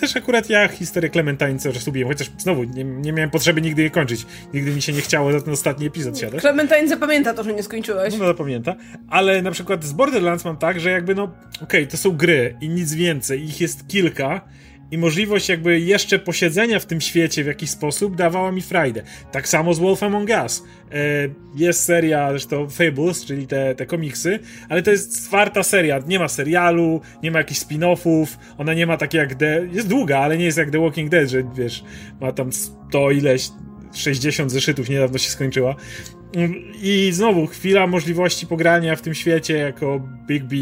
[0.00, 3.82] Też akurat ja historię Clementine cały czas lubiłem, chociaż znowu nie, nie miałem potrzeby nigdy
[3.82, 4.26] jej kończyć.
[4.54, 6.40] Nigdy mi się nie chciało za ten ostatni epizod siadać.
[6.40, 8.12] Clementine zapamięta to, że nie skończyłeś.
[8.12, 8.76] No, no zapamięta.
[9.10, 12.56] Ale na przykład z Borderlands mam tak, że jakby no, okej, okay, to są gry
[12.60, 14.40] i nic więcej, ich jest kilka
[14.90, 19.02] i możliwość jakby jeszcze posiedzenia w tym świecie w jakiś sposób dawała mi frajdę.
[19.32, 20.62] Tak samo z Wolf Among Us.
[20.92, 20.94] E,
[21.54, 24.38] jest seria, zresztą Fables, czyli te, te komiksy,
[24.68, 25.98] ale to jest czwarta seria.
[26.06, 28.26] Nie ma serialu, nie ma jakichś spin-offów,
[28.58, 29.68] ona nie ma takie jak The...
[29.72, 31.84] Jest długa, ale nie jest jak The Walking Dead, że wiesz,
[32.20, 33.48] ma tam 100 ileś
[33.94, 35.76] 60 zeszytów niedawno się skończyła.
[36.82, 40.56] I znowu chwila możliwości pogrania w tym świecie jako Big B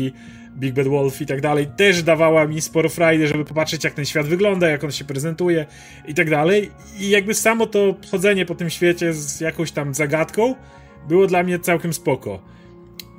[0.56, 4.04] Big Bad Wolf i tak dalej, też dawała mi sporo frajdy, żeby popatrzeć jak ten
[4.04, 5.66] świat wygląda, jak on się prezentuje
[6.08, 6.70] i tak dalej.
[6.98, 10.54] I jakby samo to chodzenie po tym świecie z jakąś tam zagadką
[11.08, 12.38] było dla mnie całkiem spoko.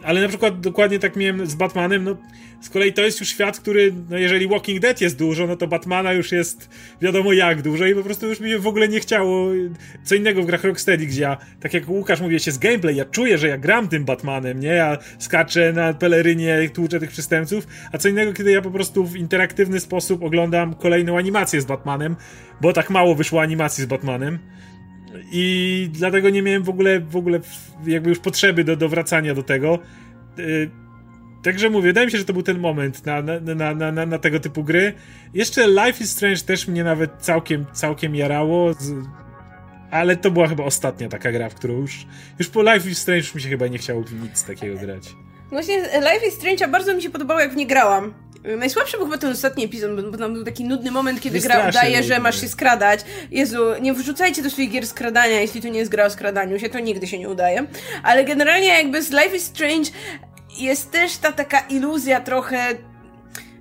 [0.06, 2.18] Ale na przykład dokładnie tak miałem z Batmanem, no
[2.62, 5.68] z kolei to jest już świat, który, no jeżeli Walking Dead jest dużo, no to
[5.68, 6.70] Batmana już jest
[7.02, 9.52] wiadomo jak dużo i po prostu już mi się w ogóle nie chciało
[10.04, 13.06] co innego w grach Rocksteady, gdzie ja, tak jak Łukasz mówi, się z gameplay, ja
[13.06, 14.68] czuję, że ja gram tym Batmanem, nie?
[14.68, 19.16] Ja skaczę na pelerynie, tłuczę tych przestępców, a co innego, kiedy ja po prostu w
[19.16, 22.16] interaktywny sposób oglądam kolejną animację z Batmanem,
[22.62, 24.40] bo tak mało wyszło animacji z Batmanem.
[25.32, 27.40] I dlatego nie miałem w ogóle, w ogóle
[27.88, 29.80] jakby już potrzeby do, do wracania do tego.
[30.40, 30.70] Y,
[31.44, 34.20] także mówię, wydaje mi się, że to był ten moment na, na, na, na, na
[34.20, 34.94] tego typu gry.
[35.34, 38.72] Jeszcze Life is Strange też mnie nawet całkiem, całkiem jarało,
[39.92, 42.08] ale to była chyba ostatnia taka gra, w którą już,
[42.40, 45.16] już po Life is Strange już mi się chyba nie chciało nic takiego grać.
[45.50, 48.14] Właśnie Life is Strange bardzo mi się podobało, jak w nie grałam.
[48.58, 52.04] Najsłabszy był chyba ten ostatni epizod, bo tam był taki nudny moment, kiedy gra udaje,
[52.04, 53.00] że masz się skradać.
[53.32, 56.70] Jezu, nie wrzucajcie do swoich gier skradania, jeśli to nie jest gra o skradaniu się,
[56.70, 57.68] to nigdy się nie udaje.
[58.04, 59.92] Ale generalnie jakby z Life is Strange
[60.58, 62.76] jest też ta taka iluzja trochę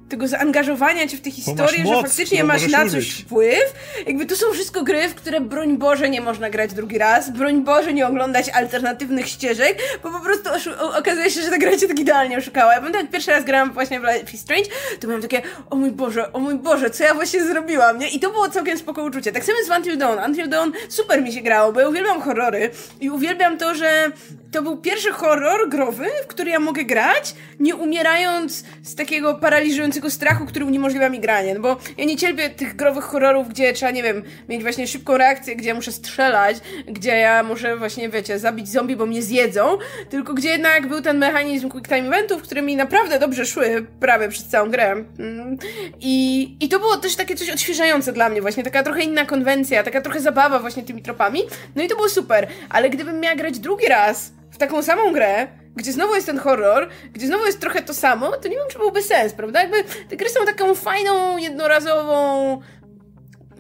[0.09, 3.13] tego zaangażowania cię w tę historię, że faktycznie masz na coś użyć.
[3.13, 3.75] wpływ.
[4.07, 7.63] Jakby to są wszystko gry, w które broń Boże nie można grać drugi raz, broń
[7.63, 10.51] Boże nie oglądać alternatywnych ścieżek, bo po prostu
[10.99, 12.73] okazuje się, że ta gra cię tak idealnie oszukała.
[12.73, 14.65] Ja pamiętam, jak pierwszy raz grałam właśnie w Life is Strange,
[15.01, 18.09] to miałam takie, o mój Boże, o mój Boże, co ja właśnie zrobiłam, nie?
[18.09, 19.33] I to było całkiem spoko uczucie.
[19.33, 20.19] Tak samo z Until Dawn.
[20.27, 22.71] Until Dawn super mi się grało, bo ja uwielbiam horrory
[23.01, 24.11] i uwielbiam to, że
[24.55, 30.11] to był pierwszy horror growy, w który ja mogę grać, nie umierając z takiego paraliżującego
[30.11, 31.55] strachu, który uniemożliwia mi granie.
[31.55, 35.17] No bo ja nie cierpię tych growych horrorów, gdzie trzeba, nie wiem, mieć właśnie szybką
[35.17, 36.57] reakcję, gdzie ja muszę strzelać,
[36.89, 39.79] gdzie ja muszę właśnie, wiecie, zabić zombie, bo mnie zjedzą,
[40.11, 44.29] tylko gdzie jednak był ten mechanizm quick time eventów, które mi naprawdę dobrze szły prawie
[44.29, 45.05] przez całą grę.
[45.19, 45.59] Mm.
[46.01, 49.83] I, I to było też takie coś odświeżające dla mnie właśnie, taka trochę inna konwencja,
[49.83, 51.41] taka trochę zabawa właśnie tymi tropami.
[51.77, 55.47] No i to było super, ale gdybym miała grać drugi raz w taką samą grę,
[55.77, 58.79] gdzie znowu jest ten horror, gdzie znowu jest trochę to samo, to nie wiem, czy
[58.79, 59.61] byłby sens, prawda?
[59.61, 62.61] Jakby te gry są taką fajną, jednorazową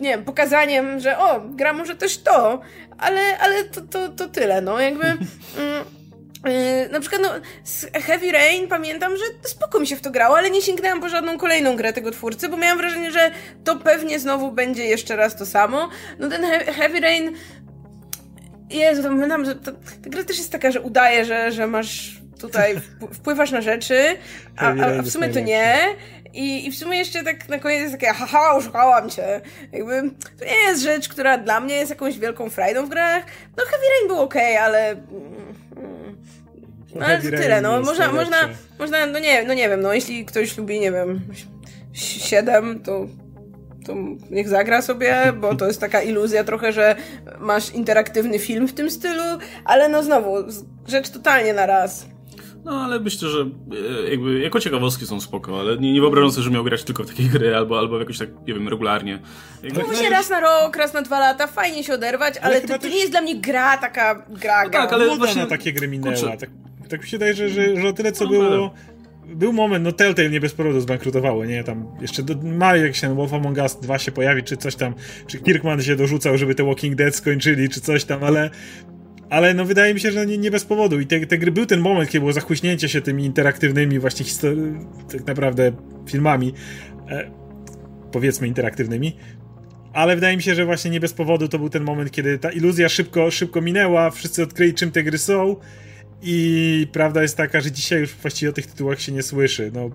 [0.01, 2.61] nie wiem, pokazaniem, że o, gra może też to,
[2.99, 5.05] ale, ale to, to, to tyle, no, jakby...
[5.59, 5.85] Mm,
[6.47, 7.31] Yy, na przykład, no,
[7.65, 11.09] z Heavy Rain pamiętam, że spoko mi się w to grało, ale nie sięgnęłam po
[11.09, 13.31] żadną kolejną grę tego twórcy, bo miałam wrażenie, że
[13.65, 15.89] to pewnie znowu będzie jeszcze raz to samo.
[16.19, 17.33] No ten He Heavy Rain
[18.75, 22.21] Jezu, to pamiętam, że to, ta gra też jest taka, że udaje, że, że masz
[22.41, 22.81] tutaj,
[23.19, 24.17] wpływasz na rzeczy,
[24.57, 25.79] a, a, w sumie to nie.
[26.33, 29.41] I, I w sumie jeszcze tak na koniec jest takie, haha, oszukałam cię.
[29.73, 30.03] Jakby,
[30.39, 33.25] to nie jest rzecz, która dla mnie jest jakąś wielką frajdą w grach.
[33.57, 34.97] No Heavy Rain był ok, ale...
[36.95, 37.81] No ale to tyle, no.
[37.81, 38.37] Można, można,
[38.79, 41.21] można, no nie, no nie wiem, no jeśli ktoś lubi, nie wiem,
[41.93, 43.07] 7, to
[43.86, 43.94] to
[44.31, 46.97] niech zagra sobie, bo to jest taka iluzja trochę, że
[47.40, 49.23] masz interaktywny film w tym stylu,
[49.65, 50.36] ale no znowu,
[50.86, 52.15] rzecz totalnie na raz.
[52.65, 56.43] No, ale myślę, że e, jakby jako ciekawostki są spoko, ale nie, nie wyobrażam sobie,
[56.43, 59.19] że miał grać tylko w takie gry albo, albo jakoś tak, nie wiem, regularnie.
[59.62, 59.81] Jakby...
[59.81, 62.69] No właśnie raz na rok, raz na dwa lata, fajnie się oderwać, ale, ale to,
[62.69, 62.93] to też...
[62.93, 64.81] nie jest dla mnie gra taka gra, no gra.
[64.81, 65.43] Tak, ale właśnie...
[65.43, 66.36] na takie gry minęła.
[66.36, 66.51] Tak,
[66.89, 68.74] tak mi się wydaje, że, że, że o tyle co no, było
[69.27, 71.65] był moment, no Telltale nie bez powodu zbankrutowało, nie?
[71.65, 74.95] Tam jeszcze do, ma jak się Wolf Among Us 2 się pojawi, czy coś tam,
[75.27, 78.51] czy Kirkman się dorzucał, żeby te Walking Dead skończyli, czy coś tam, ale
[79.31, 81.01] ale no wydaje mi się, że nie, nie bez powodu.
[81.01, 84.27] I te, te gry był ten moment, kiedy było zachłyśnięcie się tymi interaktywnymi właśnie
[85.13, 85.73] tak naprawdę
[86.09, 86.53] filmami,
[87.11, 87.31] e,
[88.13, 89.17] powiedzmy interaktywnymi.
[89.93, 92.51] Ale wydaje mi się, że właśnie nie bez powodu to był ten moment, kiedy ta
[92.51, 95.57] iluzja szybko, szybko minęła, wszyscy odkryli czym te gry są
[96.25, 99.71] i prawda jest taka, że dzisiaj już właściwie o tych tytułach się nie słyszy.
[99.75, 99.91] No,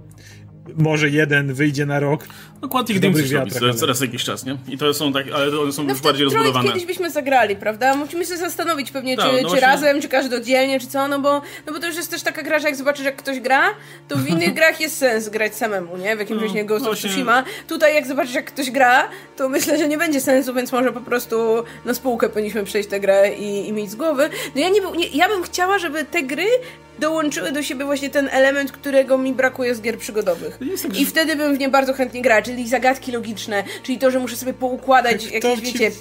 [0.77, 2.27] może jeden wyjdzie na rok.
[2.61, 4.57] No Quantic Dream coś robi coraz, coraz jakiś czas, nie?
[4.67, 6.67] I to są tak, ale one są no już bardziej rozbudowane.
[6.67, 7.95] kiedyś byśmy zagrali, prawda?
[7.95, 9.67] Musimy się zastanowić pewnie, tak, czy, no czy właśnie...
[9.67, 12.43] razem, czy każdy oddzielnie, czy co, no bo, no bo to już jest też taka
[12.43, 13.61] gra, że jak zobaczysz, jak ktoś gra,
[14.07, 16.15] to w innych grach jest sens grać samemu, nie?
[16.15, 17.43] W jakimś no, właśnie Ghost of Tsushima.
[17.67, 21.01] Tutaj jak zobaczysz, jak ktoś gra, to myślę, że nie będzie sensu, więc może po
[21.01, 24.29] prostu na spółkę powinniśmy przejść tę grę i, i mieć z głowy.
[24.55, 26.47] No ja, nie, nie, ja bym chciała, żeby te gry
[26.99, 30.59] dołączyły do siebie właśnie ten element, którego mi brakuje z gier przygodowych.
[30.83, 34.19] Tak, I wtedy bym w nie bardzo chętnie grała, czyli zagadki logiczne, czyli to, że
[34.19, 35.91] muszę sobie poukładać tak, jakieś, wiecie...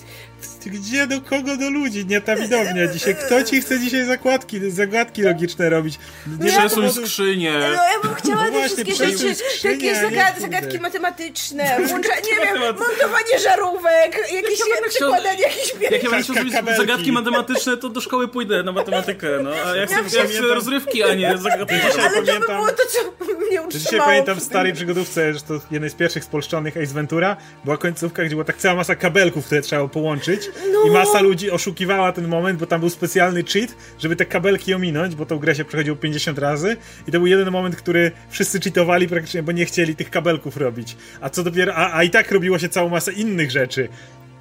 [0.67, 2.07] Gdzie, do kogo, do ludzi?
[2.07, 3.17] Nie ta widownia dzisiaj.
[3.27, 5.99] Kto ci chce dzisiaj zakładki, zagadki logiczne robić?
[6.41, 7.53] Nie Przesuń skrzynię.
[7.53, 12.63] No ja bym chciała no te wszystkie rzeczy, takie zagad zagadki matematyczne, włącza, nie wiem,
[12.63, 18.29] montowanie żarówek, jakieś jak przykładanie jakichś Jak ja będę zrobić zagadki matematyczne, to do szkoły
[18.29, 19.51] pójdę na matematykę, no.
[19.67, 21.75] A jak ja chcę rozrywki, a nie zagadki.
[22.01, 23.71] Ale to by było to, co mnie utrzymało.
[23.71, 28.25] Dzisiaj pamiętam w starej przygodówce, że to jednej z pierwszych spolszczonych Ace Ventura, była końcówka,
[28.25, 30.85] gdzie była tak cała masa kabelków, które trzeba było połączyć no.
[30.87, 35.15] i masa ludzi oszukiwała ten moment, bo tam był specjalny cheat, żeby te kabelki ominąć,
[35.15, 36.77] bo tą grę się przechodziło 50 razy
[37.09, 40.97] i to był jeden moment, który wszyscy cheatowali praktycznie, bo nie chcieli tych kabelków robić.
[41.21, 43.89] A co dopiero, a, a i tak robiło się całą masę innych rzeczy.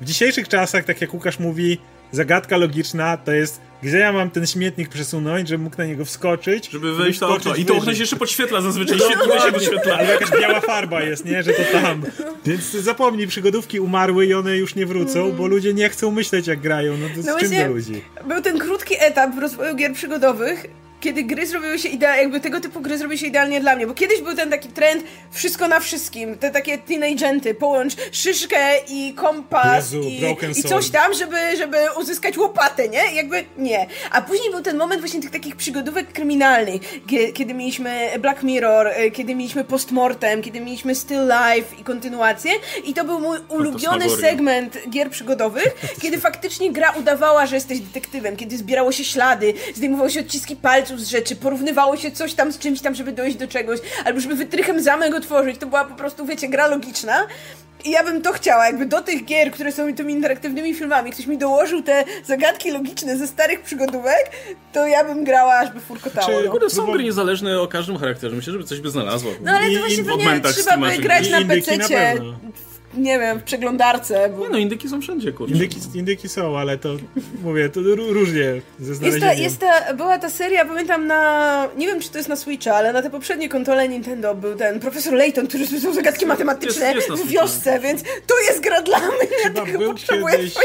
[0.01, 1.77] W dzisiejszych czasach, tak jak Łukasz mówi,
[2.11, 6.69] zagadka logiczna to jest, gdzie ja mam ten śmietnik przesunąć, żebym mógł na niego wskoczyć.
[6.69, 7.55] Żeby wejść na okno.
[7.55, 9.97] I to okno się jeszcze podświetla zazwyczaj, świetnie się podświetla.
[9.97, 11.43] Ale jakaś biała farba jest, nie?
[11.43, 12.03] Że to tam.
[12.45, 16.59] Więc zapomnij, przygodówki umarły i one już nie wrócą, bo ludzie nie chcą myśleć jak
[16.59, 16.97] grają.
[16.97, 18.01] No to no z czym do ludzi?
[18.27, 20.65] Był ten krótki etap w rozwoju gier przygodowych,
[20.99, 23.93] kiedy gry zrobiły się idealnie, jakby tego typu gry zrobiły się idealnie dla mnie, bo
[23.93, 28.57] kiedyś był ten taki trend wszystko na wszystkim, te takie teenagenty, połącz szyszkę
[28.89, 33.15] i kompas Jezu, i, i, coś tam, żeby, żeby uzyskać łopatę, nie?
[33.15, 33.87] Jakby nie.
[34.11, 36.81] A później był ten moment właśnie tych takich przygodówek kryminalnych,
[37.33, 42.51] kiedy mieliśmy Black Mirror, e, kiedy mieliśmy Postmortem, kiedy mieliśmy Still Life i kontynuację
[42.83, 48.35] i to był mój ulubiony segment gier przygodowych, kiedy faktycznie gra udawała, że jesteś detektywem,
[48.35, 52.59] kiedy zbierało się ślady, zdejmowało się odciski palców, z rzeczy, porównywało się coś tam z
[52.59, 55.57] czymś tam, żeby dojść do czegoś, albo żeby wytrychem zamek otworzyć.
[55.57, 57.27] To była po prostu, wiecie, gra logiczna.
[57.85, 61.25] I ja bym to chciała, jakby do tych gier, które są tymi interaktywnymi filmami, ktoś
[61.25, 64.31] mi dołożył te zagadki logiczne ze starych przygodówek,
[64.73, 66.27] to ja bym grała, aż by furkotało.
[66.27, 66.69] Czy, no.
[66.69, 68.35] są gry niezależne o każdym charakterze.
[68.35, 69.31] Myślę, żeby coś by znalazło.
[69.41, 71.77] No ale to właśnie pewnie trzeba by grać na PC
[72.93, 74.29] nie wiem, w przeglądarce.
[74.29, 74.43] Bo...
[74.43, 75.53] Nie no, indyki są wszędzie, kurczę.
[75.53, 76.89] Indyki, indyki są, ale to,
[77.43, 79.39] mówię, to różnie ze znalezieniem.
[79.39, 82.35] Jest ta, jest ta, była ta seria, pamiętam na, nie wiem czy to jest na
[82.35, 86.93] Switcha, ale na te poprzednie kontrole Nintendo był ten profesor Layton, który są zagadki matematyczne
[86.93, 90.55] jest, jest w wiosce, więc to jest gra dla mnie, chyba ja był kiedyś...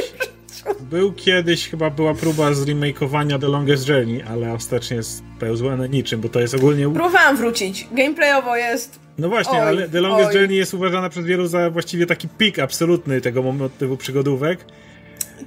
[0.80, 6.40] Był kiedyś, chyba była próba zremakeowania The Longest Journey, ale ostatecznie spełzła niczym, bo to
[6.40, 6.84] jest ogólnie...
[6.84, 7.88] Próbowałam wrócić.
[7.92, 10.36] Gameplayowo jest no właśnie, oj, ale The Longest oj.
[10.36, 14.64] Journey jest uważana przez wielu za właściwie taki pik absolutny tego motywu przygodówek.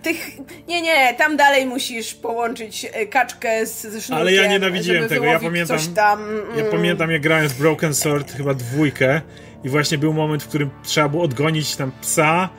[0.02, 0.38] Tych,
[0.68, 5.26] nie, nie, tam dalej musisz połączyć e, kaczkę z, ze sznurkiem, Ale ja nienawidziłem tego,
[5.26, 6.20] ja pamiętam, tam,
[6.56, 6.72] ja mm.
[6.72, 9.22] pamiętam jak grałem z Broken Sword, chyba dwójkę
[9.64, 12.50] i właśnie był moment, w którym trzeba było odgonić tam psa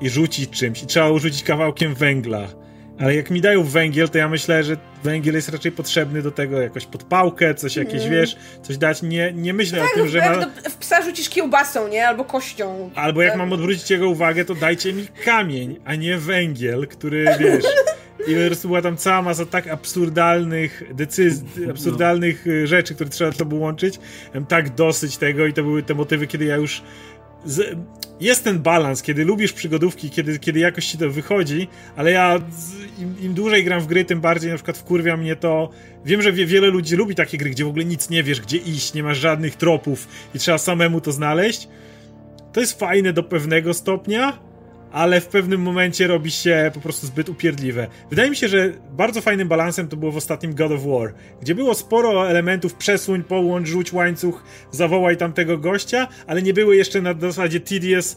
[0.00, 2.48] i rzucić czymś i trzeba rzucić kawałkiem węgla
[2.98, 6.60] ale jak mi dają węgiel, to ja myślę, że węgiel jest raczej potrzebny do tego,
[6.60, 8.10] jakoś podpałkę, coś jakieś, mm.
[8.10, 9.02] wiesz, coś dać.
[9.02, 10.70] Nie, nie myślę tak, o tym, że jak ma...
[10.70, 12.08] w psa rzucisz kiełbasą, nie?
[12.08, 12.90] Albo kością.
[12.94, 17.64] Albo jak mam odwrócić jego uwagę, to dajcie mi kamień, a nie węgiel, który, wiesz...
[18.28, 22.66] I po prostu była tam cała masa tak absurdalnych decyzji, absurdalnych no.
[22.66, 24.00] rzeczy, które trzeba to sobą łączyć.
[24.48, 26.82] tak dosyć tego i to były te motywy, kiedy ja już
[27.46, 27.76] z,
[28.20, 32.40] jest ten balans, kiedy lubisz przygodówki, kiedy, kiedy jakoś ci to wychodzi, ale ja
[32.98, 35.70] im, im, dłużej gram w gry, tym bardziej na przykład wkurwia mnie to.
[36.04, 38.56] Wiem, że wie, wiele ludzi lubi takie gry, gdzie w ogóle nic nie wiesz, gdzie
[38.56, 41.68] iść, nie masz żadnych tropów i trzeba samemu to znaleźć.
[42.52, 44.38] To jest fajne do pewnego stopnia,
[44.92, 47.86] ale w pewnym momencie robi się po prostu zbyt upierdliwe.
[48.10, 51.54] Wydaje mi się, że bardzo fajnym balansem to było w ostatnim God of War, gdzie
[51.54, 57.14] było sporo elementów przesuń, połącz, rzuć łańcuch, zawołaj tamtego gościa, ale nie były jeszcze na
[57.20, 58.16] zasadzie tedious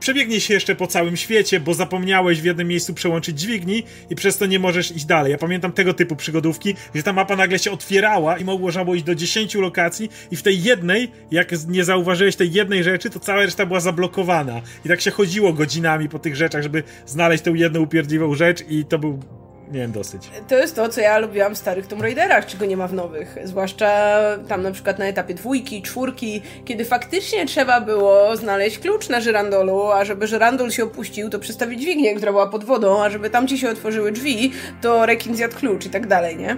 [0.00, 4.38] przebiegnie się jeszcze po całym świecie, bo zapomniałeś w jednym miejscu przełączyć dźwigni i przez
[4.38, 5.32] to nie możesz iść dalej.
[5.32, 9.04] Ja pamiętam tego typu przygodówki, gdzie ta mapa nagle się otwierała i można było iść
[9.04, 13.42] do 10 lokacji i w tej jednej, jak nie zauważyłeś tej jednej rzeczy, to cała
[13.42, 14.62] reszta była zablokowana.
[14.84, 18.84] I tak się chodziło godzinami po tych rzeczach, żeby znaleźć tę jedną upierdliwą rzecz i
[18.84, 19.20] to był
[19.72, 20.30] miałem dosyć.
[20.48, 23.36] To jest to, co ja lubiłam w starych Tomb Raiderach, czego nie ma w nowych.
[23.44, 29.20] Zwłaszcza tam na przykład na etapie dwójki, czwórki, kiedy faktycznie trzeba było znaleźć klucz na
[29.20, 33.30] żyrandolu, a żeby żyrandol się opuścił, to przestawić dźwignię, która była pod wodą, a żeby
[33.30, 34.52] tam ci się otworzyły drzwi,
[34.82, 36.56] to rekin zjadł klucz i tak dalej, nie?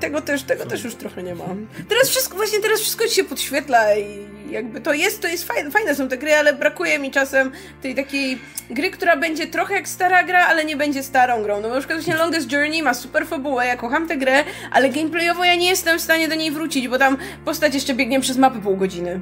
[0.00, 1.66] Tego też, tego też już trochę nie mam.
[1.88, 5.70] Teraz wszystko, właśnie teraz wszystko ci się podświetla i jakby to jest, to jest fajne,
[5.70, 7.52] fajne są te gry, ale brakuje mi czasem
[7.82, 8.38] tej takiej
[8.70, 11.60] gry, która będzie trochę jak stara gra, ale nie będzie starą grą.
[11.60, 15.44] No na przykład właśnie Longest Journey ma super fabułę, ja kocham tę grę, ale gameplayowo
[15.44, 18.60] ja nie jestem w stanie do niej wrócić, bo tam postać jeszcze biegnie przez mapy
[18.60, 19.20] pół godziny.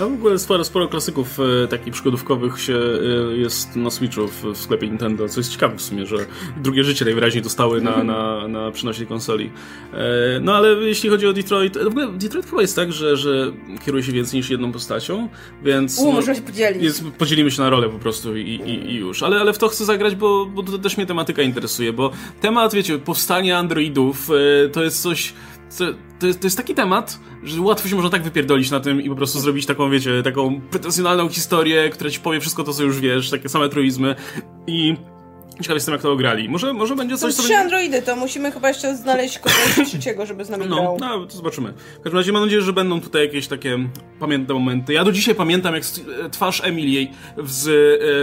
[0.00, 4.44] A w ogóle sporo, sporo klasyków e, takich przygodówkowych się e, jest na Switchu w,
[4.44, 6.16] w, sklepie Nintendo, co jest ciekawe w sumie, że
[6.56, 9.50] drugie życie najwyraźniej dostały na, na, na przynośnej konsoli.
[9.92, 9.98] E,
[10.40, 13.52] no ale jeśli chodzi o Detroit, w ogóle Detroit chyba jest tak, że, że
[13.84, 15.28] kieruje się więcej niż jedną postacią,
[15.62, 15.98] więc...
[15.98, 16.82] U, no, można się podzielić.
[16.82, 19.22] Jest, podzielimy się na rolę po prostu i, i, i już.
[19.22, 22.10] Ale, ale w to chcę zagrać, bo, bo to też mnie tematyka interesuje, bo
[22.40, 25.32] temat, wiecie, powstania androidów e, to jest coś
[25.78, 25.84] to,
[26.20, 29.08] to, jest, to jest taki temat, że łatwo się można tak wypierdolić na tym i
[29.08, 33.00] po prostu zrobić taką, wiecie, taką pretensjonalną historię, która ci powie wszystko to, co już
[33.00, 34.14] wiesz, takie same truizmy
[34.66, 34.96] i
[35.60, 36.48] Ciekaw jestem, jak to ograli.
[36.48, 37.42] Może, może będzie coś, co...
[37.42, 37.62] trzy będzie...
[37.62, 40.96] androidy, to musimy chyba jeszcze znaleźć kogoś trzeciego, żeby z nami no, grał.
[41.00, 41.72] No, to zobaczymy.
[41.72, 43.78] W każdym razie mam nadzieję, że będą tutaj jakieś takie
[44.18, 44.92] pamiętne momenty.
[44.92, 45.84] Ja do dzisiaj pamiętam, jak
[46.30, 47.06] twarz Emily
[47.44, 47.68] z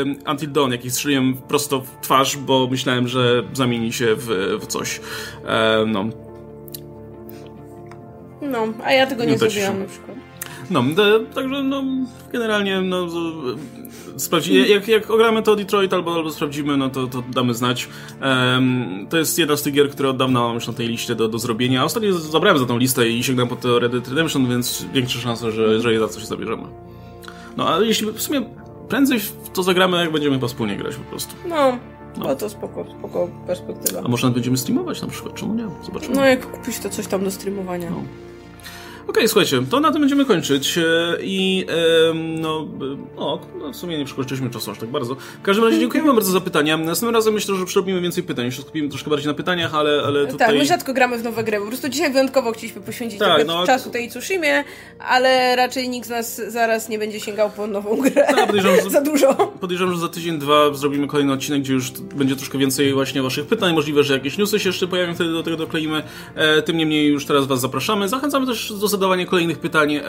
[0.06, 4.68] um, Until Dawn, jak strzeliłem prosto w twarz, bo myślałem, że zamieni się w, w
[4.68, 5.02] coś.
[5.80, 6.27] Um, no,
[8.42, 10.18] no, a ja tego nie zrobiłam na przykład.
[10.70, 10.84] No,
[11.36, 11.84] także no,
[12.32, 13.08] generalnie no,
[14.18, 17.90] sprawdzi, jak, jak ogramy to Detroit albo, albo sprawdzimy, no to, to damy znać.
[18.22, 21.16] Um, to jest jedna z tych gier, które od dawna mam już na tej liście
[21.16, 21.84] do, do zrobienia.
[21.84, 25.52] Ostatnio zabrałem za tą listę i sięgnąłem po to Red Dead Redemption, więc większe szanse,
[25.52, 26.64] że, że je za coś zabierzemy.
[27.58, 28.42] No, ale jeśli w sumie
[28.90, 29.20] prędzej
[29.54, 31.36] to zagramy, jak będziemy po wspólnie grać po prostu.
[31.50, 31.78] No,
[32.18, 34.02] no to spoko, spoko perspektywa.
[34.06, 35.68] A może nawet będziemy streamować na przykład, czemu nie?
[35.86, 36.16] Zobaczymy.
[36.16, 37.90] No jak kupisz to coś tam do streamowania.
[37.90, 38.04] No.
[39.08, 40.82] Okej, okay, słuchajcie, to na tym będziemy kończyć e,
[41.22, 41.66] i
[42.14, 42.68] no,
[43.18, 45.16] o, no, w sumie nie przekroczyliśmy czasu aż tak bardzo.
[45.16, 46.78] W każdym razie dziękujemy bardzo za pytania.
[46.78, 50.28] Następnym razem myślę, że przerobimy więcej pytań, jeszcze skupimy troszkę bardziej na pytaniach, ale, ale
[50.28, 50.48] tutaj...
[50.48, 53.66] Tak, my rzadko gramy w nowe gry, po prostu dzisiaj wyjątkowo chcieliśmy poświęcić tak, no,
[53.66, 54.64] czasu tej Tsushimie,
[55.00, 58.26] ale raczej nikt z nas zaraz nie będzie sięgał po nową grę.
[58.36, 59.34] Tak, podejrzewam, za dużo.
[59.36, 63.48] Podejrzewam, że za tydzień, dwa zrobimy kolejny odcinek, gdzie już będzie troszkę więcej właśnie waszych
[63.48, 66.04] pytań, możliwe, że jakieś newsy się jeszcze pojawią, wtedy do tego dokleimy.
[66.36, 68.10] E, tym niemniej już teraz was zapraszamy.
[68.10, 70.00] Zachęcamy też do zadawania kolejnych pytań pytań.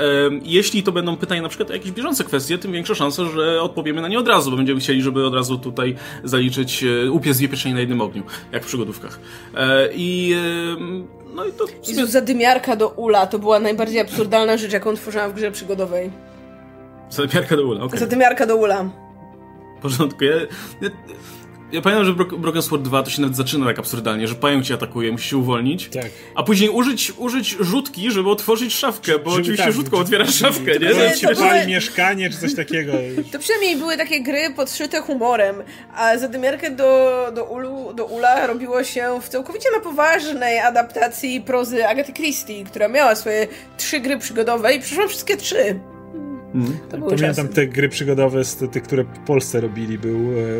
[0.44, 4.02] Jeśli to będą pytania na przykład o jakieś bieżące kwestie, tym większa szansa, że odpowiemy
[4.02, 7.48] na nie od razu, bo będziemy chcieli, żeby od razu tutaj zaliczyć e, upiec dwie
[7.48, 9.20] pieczenie na jednym ogniu, jak w przygodówkach.
[9.56, 10.36] E, I
[11.34, 11.66] no i to...
[11.82, 12.06] Sumie...
[12.06, 16.10] Zadymiarka do ula to była najbardziej absurdalna rzecz, jaką tworzyłam w grze przygodowej.
[17.10, 17.86] Zadymiarka do ula, okej.
[17.86, 18.00] Okay.
[18.00, 18.90] Zadymiarka do ula.
[19.78, 20.34] W porządku, ja,
[20.82, 20.90] ja,
[21.72, 24.74] ja pamiętam, że Broken Sword 2 to się nawet zaczyna tak absurdalnie, że pająk cię
[24.74, 25.88] atakuje, musisz się uwolnić.
[25.88, 26.06] Tak.
[26.34, 30.74] A później użyć, użyć rzutki, żeby otworzyć szafkę, bo żeby oczywiście tak, rzutką otwierasz szafkę,
[30.74, 31.34] to nie?
[31.34, 31.66] To, były...
[31.66, 32.92] mieszkanie czy coś takiego.
[33.32, 35.56] To przynajmniej były takie gry podszyte humorem,
[35.96, 41.86] a zadymiarkę do, do, ulu, do Ula robiło się w całkowicie na poważnej adaptacji prozy
[41.86, 43.46] Agaty Christie, która miała swoje
[43.76, 45.80] trzy gry przygodowe i przyszłam wszystkie trzy.
[46.54, 46.78] Mm.
[46.90, 47.48] Pamiętam czasy.
[47.48, 48.42] te gry przygodowe,
[48.72, 49.98] te, które w Polsce robili.
[49.98, 50.18] Był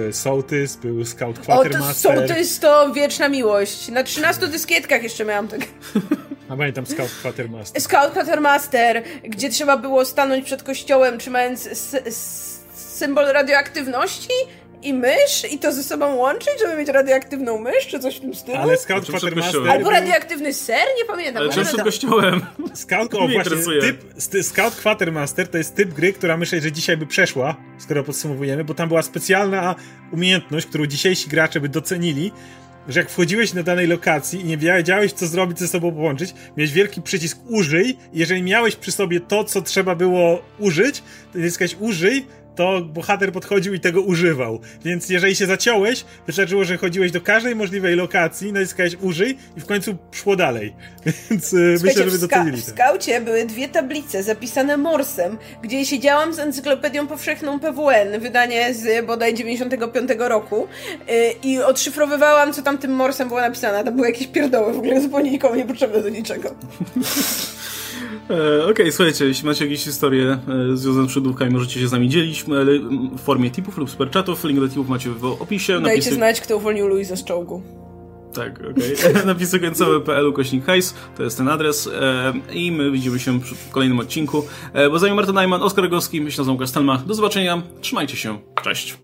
[0.09, 2.12] e, Sołtys, był Scout Quatermaster.
[2.12, 3.89] O, to Sołtys to wieczna miłość.
[3.89, 5.60] Na 13 dyskietkach jeszcze miałam tak.
[6.48, 7.82] A pamiętam Scout Quatermaster.
[7.82, 11.69] Scout Quatermaster, gdzie trzeba było stanąć przed kościołem, trzymając
[12.74, 14.32] symbol radioaktywności
[14.83, 18.35] i mysz i to ze sobą łączyć, żeby mieć radioaktywną mysz, czy coś w tym
[18.35, 18.59] stylu?
[18.59, 19.71] Ale Scout Quatermaster...
[19.71, 20.87] Albo radioaktywny ser?
[20.99, 21.43] Nie pamiętam.
[21.43, 22.41] Ale czym przed kościołem?
[22.75, 24.03] Scout, o, właśnie, typ,
[24.43, 28.75] Scout Quatermaster to jest typ gry, która myślę, że dzisiaj by przeszła, skoro podsumowujemy, bo
[28.75, 29.75] tam była specjalna
[30.13, 32.33] umiejętność, którą dzisiejsi gracze by docenili,
[32.89, 36.73] że jak wchodziłeś na danej lokacji i nie wiedziałeś, co zrobić, ze sobą połączyć, miałeś
[36.73, 41.03] wielki przycisk użyj i jeżeli miałeś przy sobie to, co trzeba było użyć,
[41.33, 42.27] to naciskałeś użyj,
[42.59, 44.61] to bohater podchodził i tego używał.
[44.85, 49.67] Więc jeżeli się zaciąłeś, wystarczyło, że chodziłeś do każdej możliwej lokacji, naciskałeś użyj i w
[49.67, 50.75] końcu szło dalej.
[51.31, 54.77] Więc e, Słuchajcie, myślę, że by docenili w, ska- w skaucie były dwie tablice zapisane
[54.77, 60.67] morsem, gdzie siedziałam z encyklopedią powszechną PWN, wydanie z bodaj 95 roku
[61.09, 63.85] yy, i odszyfrowywałam, co tam tym morsem było napisane.
[63.85, 66.55] Tam były jakieś pierdoły, w ogóle zupełnie nikomu niepotrzebne do niczego.
[68.31, 70.39] E, Okej, okay, słuchajcie, jeśli macie jakieś historie
[70.73, 72.45] e, związane z przydłówkami, możecie się z nami dzielić
[73.13, 74.45] w formie tipów lub superchatów.
[74.45, 75.73] Link do tipów macie w opisie.
[75.73, 76.15] Dajcie napisy...
[76.15, 77.63] znać, kto uwolnił Luisa z czołgu.
[78.35, 78.95] Tak, okej.
[79.11, 79.27] Okay.
[79.33, 84.01] Napisy końcowe.pl kośnik hajs, to jest ten adres e, i my widzimy się w kolejnym
[84.01, 84.47] odcinku.
[84.91, 87.03] Bo zanim Marta Najman, Oskar Rogowski, myślę, że.
[87.07, 88.97] Do zobaczenia, trzymajcie się, cześć.